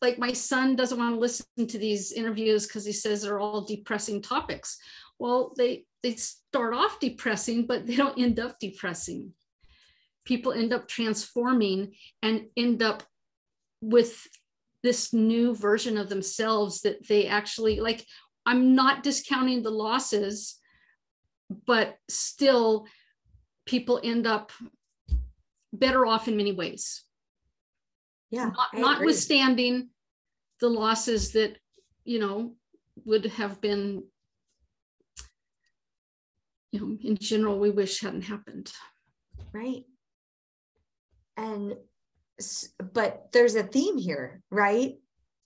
like 0.00 0.18
my 0.18 0.32
son 0.32 0.76
doesn't 0.76 0.98
want 0.98 1.14
to 1.14 1.20
listen 1.20 1.46
to 1.66 1.78
these 1.78 2.12
interviews 2.12 2.66
because 2.66 2.84
he 2.84 2.92
says 2.92 3.22
they're 3.22 3.40
all 3.40 3.62
depressing 3.62 4.22
topics. 4.22 4.78
Well 5.18 5.52
they 5.56 5.84
they 6.02 6.14
start 6.14 6.74
off 6.74 7.00
depressing 7.00 7.66
but 7.66 7.86
they 7.86 7.96
don't 7.96 8.18
end 8.18 8.38
up 8.38 8.58
depressing. 8.60 9.32
People 10.24 10.52
end 10.52 10.72
up 10.72 10.88
transforming 10.88 11.94
and 12.22 12.46
end 12.56 12.82
up 12.82 13.02
with 13.80 14.26
this 14.82 15.12
new 15.12 15.54
version 15.54 15.96
of 15.98 16.08
themselves 16.08 16.82
that 16.82 17.06
they 17.08 17.26
actually 17.26 17.80
like 17.80 18.04
i'm 18.46 18.74
not 18.74 19.02
discounting 19.02 19.62
the 19.62 19.70
losses 19.70 20.56
but 21.66 21.96
still 22.08 22.86
people 23.66 24.00
end 24.02 24.26
up 24.26 24.52
better 25.72 26.06
off 26.06 26.28
in 26.28 26.36
many 26.36 26.52
ways 26.52 27.04
yeah 28.30 28.50
Not, 28.54 28.74
notwithstanding 28.74 29.90
the 30.60 30.68
losses 30.68 31.32
that 31.32 31.58
you 32.04 32.18
know 32.18 32.54
would 33.04 33.26
have 33.26 33.60
been 33.60 34.04
you 36.72 36.80
know 36.80 36.96
in 37.02 37.16
general 37.16 37.58
we 37.58 37.70
wish 37.70 38.00
hadn't 38.00 38.22
happened. 38.22 38.72
Right. 39.52 39.84
And 41.36 41.76
but 42.92 43.28
there's 43.32 43.54
a 43.54 43.62
theme 43.62 43.98
here 43.98 44.42
right? 44.50 44.94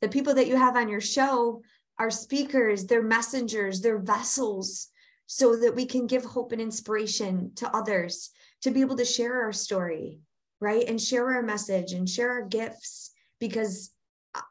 The 0.00 0.08
people 0.08 0.34
that 0.34 0.48
you 0.48 0.56
have 0.56 0.76
on 0.76 0.88
your 0.88 1.00
show 1.00 1.62
are 1.98 2.10
speakers 2.10 2.86
they're 2.86 3.02
messengers 3.02 3.80
they're 3.80 3.98
vessels 3.98 4.88
so 5.26 5.56
that 5.56 5.74
we 5.74 5.86
can 5.86 6.06
give 6.06 6.24
hope 6.24 6.52
and 6.52 6.60
inspiration 6.60 7.52
to 7.56 7.74
others 7.76 8.30
to 8.62 8.70
be 8.70 8.80
able 8.80 8.96
to 8.96 9.04
share 9.04 9.42
our 9.42 9.52
story 9.52 10.20
right? 10.62 10.88
And 10.88 11.00
share 11.00 11.28
our 11.34 11.42
message 11.42 11.92
and 11.92 12.08
share 12.08 12.30
our 12.30 12.42
gifts 12.42 13.10
because 13.40 13.90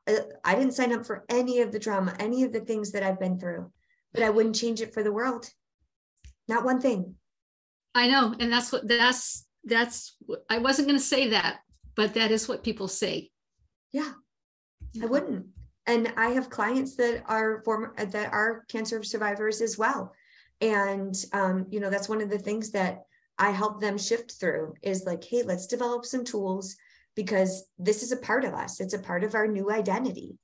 I, 0.08 0.20
I 0.44 0.56
didn't 0.56 0.74
sign 0.74 0.94
up 0.94 1.06
for 1.06 1.26
any 1.30 1.62
of 1.62 1.72
the 1.72 1.80
drama, 1.80 2.14
any 2.20 2.44
of 2.44 2.52
the 2.52 2.60
things 2.60 2.92
that 2.92 3.02
I've 3.02 3.20
been 3.20 3.40
through, 3.40 3.72
but 4.14 4.22
I 4.22 4.30
wouldn't 4.30 4.56
change 4.56 4.82
it 4.82 4.94
for 4.94 5.02
the 5.02 5.12
world. 5.14 5.50
Not 6.48 6.66
one 6.66 6.82
thing. 6.82 7.16
I 7.96 8.08
know. 8.08 8.36
And 8.40 8.52
that's 8.52 8.72
what 8.72 8.88
that's 8.88 9.48
that's 9.64 10.18
I 10.50 10.58
wasn't 10.60 10.88
going 10.88 11.00
to 11.00 11.06
say 11.06 11.30
that, 11.30 11.60
but 11.96 12.14
that 12.14 12.32
is 12.32 12.48
what 12.48 12.64
people 12.64 12.88
say. 12.88 13.32
Yeah. 13.92 14.12
I 15.02 15.06
wouldn't. 15.06 15.46
and 15.88 16.14
I 16.18 16.30
have 16.32 16.50
clients 16.50 16.96
that 16.98 17.24
are 17.28 17.62
former 17.64 17.94
that 17.98 18.34
are 18.34 18.66
cancer 18.70 19.02
survivors 19.04 19.62
as 19.62 19.78
well. 19.78 20.14
And 20.60 21.16
um, 21.34 21.66
you 21.70 21.80
know, 21.80 21.90
that's 21.90 22.10
one 22.10 22.22
of 22.22 22.30
the 22.30 22.38
things 22.38 22.72
that 22.72 23.04
I 23.42 23.50
help 23.50 23.82
them 23.82 23.98
shift 23.98 24.34
through 24.40 24.76
is 24.84 25.04
like, 25.06 25.24
hey, 25.24 25.42
let's 25.42 25.66
develop 25.66 26.06
some 26.06 26.24
tools 26.24 26.76
because 27.16 27.66
this 27.80 28.04
is 28.04 28.12
a 28.12 28.18
part 28.18 28.46
of 28.46 28.54
us. 28.54 28.80
It's 28.80 28.94
a 28.94 29.00
part 29.00 29.24
of 29.24 29.34
our 29.34 29.48
new 29.48 29.72
identity. 29.72 30.38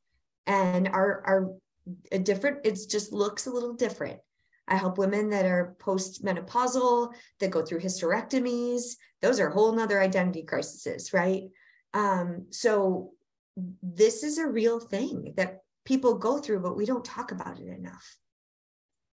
And 0.47 0.87
our 0.87 1.23
our 1.25 1.51
a 2.11 2.17
different, 2.19 2.65
it 2.65 2.79
just 2.89 3.13
looks 3.13 3.45
a 3.45 3.51
little 3.51 3.73
different. 3.73 4.19
I 4.67 4.75
help 4.75 4.97
women 4.97 5.29
that 5.29 5.45
are 5.45 5.75
post-menopausal, 5.79 7.13
that 7.39 7.51
go 7.51 7.63
through 7.63 7.81
hysterectomies. 7.81 8.95
Those 9.21 9.39
are 9.39 9.49
whole 9.49 9.71
nother 9.73 10.01
identity 10.01 10.43
crises, 10.43 11.13
right? 11.13 11.43
Um, 11.93 12.47
so 12.49 13.11
this 13.81 14.23
is 14.23 14.39
a 14.39 14.47
real 14.47 14.79
thing 14.79 15.33
that 15.37 15.59
people 15.85 16.15
go 16.15 16.39
through, 16.39 16.61
but 16.61 16.75
we 16.75 16.85
don't 16.85 17.05
talk 17.05 17.31
about 17.31 17.59
it 17.59 17.67
enough. 17.67 18.17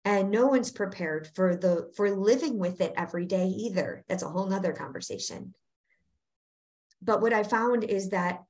And 0.04 0.30
no 0.30 0.46
one's 0.46 0.72
prepared 0.72 1.28
for 1.34 1.54
the 1.54 1.92
for 1.96 2.10
living 2.10 2.58
with 2.58 2.80
it 2.80 2.92
every 2.96 3.24
day 3.24 3.46
either. 3.46 4.04
That's 4.08 4.24
a 4.24 4.28
whole 4.28 4.46
nother 4.46 4.72
conversation. 4.72 5.54
But 7.00 7.20
what 7.20 7.32
I 7.32 7.42
found 7.42 7.84
is 7.84 8.10
that 8.10 8.42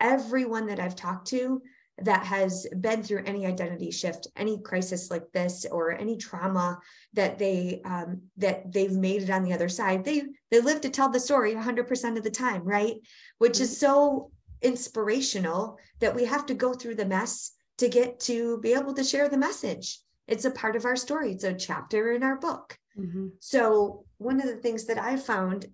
everyone 0.00 0.66
that 0.66 0.80
I've 0.80 0.96
talked 0.96 1.28
to 1.28 1.62
that 2.02 2.24
has 2.24 2.66
been 2.80 3.02
through 3.02 3.22
any 3.26 3.46
identity 3.46 3.90
shift, 3.90 4.28
any 4.36 4.58
crisis 4.58 5.10
like 5.10 5.30
this, 5.32 5.66
or 5.70 5.92
any 5.92 6.16
trauma 6.16 6.78
that 7.12 7.38
they 7.38 7.82
um, 7.84 8.22
that 8.38 8.72
they've 8.72 8.92
made 8.92 9.22
it 9.22 9.30
on 9.30 9.44
the 9.44 9.52
other 9.52 9.68
side, 9.68 10.04
they 10.04 10.22
they 10.50 10.60
live 10.60 10.80
to 10.82 10.90
tell 10.90 11.10
the 11.10 11.20
story 11.20 11.54
100% 11.54 12.16
of 12.16 12.22
the 12.22 12.30
time, 12.30 12.64
right? 12.64 12.96
Which 13.38 13.54
mm-hmm. 13.54 13.64
is 13.64 13.78
so 13.78 14.30
inspirational 14.62 15.78
that 16.00 16.14
we 16.14 16.24
have 16.24 16.46
to 16.46 16.54
go 16.54 16.72
through 16.72 16.96
the 16.96 17.06
mess 17.06 17.52
to 17.78 17.88
get 17.88 18.20
to 18.20 18.58
be 18.58 18.74
able 18.74 18.94
to 18.94 19.04
share 19.04 19.28
the 19.28 19.38
message. 19.38 20.00
It's 20.30 20.46
a 20.46 20.50
part 20.50 20.76
of 20.76 20.84
our 20.86 20.96
story, 20.96 21.32
it's 21.32 21.44
a 21.44 21.52
chapter 21.52 22.12
in 22.12 22.22
our 22.22 22.36
book. 22.36 22.78
Mm-hmm. 22.98 23.28
So, 23.40 24.04
one 24.18 24.40
of 24.40 24.46
the 24.46 24.56
things 24.56 24.86
that 24.86 24.98
I 24.98 25.16
found 25.16 25.66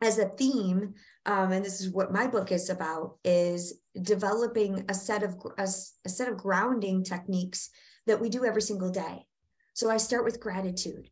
as 0.00 0.18
a 0.18 0.28
theme, 0.28 0.94
um, 1.26 1.52
and 1.52 1.64
this 1.64 1.80
is 1.80 1.90
what 1.90 2.12
my 2.12 2.26
book 2.26 2.52
is 2.52 2.70
about, 2.70 3.18
is 3.24 3.80
developing 4.00 4.84
a 4.88 4.94
set 4.94 5.22
of 5.22 5.36
a, 5.58 5.68
a 6.04 6.08
set 6.08 6.28
of 6.28 6.38
grounding 6.38 7.04
techniques 7.04 7.70
that 8.06 8.20
we 8.20 8.28
do 8.30 8.44
every 8.44 8.62
single 8.62 8.90
day. 8.90 9.26
So 9.74 9.90
I 9.90 9.98
start 9.98 10.24
with 10.24 10.40
gratitude. 10.40 11.10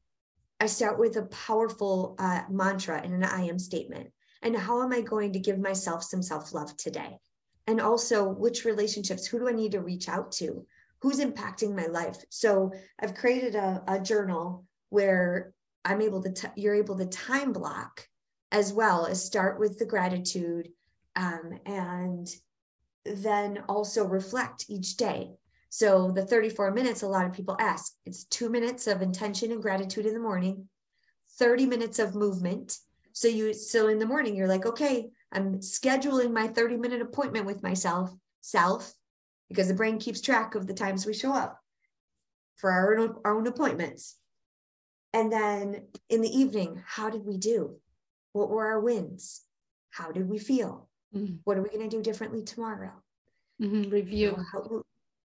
I 0.60 0.66
start 0.66 0.98
with 0.98 1.16
a 1.16 1.26
powerful 1.26 2.14
uh, 2.18 2.42
mantra 2.48 3.00
and 3.02 3.12
an 3.12 3.24
I 3.24 3.42
am 3.42 3.58
statement 3.58 4.10
and 4.42 4.56
how 4.56 4.82
am 4.82 4.92
I 4.92 5.00
going 5.00 5.32
to 5.32 5.40
give 5.40 5.58
myself 5.58 6.04
some 6.04 6.22
self 6.22 6.54
love 6.54 6.76
today? 6.76 7.18
And 7.66 7.80
also, 7.80 8.28
which 8.28 8.64
relationships, 8.64 9.26
who 9.26 9.40
do 9.40 9.48
I 9.48 9.52
need 9.52 9.72
to 9.72 9.80
reach 9.80 10.08
out 10.08 10.30
to? 10.32 10.64
Who's 11.00 11.20
impacting 11.20 11.74
my 11.74 11.86
life? 11.86 12.16
So, 12.30 12.72
I've 13.00 13.14
created 13.14 13.54
a, 13.54 13.82
a 13.86 14.00
journal 14.00 14.64
where 14.88 15.52
I'm 15.84 16.00
able 16.00 16.22
to, 16.22 16.32
t- 16.32 16.48
you're 16.56 16.74
able 16.74 16.96
to 16.98 17.06
time 17.06 17.52
block 17.52 18.08
as 18.52 18.72
well 18.72 19.06
as 19.06 19.24
start 19.24 19.58
with 19.58 19.78
the 19.78 19.86
gratitude 19.86 20.68
um, 21.14 21.58
and 21.66 22.28
then 23.04 23.62
also 23.68 24.04
reflect 24.04 24.66
each 24.68 24.96
day. 24.96 25.30
So, 25.68 26.10
the 26.10 26.24
34 26.24 26.72
minutes, 26.72 27.02
a 27.02 27.08
lot 27.08 27.26
of 27.26 27.32
people 27.32 27.56
ask, 27.60 27.92
it's 28.04 28.24
two 28.24 28.48
minutes 28.48 28.86
of 28.86 29.02
intention 29.02 29.52
and 29.52 29.62
gratitude 29.62 30.06
in 30.06 30.14
the 30.14 30.20
morning, 30.20 30.68
30 31.38 31.66
minutes 31.66 31.98
of 31.98 32.14
movement, 32.14 32.78
so 33.16 33.28
you 33.28 33.54
so 33.54 33.88
in 33.88 33.98
the 33.98 34.04
morning 34.04 34.36
you're 34.36 34.46
like, 34.46 34.66
okay, 34.66 35.08
I'm 35.32 35.60
scheduling 35.60 36.32
my 36.32 36.48
30 36.48 36.76
minute 36.76 37.00
appointment 37.00 37.46
with 37.46 37.62
myself, 37.62 38.14
self, 38.42 38.92
because 39.48 39.68
the 39.68 39.74
brain 39.74 39.98
keeps 39.98 40.20
track 40.20 40.54
of 40.54 40.66
the 40.66 40.74
times 40.74 41.06
we 41.06 41.14
show 41.14 41.32
up 41.32 41.60
for 42.56 42.70
our 42.70 42.96
own, 42.96 43.16
our 43.24 43.36
own 43.36 43.46
appointments. 43.46 44.16
And 45.12 45.32
then 45.32 45.86
in 46.10 46.20
the 46.20 46.28
evening, 46.28 46.82
how 46.86 47.10
did 47.10 47.24
we 47.24 47.38
do? 47.38 47.76
What 48.32 48.50
were 48.50 48.66
our 48.66 48.80
wins? 48.80 49.42
How 49.90 50.12
did 50.12 50.28
we 50.28 50.38
feel? 50.38 50.88
Mm-hmm. 51.14 51.36
What 51.44 51.56
are 51.56 51.62
we 51.62 51.70
going 51.70 51.88
to 51.88 51.96
do 51.96 52.02
differently 52.02 52.42
tomorrow? 52.42 52.92
Mm-hmm. 53.62 53.90
Review. 53.90 54.36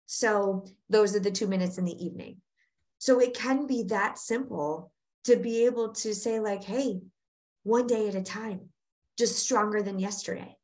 So 0.06 0.64
those 0.88 1.14
are 1.14 1.20
the 1.20 1.30
two 1.30 1.46
minutes 1.46 1.78
in 1.78 1.84
the 1.84 2.04
evening. 2.04 2.38
So 2.98 3.20
it 3.20 3.34
can 3.34 3.66
be 3.66 3.84
that 3.84 4.18
simple 4.18 4.92
to 5.24 5.36
be 5.36 5.66
able 5.66 5.90
to 5.90 6.14
say, 6.14 6.40
like, 6.40 6.64
hey, 6.64 7.00
one 7.64 7.86
day 7.86 8.08
at 8.08 8.14
a 8.14 8.22
time, 8.22 8.68
just 9.18 9.38
stronger 9.38 9.82
than 9.82 9.98
yesterday. 9.98 10.56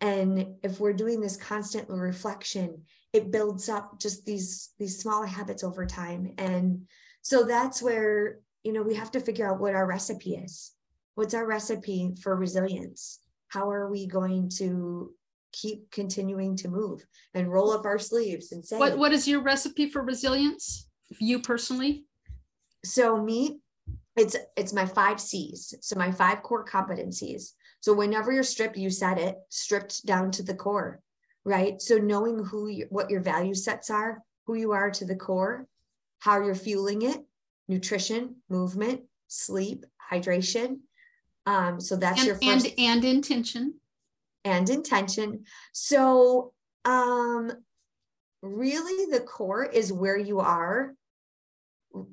And 0.00 0.54
if 0.62 0.80
we're 0.80 0.92
doing 0.92 1.20
this 1.20 1.36
constant 1.36 1.88
reflection, 1.88 2.82
it 3.12 3.30
builds 3.30 3.68
up 3.68 3.98
just 3.98 4.24
these 4.24 4.70
these 4.78 4.98
small 4.98 5.24
habits 5.24 5.64
over 5.64 5.86
time. 5.86 6.34
And 6.38 6.82
so 7.22 7.44
that's 7.44 7.82
where, 7.82 8.38
you 8.62 8.72
know, 8.72 8.82
we 8.82 8.94
have 8.94 9.10
to 9.12 9.20
figure 9.20 9.50
out 9.50 9.60
what 9.60 9.74
our 9.74 9.86
recipe 9.86 10.36
is. 10.36 10.72
What's 11.14 11.34
our 11.34 11.46
recipe 11.46 12.14
for 12.22 12.36
resilience? 12.36 13.18
How 13.48 13.70
are 13.70 13.90
we 13.90 14.06
going 14.06 14.50
to 14.58 15.12
keep 15.52 15.90
continuing 15.90 16.56
to 16.56 16.68
move 16.68 17.04
and 17.34 17.50
roll 17.50 17.72
up 17.72 17.84
our 17.84 17.98
sleeves 17.98 18.52
and 18.52 18.64
say 18.64 18.78
what, 18.78 18.96
what 18.96 19.12
is 19.12 19.26
your 19.26 19.42
recipe 19.42 19.90
for 19.90 20.00
resilience 20.00 20.88
you 21.18 21.40
personally 21.40 22.04
so 22.84 23.20
me 23.20 23.58
it's 24.16 24.36
it's 24.56 24.72
my 24.72 24.86
five 24.86 25.20
C's. 25.20 25.74
So 25.80 25.96
my 25.96 26.12
five 26.12 26.42
core 26.42 26.64
competencies. 26.64 27.52
So 27.80 27.94
whenever 27.94 28.32
you're 28.32 28.42
stripped, 28.42 28.76
you 28.76 28.90
said 28.90 29.18
it, 29.18 29.36
stripped 29.48 30.04
down 30.04 30.30
to 30.32 30.42
the 30.42 30.54
core, 30.54 31.00
right? 31.44 31.80
So 31.80 31.98
knowing 31.98 32.44
who 32.44 32.68
you, 32.68 32.86
what 32.90 33.10
your 33.10 33.20
value 33.20 33.54
sets 33.54 33.90
are, 33.90 34.22
who 34.46 34.54
you 34.54 34.72
are 34.72 34.90
to 34.90 35.04
the 35.04 35.16
core, 35.16 35.66
how 36.18 36.42
you're 36.42 36.54
fueling 36.54 37.02
it, 37.02 37.24
nutrition, 37.68 38.36
movement, 38.48 39.02
sleep, 39.28 39.84
hydration. 40.10 40.80
Um, 41.46 41.80
so 41.80 41.96
that's 41.96 42.20
and, 42.20 42.26
your 42.26 42.36
first 42.36 42.66
and 42.66 42.78
and 42.78 43.04
intention. 43.04 43.74
And 44.44 44.68
intention. 44.68 45.44
So 45.72 46.52
um 46.84 47.52
really 48.42 49.10
the 49.10 49.20
core 49.20 49.64
is 49.64 49.92
where 49.92 50.18
you 50.18 50.40
are 50.40 50.94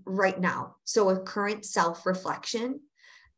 right 0.06 0.40
now. 0.40 0.76
So 0.84 1.10
a 1.10 1.20
current 1.20 1.66
self 1.66 2.06
reflection. 2.06 2.82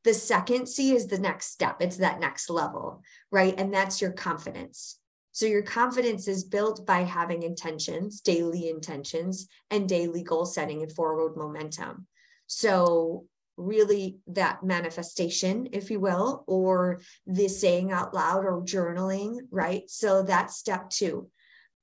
The 0.04 0.14
second 0.14 0.68
C 0.68 0.96
is 0.96 1.08
the 1.08 1.20
next 1.20 1.48
step, 1.48 1.82
it's 1.82 1.98
that 1.98 2.22
next 2.22 2.50
level, 2.50 3.04
right? 3.32 3.54
And 3.58 3.74
that's 3.74 4.02
your 4.02 4.12
confidence. 4.12 4.99
So 5.32 5.46
your 5.46 5.62
confidence 5.62 6.28
is 6.28 6.44
built 6.44 6.86
by 6.86 7.02
having 7.02 7.44
intentions, 7.44 8.22
daily 8.22 8.70
intentions, 8.70 9.48
and 9.70 9.88
daily 9.88 10.24
goal 10.24 10.46
setting 10.46 10.82
and 10.82 10.92
forward 10.92 11.38
momentum. 11.38 12.08
So 12.48 13.26
really 13.58 14.20
that 14.28 14.64
manifestation, 14.64 15.70
if 15.74 15.92
you 15.92 16.00
will, 16.00 16.44
or 16.48 17.02
the 17.28 17.48
saying 17.48 17.92
out 17.92 18.14
loud 18.14 18.46
or 18.46 18.62
journaling, 18.62 19.40
right? 19.52 19.84
So 19.88 20.24
that's 20.24 20.58
step 20.58 20.90
two. 20.90 21.30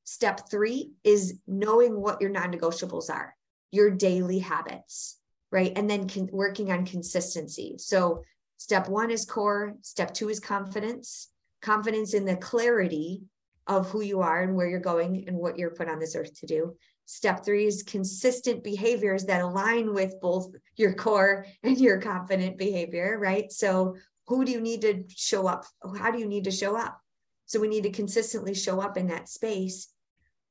Step 0.04 0.50
three 0.50 0.92
is 1.04 1.38
knowing 1.46 2.00
what 2.00 2.20
your 2.20 2.30
non 2.30 2.52
negotiables 2.52 3.10
are 3.10 3.34
your 3.72 3.90
daily 3.90 4.38
habits, 4.38 5.18
right? 5.50 5.72
And 5.76 5.88
then 5.88 6.08
con- 6.08 6.30
working 6.32 6.72
on 6.72 6.86
consistency. 6.86 7.74
So, 7.78 8.22
step 8.56 8.88
one 8.88 9.10
is 9.10 9.24
core, 9.24 9.74
step 9.82 10.14
two 10.14 10.28
is 10.28 10.40
confidence, 10.40 11.28
confidence 11.60 12.14
in 12.14 12.24
the 12.24 12.36
clarity 12.36 13.22
of 13.66 13.88
who 13.90 14.00
you 14.00 14.20
are 14.20 14.42
and 14.42 14.54
where 14.54 14.68
you're 14.68 14.80
going 14.80 15.24
and 15.26 15.36
what 15.36 15.58
you're 15.58 15.74
put 15.74 15.88
on 15.88 15.98
this 15.98 16.14
earth 16.14 16.38
to 16.40 16.46
do. 16.46 16.76
Step 17.06 17.44
three 17.44 17.66
is 17.66 17.82
consistent 17.82 18.64
behaviors 18.64 19.24
that 19.24 19.40
align 19.40 19.94
with 19.94 20.20
both 20.20 20.50
your 20.76 20.92
core 20.94 21.46
and 21.62 21.78
your 21.78 22.00
confident 22.00 22.58
behavior, 22.58 23.18
right? 23.18 23.50
So, 23.52 23.96
who 24.26 24.44
do 24.44 24.50
you 24.50 24.60
need 24.60 24.80
to 24.82 25.04
show 25.08 25.46
up? 25.46 25.64
How 25.98 26.10
do 26.10 26.18
you 26.18 26.26
need 26.26 26.44
to 26.44 26.50
show 26.50 26.76
up? 26.76 27.00
So, 27.46 27.60
we 27.60 27.68
need 27.68 27.84
to 27.84 27.90
consistently 27.90 28.54
show 28.54 28.80
up 28.80 28.96
in 28.96 29.06
that 29.08 29.28
space. 29.28 29.88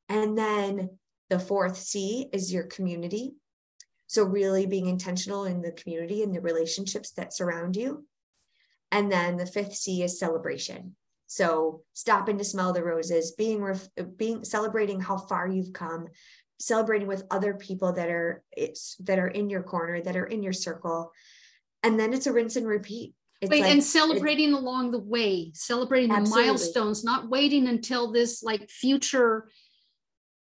And 0.07 0.37
then 0.37 0.91
the 1.29 1.39
fourth 1.39 1.77
C 1.77 2.29
is 2.31 2.53
your 2.53 2.63
community. 2.63 3.33
So, 4.07 4.23
really 4.23 4.65
being 4.65 4.87
intentional 4.87 5.43
in 5.43 5.61
the 5.61 5.73
community 5.73 6.23
and 6.23 6.33
the 6.33 6.39
relationships 6.39 7.11
that 7.11 7.33
surround 7.33 7.75
you. 7.75 8.05
And 8.91 9.11
then 9.11 9.35
the 9.35 9.45
fifth 9.45 9.75
C 9.75 10.03
is 10.03 10.19
celebration. 10.19 10.95
So, 11.27 11.81
stopping 11.93 12.37
to 12.37 12.43
smell 12.43 12.71
the 12.71 12.83
roses, 12.83 13.31
being 13.31 13.61
ref- 13.61 13.89
being 14.17 14.43
celebrating 14.43 14.99
how 15.01 15.17
far 15.17 15.47
you've 15.47 15.73
come, 15.73 16.07
celebrating 16.59 17.07
with 17.07 17.23
other 17.31 17.55
people 17.55 17.93
that 17.93 18.09
are 18.09 18.43
it's 18.51 18.95
that 18.99 19.19
are 19.19 19.27
in 19.27 19.49
your 19.49 19.63
corner, 19.63 20.01
that 20.01 20.15
are 20.15 20.25
in 20.25 20.43
your 20.43 20.53
circle. 20.53 21.11
And 21.83 21.99
then 21.99 22.13
it's 22.13 22.27
a 22.27 22.33
rinse 22.33 22.55
and 22.55 22.67
repeat. 22.67 23.13
It's 23.41 23.51
Wait, 23.51 23.61
like, 23.61 23.71
and 23.71 23.83
celebrating 23.83 24.53
along 24.53 24.91
the 24.91 24.99
way, 24.99 25.51
celebrating 25.53 26.11
absolutely. 26.11 26.43
the 26.43 26.47
milestones, 26.47 27.03
not 27.03 27.29
waiting 27.29 27.67
until 27.67 28.11
this 28.11 28.41
like 28.41 28.69
future 28.69 29.49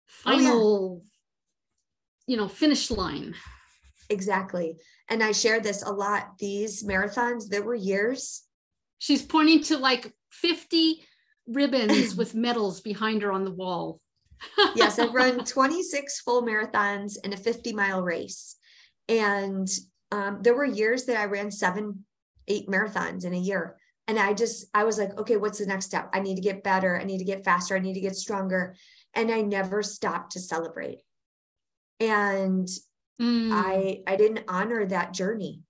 final, 0.06 1.00
oh, 1.00 1.02
yeah. 2.26 2.32
you 2.32 2.36
know, 2.36 2.48
finish 2.48 2.90
line. 2.90 3.34
Exactly. 4.10 4.76
And 5.08 5.22
I 5.22 5.32
share 5.32 5.60
this 5.60 5.82
a 5.82 5.90
lot. 5.90 6.38
These 6.38 6.84
marathons, 6.84 7.48
there 7.48 7.62
were 7.62 7.74
years. 7.74 8.42
She's 9.02 9.22
pointing 9.22 9.64
to 9.64 9.78
like 9.78 10.12
50 10.30 11.02
ribbons 11.48 12.14
with 12.16 12.36
medals 12.36 12.80
behind 12.80 13.22
her 13.22 13.32
on 13.32 13.44
the 13.44 13.50
wall. 13.50 14.00
yes, 14.76 14.96
I've 15.00 15.12
run 15.12 15.44
26 15.44 16.20
full 16.20 16.44
marathons 16.44 17.14
and 17.24 17.34
a 17.34 17.36
50 17.36 17.72
mile 17.72 18.00
race. 18.00 18.54
And 19.08 19.68
um, 20.12 20.38
there 20.42 20.54
were 20.54 20.64
years 20.64 21.06
that 21.06 21.16
I 21.16 21.24
ran 21.24 21.50
seven, 21.50 22.04
eight 22.46 22.68
marathons 22.68 23.24
in 23.24 23.34
a 23.34 23.40
year. 23.40 23.76
And 24.06 24.20
I 24.20 24.34
just, 24.34 24.66
I 24.72 24.84
was 24.84 24.98
like, 24.98 25.18
okay, 25.18 25.36
what's 25.36 25.58
the 25.58 25.66
next 25.66 25.86
step? 25.86 26.08
I 26.14 26.20
need 26.20 26.36
to 26.36 26.40
get 26.40 26.62
better. 26.62 26.96
I 26.96 27.02
need 27.02 27.18
to 27.18 27.24
get 27.24 27.44
faster. 27.44 27.74
I 27.74 27.80
need 27.80 27.94
to 27.94 28.00
get 28.00 28.14
stronger. 28.14 28.76
And 29.14 29.32
I 29.32 29.40
never 29.40 29.82
stopped 29.82 30.30
to 30.32 30.40
celebrate. 30.40 31.00
And 31.98 32.68
mm. 33.20 33.50
I, 33.50 34.02
I 34.06 34.14
didn't 34.14 34.44
honor 34.46 34.86
that 34.86 35.12
journey. 35.12 35.62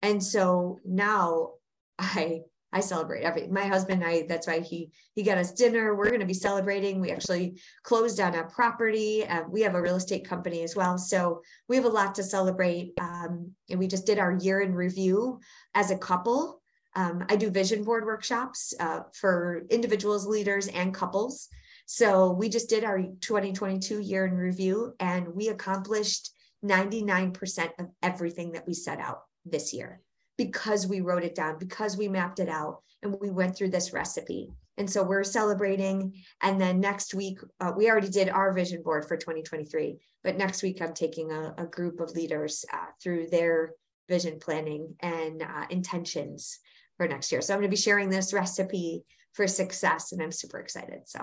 And 0.00 0.24
so 0.24 0.78
now 0.86 1.50
I 1.98 2.42
I 2.70 2.80
celebrate 2.80 3.22
every 3.22 3.48
my 3.48 3.64
husband 3.64 4.02
and 4.02 4.10
I 4.10 4.26
that's 4.28 4.46
why 4.46 4.60
he 4.60 4.90
he 5.14 5.22
got 5.22 5.38
us 5.38 5.52
dinner. 5.52 5.94
We're 5.94 6.08
going 6.08 6.20
to 6.20 6.26
be 6.26 6.34
celebrating. 6.34 7.00
We 7.00 7.10
actually 7.10 7.60
closed 7.82 8.20
on 8.20 8.34
a 8.34 8.44
property 8.44 9.26
um, 9.26 9.50
we 9.50 9.62
have 9.62 9.74
a 9.74 9.80
real 9.80 9.96
estate 9.96 10.28
company 10.28 10.62
as 10.62 10.76
well. 10.76 10.98
So 10.98 11.42
we 11.68 11.76
have 11.76 11.86
a 11.86 11.90
lot 11.90 12.14
to 12.16 12.22
celebrate 12.22 12.92
um, 13.00 13.52
and 13.70 13.78
we 13.78 13.86
just 13.86 14.06
did 14.06 14.18
our 14.18 14.36
year 14.36 14.60
in 14.60 14.74
review 14.74 15.40
as 15.74 15.90
a 15.90 15.98
couple. 15.98 16.60
Um, 16.94 17.24
I 17.28 17.36
do 17.36 17.50
vision 17.50 17.84
board 17.84 18.04
workshops 18.04 18.74
uh, 18.80 19.00
for 19.14 19.62
individuals 19.70 20.26
leaders 20.26 20.68
and 20.68 20.92
couples. 20.92 21.48
So 21.86 22.32
we 22.32 22.50
just 22.50 22.68
did 22.68 22.84
our 22.84 22.98
2022 22.98 24.00
year 24.00 24.26
in 24.26 24.34
review 24.34 24.94
and 25.00 25.28
we 25.28 25.48
accomplished 25.48 26.30
99% 26.62 27.70
of 27.78 27.86
everything 28.02 28.52
that 28.52 28.66
we 28.66 28.74
set 28.74 28.98
out 28.98 29.22
this 29.46 29.72
year 29.72 30.02
because 30.38 30.86
we 30.86 31.02
wrote 31.02 31.24
it 31.24 31.34
down, 31.34 31.58
because 31.58 31.98
we 31.98 32.08
mapped 32.08 32.38
it 32.38 32.48
out, 32.48 32.80
and 33.02 33.14
we 33.20 33.28
went 33.28 33.54
through 33.54 33.70
this 33.70 33.92
recipe. 33.92 34.50
And 34.78 34.88
so 34.88 35.02
we're 35.02 35.24
celebrating. 35.24 36.14
And 36.40 36.60
then 36.60 36.80
next 36.80 37.12
week, 37.12 37.40
uh, 37.60 37.72
we 37.76 37.90
already 37.90 38.08
did 38.08 38.28
our 38.28 38.52
vision 38.52 38.82
board 38.82 39.06
for 39.06 39.16
2023. 39.16 39.98
But 40.22 40.38
next 40.38 40.62
week, 40.62 40.80
I'm 40.80 40.94
taking 40.94 41.32
a, 41.32 41.52
a 41.58 41.66
group 41.66 42.00
of 42.00 42.12
leaders 42.12 42.64
uh, 42.72 42.86
through 43.02 43.26
their 43.26 43.72
vision 44.08 44.38
planning 44.40 44.94
and 45.00 45.42
uh, 45.42 45.66
intentions 45.68 46.60
for 46.96 47.06
next 47.08 47.30
year. 47.30 47.40
So 47.40 47.52
I'm 47.52 47.60
going 47.60 47.70
to 47.70 47.76
be 47.76 47.80
sharing 47.80 48.08
this 48.08 48.32
recipe 48.32 49.04
for 49.32 49.46
success, 49.46 50.12
and 50.12 50.22
I'm 50.22 50.32
super 50.32 50.58
excited. 50.58 51.00
So, 51.06 51.20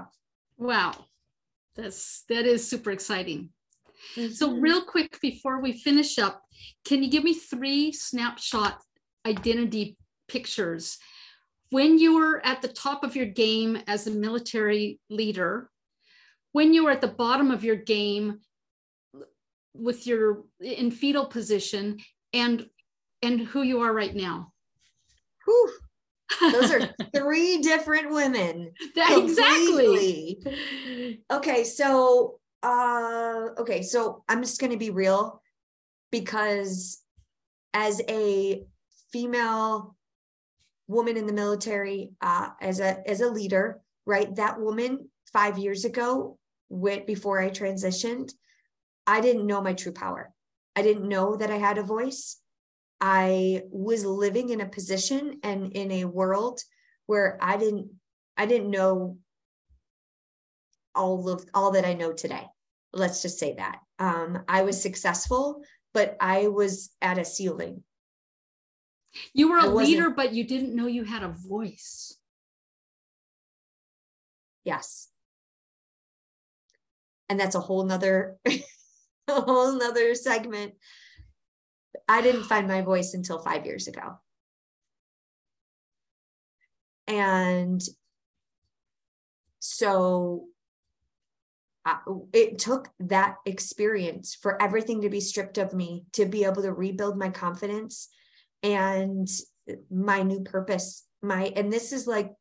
wow, 0.57 0.93
that's 1.76 2.24
that 2.30 2.45
is 2.45 2.68
super 2.68 2.91
exciting. 2.91 3.49
Mm-hmm. 4.16 4.34
So, 4.34 4.53
real 4.53 4.82
quick 4.82 5.20
before 5.22 5.61
we 5.61 5.74
finish 5.74 6.18
up, 6.20 6.41
can 6.86 7.03
you 7.03 7.09
give 7.09 7.24
me 7.24 7.34
three 7.34 7.91
snapshot 7.91 8.82
identity 9.26 9.97
pictures. 10.28 10.97
When 11.69 11.97
you 11.97 12.17
were 12.17 12.45
at 12.45 12.61
the 12.61 12.67
top 12.67 13.03
of 13.03 13.15
your 13.15 13.26
game 13.26 13.78
as 13.88 14.07
a 14.07 14.11
military 14.11 14.99
leader, 15.09 15.69
when 16.51 16.73
you 16.73 16.86
were 16.86 16.91
at 16.91 17.01
the 17.01 17.07
bottom 17.07 17.51
of 17.51 17.63
your 17.63 17.76
game 17.76 18.39
with 19.73 20.07
your 20.07 20.43
in 20.61 20.91
fetal 20.91 21.26
position, 21.26 21.99
and 22.34 22.67
and 23.21 23.41
who 23.41 23.61
you 23.61 23.82
are 23.82 23.93
right 23.93 24.15
now. 24.15 24.51
Whew. 25.45 25.71
Those 26.51 26.71
are 26.71 26.89
three 27.15 27.59
different 27.59 28.11
women. 28.11 28.71
exactly. 28.95 30.41
Okay, 31.32 31.63
so 31.63 32.39
uh 32.63 33.49
okay, 33.57 33.82
so 33.82 34.23
I'm 34.28 34.41
just 34.41 34.59
going 34.59 34.71
to 34.71 34.78
be 34.78 34.89
real 34.89 35.41
because 36.11 37.01
as 37.73 38.01
a 38.09 38.65
female 39.16 39.95
woman 40.88 41.16
in 41.16 41.26
the 41.26 41.32
military 41.32 42.11
uh, 42.20 42.49
as 42.59 42.82
a 42.82 43.09
as 43.09 43.22
a 43.22 43.30
leader, 43.30 43.80
right? 44.05 44.36
That 44.36 44.59
woman 44.59 45.09
five 45.32 45.57
years 45.57 45.86
ago, 45.86 46.38
went 46.68 47.07
before 47.07 47.39
I 47.39 47.49
transitioned, 47.49 48.34
I 49.07 49.22
didn't 49.22 49.47
know 49.47 49.61
my 49.61 49.72
true 49.72 49.93
power. 49.93 50.34
I 50.76 50.82
didn't 50.82 51.07
know 51.07 51.38
that 51.38 51.49
I 51.49 51.55
had 51.55 51.78
a 51.78 51.84
voice. 51.84 52.41
I 52.99 53.61
was 53.70 54.03
living 54.03 54.49
in 54.49 54.59
a 54.59 54.66
position 54.78 55.39
and 55.43 55.72
in 55.72 55.91
a 55.91 56.05
world 56.05 56.59
where 57.05 57.38
I 57.41 57.55
didn't 57.55 57.88
I 58.36 58.45
didn't 58.47 58.70
know 58.70 59.18
all 60.93 61.30
of 61.30 61.45
all 61.53 61.72
that 61.72 61.86
I 61.86 61.93
know 61.93 62.11
today. 62.11 62.45
Let's 62.91 63.22
just 63.22 63.39
say 63.39 63.55
that. 63.55 63.80
Um, 63.97 64.43
I 64.49 64.63
was 64.63 64.82
successful, 64.82 65.61
but 65.93 66.18
I 66.20 66.47
was 66.47 66.89
at 67.01 67.18
a 67.18 67.24
ceiling. 67.24 67.84
You 69.34 69.49
were 69.49 69.57
a 69.57 69.68
leader, 69.68 70.09
but 70.09 70.34
you 70.34 70.43
didn't 70.43 70.76
know 70.76 70.88
you 70.88 71.03
had 71.03 71.24
a 71.24 71.30
voice. 71.30 72.18
Yes. 74.63 75.09
And 77.30 77.39
that's 77.39 77.55
a 77.55 77.59
whole 77.59 77.86
nother, 77.86 78.38
a 78.45 78.61
whole 79.28 79.74
nother 79.74 80.16
segment. 80.16 80.74
I 82.07 82.22
didn't 82.22 82.43
find 82.43 82.68
my 82.68 82.82
voice 82.82 83.13
until 83.13 83.39
five 83.39 83.66
years 83.66 83.88
ago. 83.88 84.20
And 87.07 87.82
so 89.59 90.45
uh, 91.86 91.97
it 92.34 92.57
took 92.57 92.89
that 92.99 93.36
experience 93.45 94.36
for 94.36 94.61
everything 94.61 95.01
to 95.01 95.09
be 95.09 95.22
stripped 95.22 95.57
of 95.57 95.74
me 95.74 96.05
to 96.13 96.26
be 96.26 96.43
able 96.43 96.63
to 96.63 96.74
rebuild 96.74 97.18
my 97.18 97.30
confidence 97.30 98.09
and 98.64 99.28
my 99.89 100.22
new 100.22 100.41
purpose 100.41 101.06
my 101.22 101.51
and 101.56 101.72
this 101.72 101.91
is 101.91 102.08
like 102.08 102.32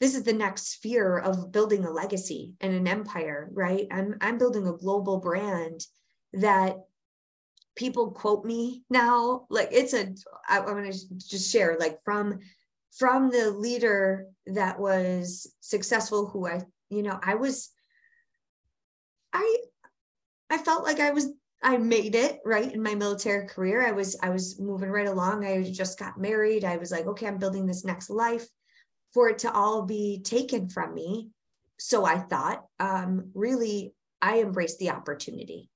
this 0.00 0.16
is 0.16 0.24
the 0.24 0.32
next 0.32 0.72
sphere 0.72 1.16
of 1.16 1.52
building 1.52 1.84
a 1.84 1.90
legacy 1.90 2.54
and 2.60 2.74
an 2.74 2.88
empire 2.88 3.48
right? 3.52 3.86
I'm 3.90 4.16
i'm 4.20 4.38
building 4.38 4.66
a 4.66 4.76
global 4.76 5.20
brand 5.20 5.86
that 6.32 6.76
people 7.76 8.10
quote 8.10 8.44
me 8.44 8.82
now. 8.90 9.46
Like 9.48 9.68
it's 9.70 9.94
a 9.94 10.08
I, 10.48 10.58
i'm 10.58 10.66
going 10.66 10.90
to 10.90 11.18
just 11.18 11.52
share 11.52 11.76
like 11.78 12.00
from 12.04 12.40
from 12.98 13.30
the 13.30 13.50
leader 13.50 14.26
that 14.46 14.78
was 14.78 15.50
successful 15.60 16.26
who 16.26 16.46
i 16.46 16.60
you 16.90 17.02
know 17.02 17.18
i 17.22 17.36
was 17.36 17.70
i 19.32 19.56
i 20.50 20.58
felt 20.58 20.84
like 20.84 21.00
i 21.00 21.10
was 21.10 21.28
I 21.62 21.76
made 21.76 22.14
it 22.14 22.40
right 22.44 22.72
in 22.72 22.82
my 22.82 22.94
military 22.94 23.46
career. 23.46 23.86
I 23.86 23.92
was 23.92 24.16
I 24.22 24.30
was 24.30 24.58
moving 24.58 24.90
right 24.90 25.06
along. 25.06 25.44
I 25.44 25.62
just 25.70 25.98
got 25.98 26.18
married. 26.18 26.64
I 26.64 26.76
was 26.76 26.90
like, 26.90 27.06
okay, 27.06 27.26
I'm 27.26 27.38
building 27.38 27.66
this 27.66 27.84
next 27.84 28.10
life 28.10 28.46
for 29.14 29.28
it 29.28 29.38
to 29.40 29.52
all 29.52 29.82
be 29.82 30.20
taken 30.24 30.68
from 30.68 30.94
me. 30.94 31.28
So 31.78 32.04
I 32.04 32.18
thought, 32.18 32.64
um, 32.80 33.30
really, 33.34 33.94
I 34.20 34.40
embraced 34.40 34.78
the 34.78 34.90
opportunity. 34.90 35.68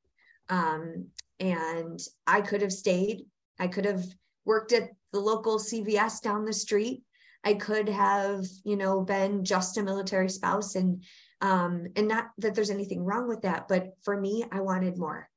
Um, 0.48 1.08
and 1.38 2.00
I 2.26 2.40
could 2.40 2.62
have 2.62 2.72
stayed. 2.72 3.26
I 3.58 3.68
could 3.68 3.84
have 3.84 4.04
worked 4.44 4.72
at 4.72 4.90
the 5.12 5.20
local 5.20 5.58
CVS 5.58 6.22
down 6.22 6.44
the 6.44 6.52
street. 6.52 7.02
I 7.44 7.54
could 7.54 7.88
have, 7.88 8.44
you 8.64 8.76
know, 8.76 9.02
been 9.02 9.44
just 9.44 9.78
a 9.78 9.82
military 9.82 10.28
spouse 10.28 10.74
and 10.74 11.04
um 11.42 11.86
and 11.96 12.08
not 12.08 12.30
that 12.38 12.54
there's 12.54 12.70
anything 12.70 13.04
wrong 13.04 13.28
with 13.28 13.42
that, 13.42 13.68
but 13.68 13.90
for 14.02 14.18
me, 14.18 14.44
I 14.50 14.60
wanted 14.60 14.98
more. 14.98 15.28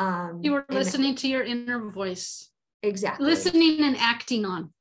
Um, 0.00 0.40
you 0.42 0.52
were 0.52 0.64
listening 0.70 1.14
to 1.16 1.28
your 1.28 1.42
inner 1.42 1.90
voice. 1.90 2.48
Exactly. 2.82 3.26
Listening 3.26 3.82
and 3.82 3.96
acting 3.98 4.46
on. 4.46 4.72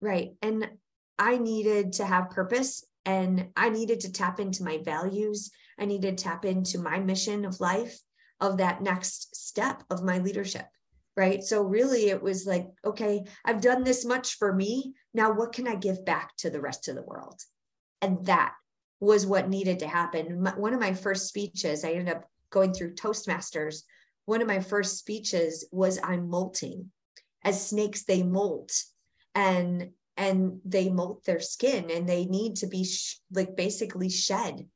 Right. 0.00 0.30
And 0.40 0.66
I 1.18 1.36
needed 1.36 1.92
to 1.94 2.06
have 2.06 2.30
purpose 2.30 2.86
and 3.04 3.48
I 3.54 3.68
needed 3.68 4.00
to 4.00 4.12
tap 4.12 4.40
into 4.40 4.64
my 4.64 4.78
values. 4.78 5.50
I 5.78 5.84
needed 5.84 6.16
to 6.16 6.24
tap 6.24 6.46
into 6.46 6.78
my 6.78 6.98
mission 7.00 7.44
of 7.44 7.60
life, 7.60 8.00
of 8.40 8.56
that 8.56 8.82
next 8.82 9.36
step 9.36 9.82
of 9.90 10.02
my 10.02 10.18
leadership. 10.18 10.66
Right. 11.18 11.44
So, 11.44 11.62
really, 11.62 12.08
it 12.08 12.22
was 12.22 12.46
like, 12.46 12.66
okay, 12.84 13.24
I've 13.44 13.60
done 13.60 13.84
this 13.84 14.06
much 14.06 14.36
for 14.38 14.52
me. 14.52 14.94
Now, 15.12 15.32
what 15.32 15.52
can 15.52 15.68
I 15.68 15.76
give 15.76 16.04
back 16.04 16.34
to 16.38 16.50
the 16.50 16.60
rest 16.62 16.88
of 16.88 16.96
the 16.96 17.02
world? 17.02 17.40
And 18.00 18.24
that 18.24 18.54
was 19.00 19.26
what 19.26 19.50
needed 19.50 19.80
to 19.80 19.86
happen. 19.86 20.44
one 20.56 20.72
of 20.72 20.80
my 20.80 20.94
first 20.94 21.28
speeches, 21.28 21.84
I 21.84 21.90
ended 21.90 22.16
up 22.16 22.24
going 22.50 22.72
through 22.72 22.94
Toastmasters 22.94 23.82
one 24.26 24.40
of 24.40 24.48
my 24.48 24.60
first 24.60 24.98
speeches 24.98 25.66
was 25.70 25.98
I'm 26.02 26.28
molting. 26.28 26.90
As 27.42 27.66
snakes, 27.66 28.04
they 28.04 28.22
molt 28.22 28.72
and 29.34 29.90
and 30.16 30.60
they 30.64 30.88
molt 30.88 31.24
their 31.24 31.40
skin 31.40 31.90
and 31.90 32.08
they 32.08 32.24
need 32.24 32.56
to 32.56 32.66
be 32.66 32.84
sh- 32.84 33.20
like 33.32 33.56
basically 33.56 34.08
shed 34.08 34.66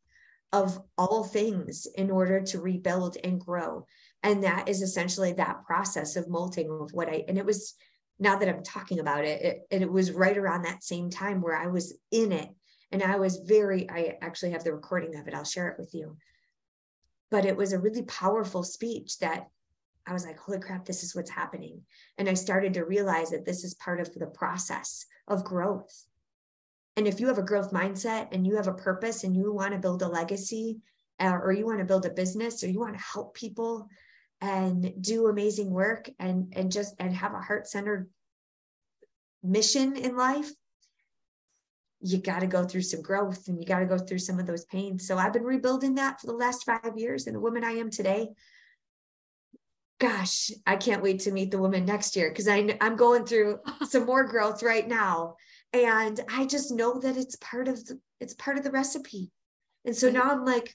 of 0.53 0.81
all 0.97 1.23
things 1.25 1.87
in 1.97 2.11
order 2.11 2.41
to 2.41 2.61
rebuild 2.61 3.17
and 3.23 3.41
grow. 3.41 3.87
And 4.23 4.43
that 4.43 4.69
is 4.69 4.83
essentially 4.83 5.33
that 5.35 5.65
process 5.65 6.17
of 6.17 6.29
molting 6.29 6.71
of 6.71 6.91
what 6.93 7.09
I 7.09 7.25
and 7.29 7.39
it 7.39 7.47
was 7.47 7.75
now 8.19 8.37
that 8.37 8.49
I'm 8.49 8.65
talking 8.65 8.99
about 8.99 9.25
it, 9.25 9.43
it 9.43 9.67
and 9.71 9.83
it 9.83 9.91
was 9.91 10.11
right 10.11 10.37
around 10.37 10.63
that 10.63 10.83
same 10.83 11.09
time 11.09 11.41
where 11.41 11.57
I 11.57 11.69
was 11.69 11.97
in 12.11 12.33
it 12.33 12.51
and 12.91 13.03
I 13.03 13.17
was 13.17 13.39
very 13.39 13.89
I 13.89 14.19
actually 14.21 14.51
have 14.51 14.65
the 14.65 14.75
recording 14.75 15.17
of 15.17 15.27
it. 15.27 15.35
I'll 15.35 15.45
share 15.45 15.69
it 15.69 15.79
with 15.79 15.95
you 15.95 16.17
but 17.31 17.45
it 17.45 17.57
was 17.57 17.73
a 17.73 17.79
really 17.79 18.03
powerful 18.03 18.63
speech 18.63 19.19
that 19.19 19.49
I 20.07 20.13
was 20.13 20.25
like, 20.25 20.39
holy 20.39 20.59
crap, 20.59 20.87
this 20.87 21.03
is 21.03 21.15
what's 21.15 21.31
happening. 21.31 21.83
And 22.17 22.29
I 22.29 22.35
started 22.35 22.75
to 22.75 22.85
realize 22.85 23.31
that 23.31 23.45
this 23.45 23.63
is 23.63 23.75
part 23.75 24.01
of 24.01 24.13
the 24.15 24.27
process 24.27 25.05
of 25.27 25.45
growth. 25.45 26.07
And 26.97 27.07
if 27.07 27.21
you 27.21 27.27
have 27.29 27.39
a 27.39 27.43
growth 27.43 27.71
mindset 27.73 28.29
and 28.33 28.47
you 28.47 28.57
have 28.57 28.69
a 28.69 28.73
purpose 28.73 29.25
and 29.25 29.37
you 29.37 29.53
want 29.53 29.73
to 29.75 29.79
build 29.79 30.03
a 30.03 30.09
legacy, 30.09 30.81
uh, 31.21 31.39
or 31.43 31.53
you 31.53 31.67
want 31.67 31.79
to 31.79 31.85
build 31.85 32.07
a 32.07 32.11
business 32.11 32.63
or 32.63 32.69
you 32.69 32.81
want 32.81 32.97
to 32.97 33.05
help 33.13 33.35
people 33.35 33.89
and 34.41 34.93
do 35.01 35.27
amazing 35.27 35.71
work 35.71 36.09
and 36.21 36.53
and 36.55 36.71
just 36.71 36.95
and 37.01 37.13
have 37.13 37.35
a 37.35 37.41
heart-centered 37.41 38.09
mission 39.43 39.97
in 39.97 40.17
life 40.17 40.51
you 42.01 42.19
got 42.19 42.41
to 42.41 42.47
go 42.47 42.65
through 42.65 42.83
some 42.83 43.03
growth 43.03 43.49
and 43.49 43.59
you 43.59 43.67
got 43.67 43.81
to 43.81 43.87
go 43.87 43.99
through 43.99 44.19
some 44.19 44.39
of 44.39 44.47
those 44.47 44.65
pains. 44.67 45.07
So 45.07 45.19
i've 45.19 45.33
been 45.33 45.45
rebuilding 45.45 45.97
that 45.97 46.21
for 46.21 46.27
the 46.27 46.33
last 46.33 46.65
five 46.65 46.93
years 46.97 47.27
and 47.27 47.35
the 47.35 47.41
woman 47.41 47.65
i 47.65 47.73
am 47.73 47.91
today 47.91 48.29
gosh 49.99 50.51
i 50.67 50.77
can't 50.77 51.03
wait 51.03 51.21
to 51.21 51.33
meet 51.33 51.51
the 51.51 51.59
woman 51.59 51.85
next 51.85 52.15
year 52.15 52.29
because 52.31 52.47
i'm 52.47 52.97
going 52.97 53.25
through 53.25 53.59
some 53.89 54.07
more 54.07 54.25
growth 54.25 54.63
right 54.63 54.87
now. 54.89 55.35
And 55.73 56.21
i 56.31 56.47
just 56.47 56.73
know 56.73 56.99
that 57.01 57.17
it's 57.17 57.37
part 57.37 57.69
of 57.69 57.85
the, 57.85 57.99
it's 58.21 58.35
part 58.35 58.59
of 58.59 58.65
the 58.65 58.71
recipe. 58.71 59.31
And 59.85 59.97
so 59.97 60.11
now 60.11 60.31
i'm 60.31 60.45
like 60.45 60.75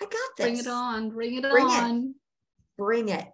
i 0.00 0.04
got 0.04 0.30
this 0.36 0.46
bring 0.46 0.58
it 0.58 0.66
on 0.66 1.10
bring 1.10 1.34
it 1.34 1.42
bring 1.42 1.66
on. 1.66 1.96
It 2.00 2.14
bring 2.76 3.08
it. 3.08 3.26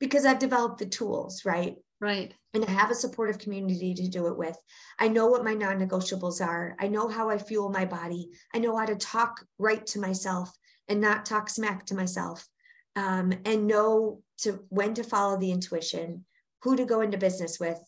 Because 0.00 0.24
I've 0.24 0.38
developed 0.38 0.78
the 0.78 0.86
tools, 0.86 1.44
right? 1.44 1.74
Right. 2.00 2.32
And 2.54 2.64
I 2.64 2.70
have 2.70 2.90
a 2.90 2.94
supportive 2.94 3.38
community 3.38 3.92
to 3.94 4.08
do 4.08 4.28
it 4.28 4.38
with. 4.38 4.56
I 4.98 5.08
know 5.08 5.26
what 5.26 5.44
my 5.44 5.54
non 5.54 5.78
negotiables 5.78 6.44
are. 6.44 6.76
I 6.78 6.86
know 6.88 7.08
how 7.08 7.28
I 7.28 7.38
fuel 7.38 7.70
my 7.70 7.84
body. 7.84 8.30
I 8.54 8.58
know 8.58 8.76
how 8.76 8.86
to 8.86 8.96
talk 8.96 9.44
right 9.58 9.84
to 9.88 10.00
myself 10.00 10.50
and 10.88 11.00
not 11.00 11.26
talk 11.26 11.50
smack 11.50 11.86
to 11.86 11.94
myself. 11.94 12.46
Um, 12.96 13.32
and 13.44 13.66
know 13.66 14.22
to 14.38 14.64
when 14.68 14.94
to 14.94 15.04
follow 15.04 15.38
the 15.38 15.52
intuition, 15.52 16.24
who 16.62 16.76
to 16.76 16.84
go 16.84 17.00
into 17.00 17.18
business 17.18 17.58
with, 17.60 17.78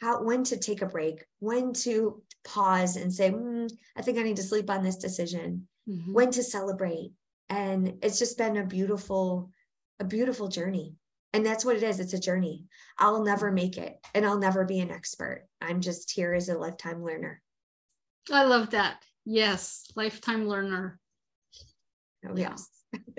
how 0.00 0.22
when 0.22 0.44
to 0.44 0.56
take 0.56 0.82
a 0.82 0.86
break, 0.86 1.24
when 1.40 1.72
to 1.72 2.22
pause 2.44 2.96
and 2.96 3.12
say, 3.12 3.30
mm, 3.30 3.70
I 3.96 4.02
think 4.02 4.18
I 4.18 4.22
need 4.22 4.36
to 4.36 4.42
sleep 4.42 4.70
on 4.70 4.82
this 4.82 4.96
decision, 4.96 5.66
mm-hmm. 5.88 6.12
when 6.12 6.30
to 6.32 6.42
celebrate. 6.42 7.12
And 7.48 7.98
it's 8.02 8.18
just 8.18 8.38
been 8.38 8.56
a 8.56 8.66
beautiful 8.66 9.50
a 10.00 10.04
beautiful 10.04 10.46
journey. 10.48 10.94
And 11.32 11.44
that's 11.44 11.64
what 11.64 11.76
it 11.76 11.82
is. 11.82 12.00
It's 12.00 12.14
a 12.14 12.20
journey. 12.20 12.64
I'll 12.98 13.22
never 13.22 13.52
make 13.52 13.76
it 13.76 13.98
and 14.14 14.24
I'll 14.24 14.38
never 14.38 14.64
be 14.64 14.80
an 14.80 14.90
expert. 14.90 15.46
I'm 15.60 15.80
just 15.80 16.10
here 16.10 16.32
as 16.32 16.48
a 16.48 16.58
lifetime 16.58 17.04
learner. 17.04 17.42
I 18.32 18.44
love 18.44 18.70
that. 18.70 19.02
Yes, 19.24 19.86
lifetime 19.94 20.48
learner. 20.48 20.98
Oh, 22.26 22.36
yes. 22.36 22.68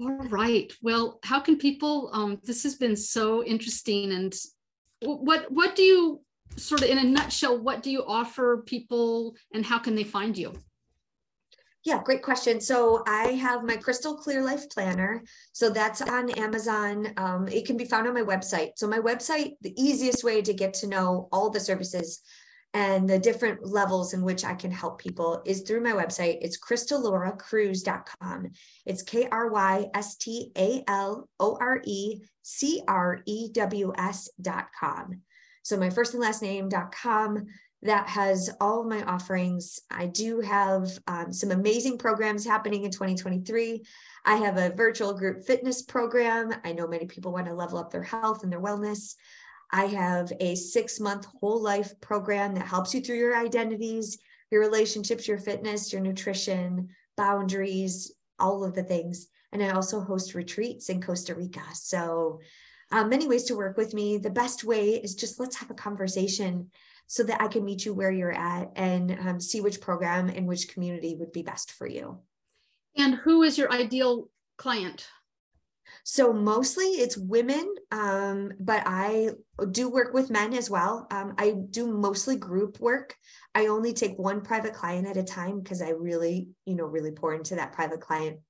All 0.00 0.16
right. 0.28 0.72
Well, 0.82 1.20
how 1.22 1.40
can 1.40 1.56
people 1.56 2.10
um 2.12 2.40
this 2.42 2.62
has 2.64 2.74
been 2.74 2.96
so 2.96 3.44
interesting 3.44 4.12
and 4.12 4.34
what 5.02 5.50
what 5.50 5.76
do 5.76 5.82
you 5.82 6.20
sort 6.56 6.82
of 6.82 6.88
in 6.88 6.98
a 6.98 7.04
nutshell 7.04 7.58
what 7.58 7.82
do 7.82 7.90
you 7.90 8.04
offer 8.04 8.62
people 8.66 9.36
and 9.52 9.64
how 9.64 9.78
can 9.78 9.94
they 9.94 10.04
find 10.04 10.36
you? 10.36 10.54
Yeah, 11.84 12.02
great 12.02 12.22
question. 12.22 12.62
So 12.62 13.02
I 13.06 13.32
have 13.32 13.62
my 13.62 13.76
Crystal 13.76 14.16
Clear 14.16 14.42
Life 14.42 14.70
Planner. 14.70 15.22
So 15.52 15.68
that's 15.68 16.00
on 16.00 16.30
Amazon. 16.30 17.12
Um, 17.18 17.46
it 17.46 17.66
can 17.66 17.76
be 17.76 17.84
found 17.84 18.08
on 18.08 18.14
my 18.14 18.22
website. 18.22 18.70
So 18.76 18.88
my 18.88 18.98
website, 18.98 19.52
the 19.60 19.74
easiest 19.80 20.24
way 20.24 20.40
to 20.40 20.54
get 20.54 20.72
to 20.74 20.86
know 20.86 21.28
all 21.30 21.50
the 21.50 21.60
services 21.60 22.22
and 22.72 23.08
the 23.08 23.18
different 23.18 23.66
levels 23.66 24.14
in 24.14 24.22
which 24.22 24.46
I 24.46 24.54
can 24.54 24.70
help 24.70 24.98
people 24.98 25.42
is 25.44 25.60
through 25.60 25.82
my 25.82 25.92
website. 25.92 26.38
It's 26.40 26.58
crystalloracruz.com. 26.58 28.50
It's 28.86 29.02
K 29.02 29.28
R 29.30 29.50
Y 29.50 29.86
S 29.94 30.16
T 30.16 30.52
A 30.56 30.82
L 30.88 31.28
O 31.38 31.58
R 31.60 31.82
E 31.84 32.22
C 32.42 32.82
R 32.88 33.20
E 33.26 33.50
W 33.52 33.92
S.com. 33.96 35.20
So 35.62 35.78
my 35.78 35.88
first 35.88 36.14
and 36.14 36.22
last 36.22 36.42
name.com 36.42 37.46
that 37.84 38.08
has 38.08 38.50
all 38.60 38.80
of 38.80 38.86
my 38.86 39.02
offerings. 39.04 39.78
I 39.90 40.06
do 40.06 40.40
have 40.40 40.98
um, 41.06 41.32
some 41.32 41.50
amazing 41.50 41.98
programs 41.98 42.44
happening 42.44 42.84
in 42.84 42.90
2023. 42.90 43.84
I 44.24 44.36
have 44.36 44.56
a 44.56 44.74
virtual 44.74 45.12
group 45.12 45.44
fitness 45.44 45.82
program. 45.82 46.54
I 46.64 46.72
know 46.72 46.88
many 46.88 47.04
people 47.04 47.30
want 47.30 47.46
to 47.46 47.54
level 47.54 47.78
up 47.78 47.90
their 47.90 48.02
health 48.02 48.42
and 48.42 48.50
their 48.50 48.60
wellness. 48.60 49.14
I 49.70 49.84
have 49.84 50.32
a 50.40 50.54
six 50.54 50.98
month 50.98 51.26
whole 51.40 51.62
life 51.62 51.92
program 52.00 52.54
that 52.54 52.66
helps 52.66 52.94
you 52.94 53.02
through 53.02 53.18
your 53.18 53.36
identities, 53.36 54.18
your 54.50 54.62
relationships, 54.62 55.28
your 55.28 55.38
fitness, 55.38 55.92
your 55.92 56.00
nutrition, 56.00 56.88
boundaries, 57.18 58.12
all 58.38 58.64
of 58.64 58.74
the 58.74 58.82
things. 58.82 59.26
And 59.52 59.62
I 59.62 59.70
also 59.70 60.00
host 60.00 60.34
retreats 60.34 60.88
in 60.88 61.02
Costa 61.02 61.34
Rica. 61.34 61.62
So, 61.74 62.40
um, 62.92 63.08
many 63.08 63.26
ways 63.26 63.44
to 63.44 63.56
work 63.56 63.76
with 63.76 63.94
me. 63.94 64.18
The 64.18 64.30
best 64.30 64.64
way 64.64 64.90
is 64.90 65.14
just 65.14 65.40
let's 65.40 65.56
have 65.56 65.70
a 65.70 65.74
conversation 65.74 66.70
so 67.06 67.22
that 67.24 67.42
I 67.42 67.48
can 67.48 67.64
meet 67.64 67.84
you 67.84 67.94
where 67.94 68.10
you're 68.10 68.32
at 68.32 68.72
and 68.76 69.18
um, 69.20 69.40
see 69.40 69.60
which 69.60 69.80
program 69.80 70.28
and 70.28 70.46
which 70.46 70.68
community 70.68 71.16
would 71.18 71.32
be 71.32 71.42
best 71.42 71.72
for 71.72 71.86
you. 71.86 72.20
And 72.96 73.14
who 73.14 73.42
is 73.42 73.58
your 73.58 73.72
ideal 73.72 74.28
client? 74.56 75.06
So 76.02 76.32
mostly 76.32 76.84
it's 76.84 77.16
women, 77.16 77.74
um, 77.90 78.52
but 78.60 78.82
I 78.86 79.30
do 79.70 79.88
work 79.88 80.12
with 80.12 80.30
men 80.30 80.54
as 80.54 80.68
well. 80.68 81.06
Um, 81.10 81.34
I 81.38 81.54
do 81.70 81.86
mostly 81.86 82.36
group 82.36 82.80
work. 82.80 83.16
I 83.54 83.66
only 83.66 83.92
take 83.92 84.18
one 84.18 84.42
private 84.42 84.74
client 84.74 85.06
at 85.06 85.16
a 85.16 85.22
time 85.22 85.60
because 85.60 85.80
I 85.80 85.90
really, 85.90 86.48
you 86.66 86.74
know, 86.74 86.84
really 86.84 87.12
pour 87.12 87.34
into 87.34 87.56
that 87.56 87.72
private 87.72 88.00
client. 88.00 88.40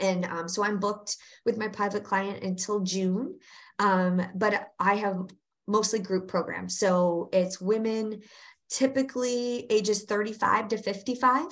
And 0.00 0.24
um, 0.26 0.48
so 0.48 0.62
I'm 0.62 0.78
booked 0.78 1.16
with 1.44 1.58
my 1.58 1.68
private 1.68 2.04
client 2.04 2.42
until 2.42 2.80
June. 2.80 3.38
Um, 3.78 4.22
but 4.34 4.72
I 4.78 4.94
have 4.96 5.28
mostly 5.66 5.98
group 5.98 6.28
programs. 6.28 6.78
So 6.78 7.28
it's 7.32 7.60
women 7.60 8.22
typically 8.70 9.66
ages 9.70 10.04
35 10.04 10.68
to 10.68 10.78
55 10.78 11.46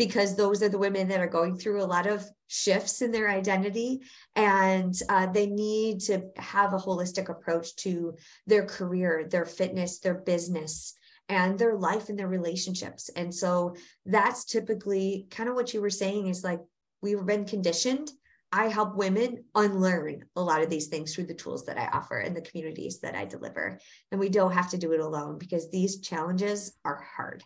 because 0.00 0.34
those 0.34 0.62
are 0.62 0.68
the 0.68 0.78
women 0.78 1.08
that 1.08 1.20
are 1.20 1.28
going 1.28 1.56
through 1.56 1.82
a 1.82 1.84
lot 1.84 2.06
of 2.06 2.24
shifts 2.48 3.02
in 3.02 3.12
their 3.12 3.28
identity 3.28 4.00
and 4.34 4.98
uh, 5.08 5.26
they 5.26 5.46
need 5.46 6.00
to 6.00 6.22
have 6.36 6.72
a 6.72 6.78
holistic 6.78 7.28
approach 7.28 7.76
to 7.76 8.14
their 8.46 8.64
career 8.64 9.28
their 9.30 9.44
fitness 9.44 10.00
their 10.00 10.14
business 10.14 10.94
and 11.28 11.58
their 11.58 11.76
life 11.76 12.08
and 12.08 12.18
their 12.18 12.26
relationships 12.26 13.10
and 13.14 13.32
so 13.32 13.76
that's 14.06 14.44
typically 14.44 15.26
kind 15.30 15.48
of 15.48 15.54
what 15.54 15.72
you 15.72 15.80
were 15.80 15.90
saying 15.90 16.26
is 16.26 16.42
like 16.42 16.60
we've 17.02 17.26
been 17.26 17.44
conditioned 17.44 18.10
I 18.52 18.66
help 18.66 18.96
women 18.96 19.44
unlearn 19.54 20.24
a 20.34 20.42
lot 20.42 20.62
of 20.62 20.70
these 20.70 20.88
things 20.88 21.14
through 21.14 21.26
the 21.26 21.34
tools 21.34 21.64
that 21.66 21.78
I 21.78 21.86
offer 21.86 22.18
and 22.18 22.36
the 22.36 22.40
communities 22.40 22.98
that 23.00 23.14
I 23.14 23.24
deliver. 23.24 23.78
And 24.10 24.18
we 24.18 24.28
don't 24.28 24.52
have 24.52 24.70
to 24.70 24.78
do 24.78 24.92
it 24.92 25.00
alone 25.00 25.38
because 25.38 25.70
these 25.70 26.00
challenges 26.00 26.72
are 26.84 27.00
hard. 27.16 27.44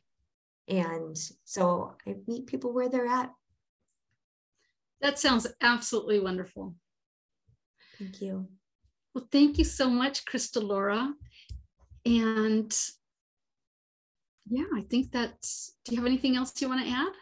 And 0.66 1.16
so 1.44 1.94
I 2.07 2.16
meet 2.26 2.46
people 2.46 2.72
where 2.72 2.88
they're 2.88 3.07
at. 3.07 3.30
That 5.02 5.18
sounds 5.18 5.46
absolutely 5.61 6.20
wonderful. 6.20 6.74
Thank 7.98 8.22
you. 8.22 8.48
Well, 9.14 9.28
thank 9.30 9.59
you 9.59 9.64
so 9.64 9.90
much, 9.90 10.24
Crystal 10.24 10.62
Laura. 10.62 11.12
And 12.07 12.74
yeah, 14.48 14.64
I 14.74 14.82
think 14.90 15.12
that's, 15.12 15.74
do 15.84 15.94
you 15.94 16.00
have 16.00 16.07
anything 16.07 16.36
else 16.36 16.61
you 16.61 16.68
want 16.68 16.84
to 16.86 16.90
add? 16.90 17.12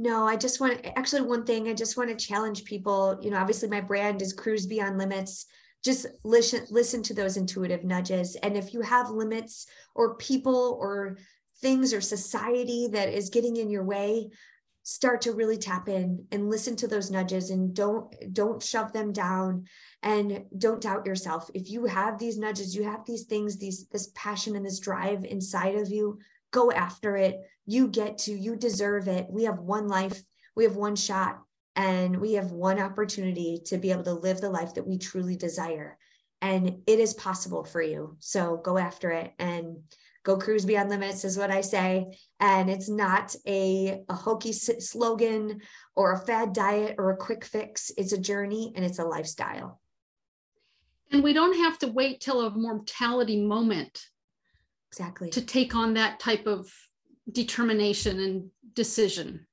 No, 0.00 0.26
I 0.26 0.34
just 0.34 0.60
want 0.60 0.80
actually 0.96 1.20
one 1.20 1.44
thing 1.44 1.68
I 1.68 1.74
just 1.74 1.98
want 1.98 2.08
to 2.08 2.26
challenge 2.26 2.64
people. 2.64 3.18
You 3.20 3.30
know, 3.30 3.36
obviously 3.36 3.68
my 3.68 3.82
brand 3.82 4.22
is 4.22 4.32
Crews 4.32 4.64
Beyond 4.64 4.96
Limits. 4.96 5.44
Just 5.84 6.06
listen 6.24 6.64
listen 6.70 7.02
to 7.02 7.12
those 7.12 7.36
intuitive 7.36 7.84
nudges. 7.84 8.34
And 8.36 8.56
if 8.56 8.72
you 8.72 8.80
have 8.80 9.10
limits 9.10 9.66
or 9.94 10.14
people 10.14 10.78
or 10.80 11.18
things 11.60 11.92
or 11.92 12.00
society 12.00 12.88
that 12.92 13.10
is 13.10 13.28
getting 13.28 13.58
in 13.58 13.68
your 13.68 13.84
way, 13.84 14.30
start 14.84 15.20
to 15.20 15.32
really 15.32 15.58
tap 15.58 15.86
in 15.86 16.24
and 16.32 16.48
listen 16.48 16.76
to 16.76 16.88
those 16.88 17.10
nudges 17.10 17.50
and 17.50 17.74
don't 17.74 18.14
don't 18.32 18.62
shove 18.62 18.94
them 18.94 19.12
down 19.12 19.66
and 20.02 20.46
don't 20.56 20.80
doubt 20.80 21.04
yourself. 21.04 21.50
If 21.52 21.68
you 21.68 21.84
have 21.84 22.18
these 22.18 22.38
nudges, 22.38 22.74
you 22.74 22.84
have 22.84 23.04
these 23.04 23.24
things, 23.24 23.58
these 23.58 23.86
this 23.88 24.10
passion 24.14 24.56
and 24.56 24.64
this 24.64 24.80
drive 24.80 25.26
inside 25.26 25.74
of 25.74 25.90
you, 25.90 26.20
go 26.50 26.70
after 26.70 27.16
it. 27.16 27.40
You 27.66 27.88
get 27.88 28.18
to, 28.18 28.32
you 28.32 28.56
deserve 28.56 29.08
it. 29.08 29.26
We 29.30 29.44
have 29.44 29.58
one 29.58 29.88
life, 29.88 30.20
we 30.56 30.64
have 30.64 30.76
one 30.76 30.96
shot, 30.96 31.40
and 31.76 32.20
we 32.20 32.34
have 32.34 32.50
one 32.50 32.80
opportunity 32.80 33.60
to 33.66 33.78
be 33.78 33.92
able 33.92 34.04
to 34.04 34.12
live 34.14 34.40
the 34.40 34.50
life 34.50 34.74
that 34.74 34.86
we 34.86 34.98
truly 34.98 35.36
desire. 35.36 35.96
And 36.42 36.82
it 36.86 36.98
is 36.98 37.14
possible 37.14 37.64
for 37.64 37.82
you. 37.82 38.16
So 38.18 38.56
go 38.56 38.78
after 38.78 39.10
it 39.10 39.32
and 39.38 39.76
go 40.24 40.36
cruise 40.36 40.64
beyond 40.64 40.90
limits 40.90 41.24
is 41.24 41.36
what 41.36 41.50
I 41.50 41.60
say. 41.60 42.18
And 42.40 42.70
it's 42.70 42.88
not 42.88 43.34
a, 43.46 44.02
a 44.08 44.14
hokey 44.14 44.52
slogan 44.52 45.60
or 45.94 46.12
a 46.12 46.18
fad 46.18 46.52
diet 46.52 46.96
or 46.98 47.10
a 47.10 47.16
quick 47.16 47.44
fix. 47.44 47.90
It's 47.96 48.12
a 48.12 48.18
journey 48.18 48.72
and 48.74 48.84
it's 48.84 48.98
a 48.98 49.04
lifestyle. 49.04 49.80
And 51.12 51.22
we 51.22 51.32
don't 51.32 51.56
have 51.56 51.78
to 51.80 51.88
wait 51.88 52.20
till 52.20 52.46
a 52.46 52.50
mortality 52.50 53.40
moment 53.44 54.09
exactly. 54.90 55.30
to 55.30 55.40
take 55.40 55.74
on 55.74 55.94
that 55.94 56.20
type 56.20 56.46
of 56.46 56.72
determination 57.30 58.20
and 58.20 58.50
decision. 58.74 59.46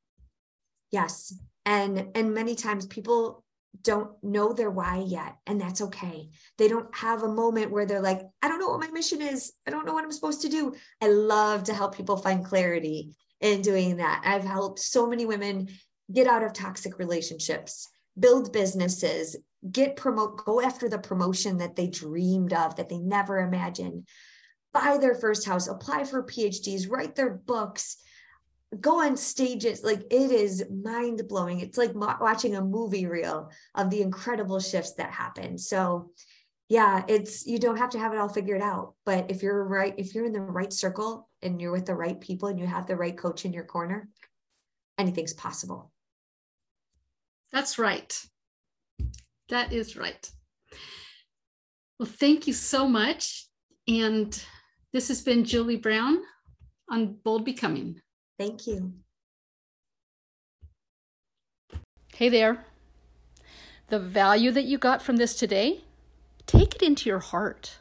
Yes. 0.92 1.34
And 1.66 2.08
and 2.16 2.34
many 2.34 2.56
times 2.56 2.86
people 2.86 3.44
don't 3.84 4.12
know 4.24 4.54
their 4.54 4.72
why 4.72 5.04
yet 5.06 5.36
and 5.46 5.60
that's 5.62 5.82
okay. 5.82 6.30
They 6.58 6.68
don't 6.68 6.94
have 6.96 7.24
a 7.24 7.28
moment 7.28 7.72
where 7.72 7.86
they're 7.86 8.02
like 8.02 8.22
i 8.42 8.48
don't 8.48 8.60
know 8.60 8.70
what 8.70 8.80
my 8.80 8.90
mission 8.90 9.22
is. 9.22 9.54
I 9.68 9.72
don't 9.72 9.86
know 9.86 9.94
what 9.94 10.04
i'm 10.04 10.12
supposed 10.12 10.42
to 10.42 10.50
do. 10.50 10.74
I 11.02 11.08
love 11.08 11.66
to 11.66 11.74
help 11.74 11.96
people 11.96 12.18
find 12.18 12.44
clarity 12.44 13.16
in 13.42 13.62
doing 13.62 13.98
that. 13.98 14.22
I've 14.26 14.44
helped 14.44 14.80
so 14.80 15.08
many 15.08 15.26
women 15.26 15.68
get 16.12 16.28
out 16.28 16.44
of 16.44 16.54
toxic 16.54 16.98
relationships, 16.98 17.88
build 18.18 18.54
businesses, 18.54 19.36
get 19.72 19.96
promote, 19.96 20.46
go 20.46 20.62
after 20.62 20.88
the 20.88 20.98
promotion 20.98 21.58
that 21.58 21.76
they 21.76 21.88
dreamed 21.88 22.54
of, 22.54 22.76
that 22.78 22.90
they 22.90 22.98
never 22.98 23.40
imagined, 23.40 24.08
buy 24.80 24.98
their 24.98 25.16
first 25.16 25.46
house, 25.46 25.68
apply 25.68 26.04
for 26.04 26.24
PhDs, 26.24 26.90
write 26.90 27.16
their 27.16 27.32
books, 27.32 27.98
go 28.80 29.02
on 29.02 29.18
stages. 29.18 29.84
Like 29.84 30.02
it 30.12 30.32
is 30.32 30.66
mind 30.70 31.22
blowing. 31.28 31.60
It's 31.60 31.78
like 31.78 31.96
watching 31.96 32.56
a 32.56 32.62
movie 32.62 33.06
reel 33.06 33.50
of 33.76 33.90
the 33.90 34.02
incredible 34.02 34.60
shifts 34.60 34.94
that 34.94 35.12
happen. 35.12 35.58
So, 35.58 36.12
yeah, 36.70 37.04
it's 37.08 37.46
you 37.48 37.60
don't 37.60 37.78
have 37.78 37.92
to 37.92 38.00
have 38.00 38.14
it 38.14 38.20
all 38.20 38.30
figured 38.30 38.62
out, 38.62 38.94
but 39.06 39.32
if 39.32 39.42
you're 39.42 39.64
right, 39.64 39.94
if 39.98 40.14
you're 40.14 40.26
in 40.26 40.34
the 40.34 40.42
right 40.42 40.74
circle 40.74 41.30
and 41.42 41.62
you're 41.62 41.72
with 41.72 41.86
the 41.86 41.96
right 41.96 42.20
people 42.20 42.50
and 42.50 42.60
you 42.60 42.66
have 42.66 42.88
the 42.88 42.96
right 42.96 43.18
coach 43.18 43.46
in 43.46 43.54
your 43.54 43.64
corner, 43.64 44.10
anything's 44.98 45.34
possible. 45.34 45.92
That's 47.54 47.80
right. 47.80 48.22
That 49.48 49.72
is 49.72 49.96
right. 49.96 50.30
Well, 51.98 52.10
thank 52.10 52.48
you 52.48 52.54
so 52.54 52.88
much. 52.88 53.48
And 53.88 54.44
this 54.94 55.08
has 55.10 55.22
been 55.22 55.44
Julie 55.44 55.78
Brown 55.78 56.20
on 56.90 57.18
Bold 57.24 57.46
Becoming. 57.46 58.02
Thank 58.40 58.68
you. 58.68 58.94
Hey 62.14 62.30
there. 62.30 62.66
The 63.90 64.00
value 64.00 64.52
that 64.52 64.66
you 64.66 64.78
got 64.78 65.02
from 65.02 65.18
this 65.18 65.36
today, 65.36 65.82
take 66.46 66.76
it 66.76 66.82
into 66.82 67.10
your 67.10 67.20
heart. 67.20 67.78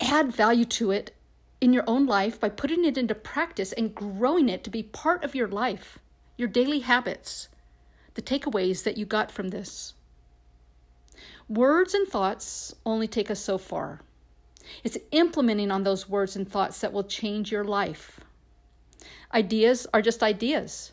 Add 0.00 0.32
value 0.32 0.64
to 0.66 0.90
it 0.90 1.14
in 1.60 1.72
your 1.72 1.84
own 1.86 2.06
life 2.06 2.38
by 2.38 2.48
putting 2.48 2.84
it 2.84 2.98
into 2.98 3.14
practice 3.14 3.72
and 3.72 3.94
growing 3.94 4.48
it 4.48 4.62
to 4.64 4.70
be 4.70 4.82
part 4.82 5.24
of 5.24 5.34
your 5.34 5.48
life, 5.48 5.98
your 6.36 6.48
daily 6.48 6.80
habits, 6.80 7.48
the 8.14 8.22
takeaways 8.22 8.84
that 8.84 8.98
you 8.98 9.06
got 9.06 9.30
from 9.30 9.48
this. 9.48 9.94
Words 11.48 11.94
and 11.94 12.06
thoughts 12.06 12.74
only 12.84 13.08
take 13.08 13.30
us 13.30 13.40
so 13.40 13.58
far. 13.58 14.00
It's 14.82 14.98
implementing 15.10 15.70
on 15.70 15.84
those 15.84 16.08
words 16.08 16.36
and 16.36 16.48
thoughts 16.48 16.80
that 16.80 16.92
will 16.92 17.04
change 17.04 17.52
your 17.52 17.64
life. 17.64 18.20
Ideas 19.32 19.86
are 19.92 20.02
just 20.02 20.22
ideas. 20.22 20.92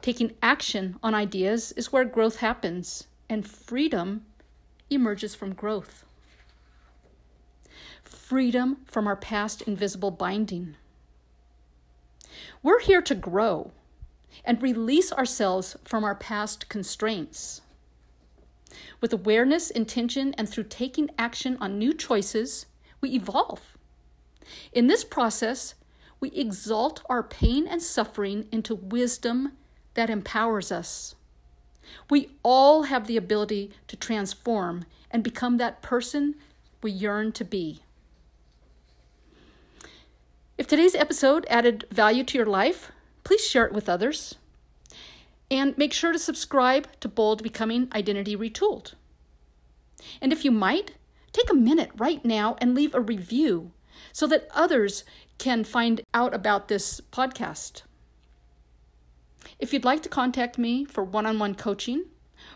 Taking 0.00 0.34
action 0.42 0.98
on 1.02 1.14
ideas 1.14 1.72
is 1.72 1.92
where 1.92 2.04
growth 2.04 2.36
happens, 2.36 3.06
and 3.28 3.46
freedom 3.46 4.24
emerges 4.90 5.34
from 5.34 5.52
growth. 5.52 6.04
Freedom 8.02 8.78
from 8.86 9.06
our 9.06 9.16
past 9.16 9.62
invisible 9.62 10.10
binding. 10.10 10.76
We're 12.62 12.80
here 12.80 13.02
to 13.02 13.14
grow 13.14 13.72
and 14.44 14.62
release 14.62 15.12
ourselves 15.12 15.76
from 15.84 16.04
our 16.04 16.14
past 16.14 16.68
constraints. 16.68 17.60
With 19.00 19.12
awareness, 19.12 19.70
intention, 19.70 20.34
and 20.38 20.48
through 20.48 20.64
taking 20.64 21.10
action 21.18 21.56
on 21.60 21.78
new 21.78 21.94
choices, 21.94 22.66
we 23.00 23.10
evolve. 23.10 23.76
In 24.72 24.86
this 24.86 25.04
process, 25.04 25.74
we 26.20 26.30
exalt 26.30 27.02
our 27.08 27.22
pain 27.22 27.66
and 27.66 27.82
suffering 27.82 28.46
into 28.50 28.74
wisdom 28.74 29.52
that 29.94 30.10
empowers 30.10 30.72
us. 30.72 31.14
We 32.10 32.30
all 32.42 32.84
have 32.84 33.06
the 33.06 33.16
ability 33.16 33.70
to 33.86 33.96
transform 33.96 34.84
and 35.10 35.22
become 35.22 35.56
that 35.56 35.82
person 35.82 36.34
we 36.82 36.90
yearn 36.90 37.32
to 37.32 37.44
be. 37.44 37.80
If 40.56 40.66
today's 40.66 40.94
episode 40.94 41.46
added 41.48 41.86
value 41.90 42.24
to 42.24 42.36
your 42.36 42.46
life, 42.46 42.90
please 43.22 43.46
share 43.46 43.64
it 43.64 43.72
with 43.72 43.88
others. 43.88 44.34
And 45.50 45.78
make 45.78 45.92
sure 45.92 46.12
to 46.12 46.18
subscribe 46.18 46.88
to 47.00 47.08
Bold 47.08 47.42
Becoming 47.42 47.88
Identity 47.94 48.36
Retooled. 48.36 48.94
And 50.20 50.32
if 50.32 50.44
you 50.44 50.50
might, 50.50 50.92
take 51.32 51.50
a 51.50 51.54
minute 51.54 51.90
right 51.96 52.24
now 52.24 52.56
and 52.60 52.74
leave 52.74 52.94
a 52.94 53.00
review 53.00 53.72
so 54.12 54.26
that 54.26 54.48
others 54.54 55.04
can 55.38 55.64
find 55.64 56.00
out 56.12 56.34
about 56.34 56.68
this 56.68 57.00
podcast. 57.12 57.82
If 59.58 59.72
you'd 59.72 59.84
like 59.84 60.02
to 60.02 60.08
contact 60.08 60.58
me 60.58 60.84
for 60.84 61.02
one 61.02 61.26
on 61.26 61.38
one 61.38 61.54
coaching 61.54 62.06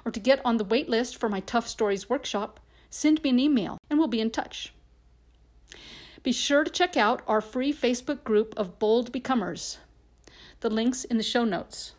or 0.05 0.13
to 0.13 0.21
get 0.21 0.41
on 0.45 0.57
the 0.57 0.65
wait 0.65 0.89
list 0.89 1.17
for 1.17 1.29
my 1.29 1.41
Tough 1.41 1.69
Stories 1.69 2.09
workshop, 2.09 2.61
send 2.91 3.23
me 3.23 3.31
an 3.31 3.41
email 3.41 3.79
and 3.89 3.99
we'll 3.99 4.09
be 4.09 4.21
in 4.21 4.31
touch. 4.31 4.73
Be 6.23 6.33
sure 6.33 6.63
to 6.63 6.71
check 6.71 6.97
out 6.97 7.23
our 7.27 7.41
free 7.41 7.73
Facebook 7.73 8.23
group 8.23 8.55
of 8.57 8.79
Bold 8.79 9.13
Becomers. 9.13 9.79
The 10.61 10.71
link's 10.71 11.03
in 11.05 11.17
the 11.17 11.25
show 11.25 11.45
notes. 11.45 11.95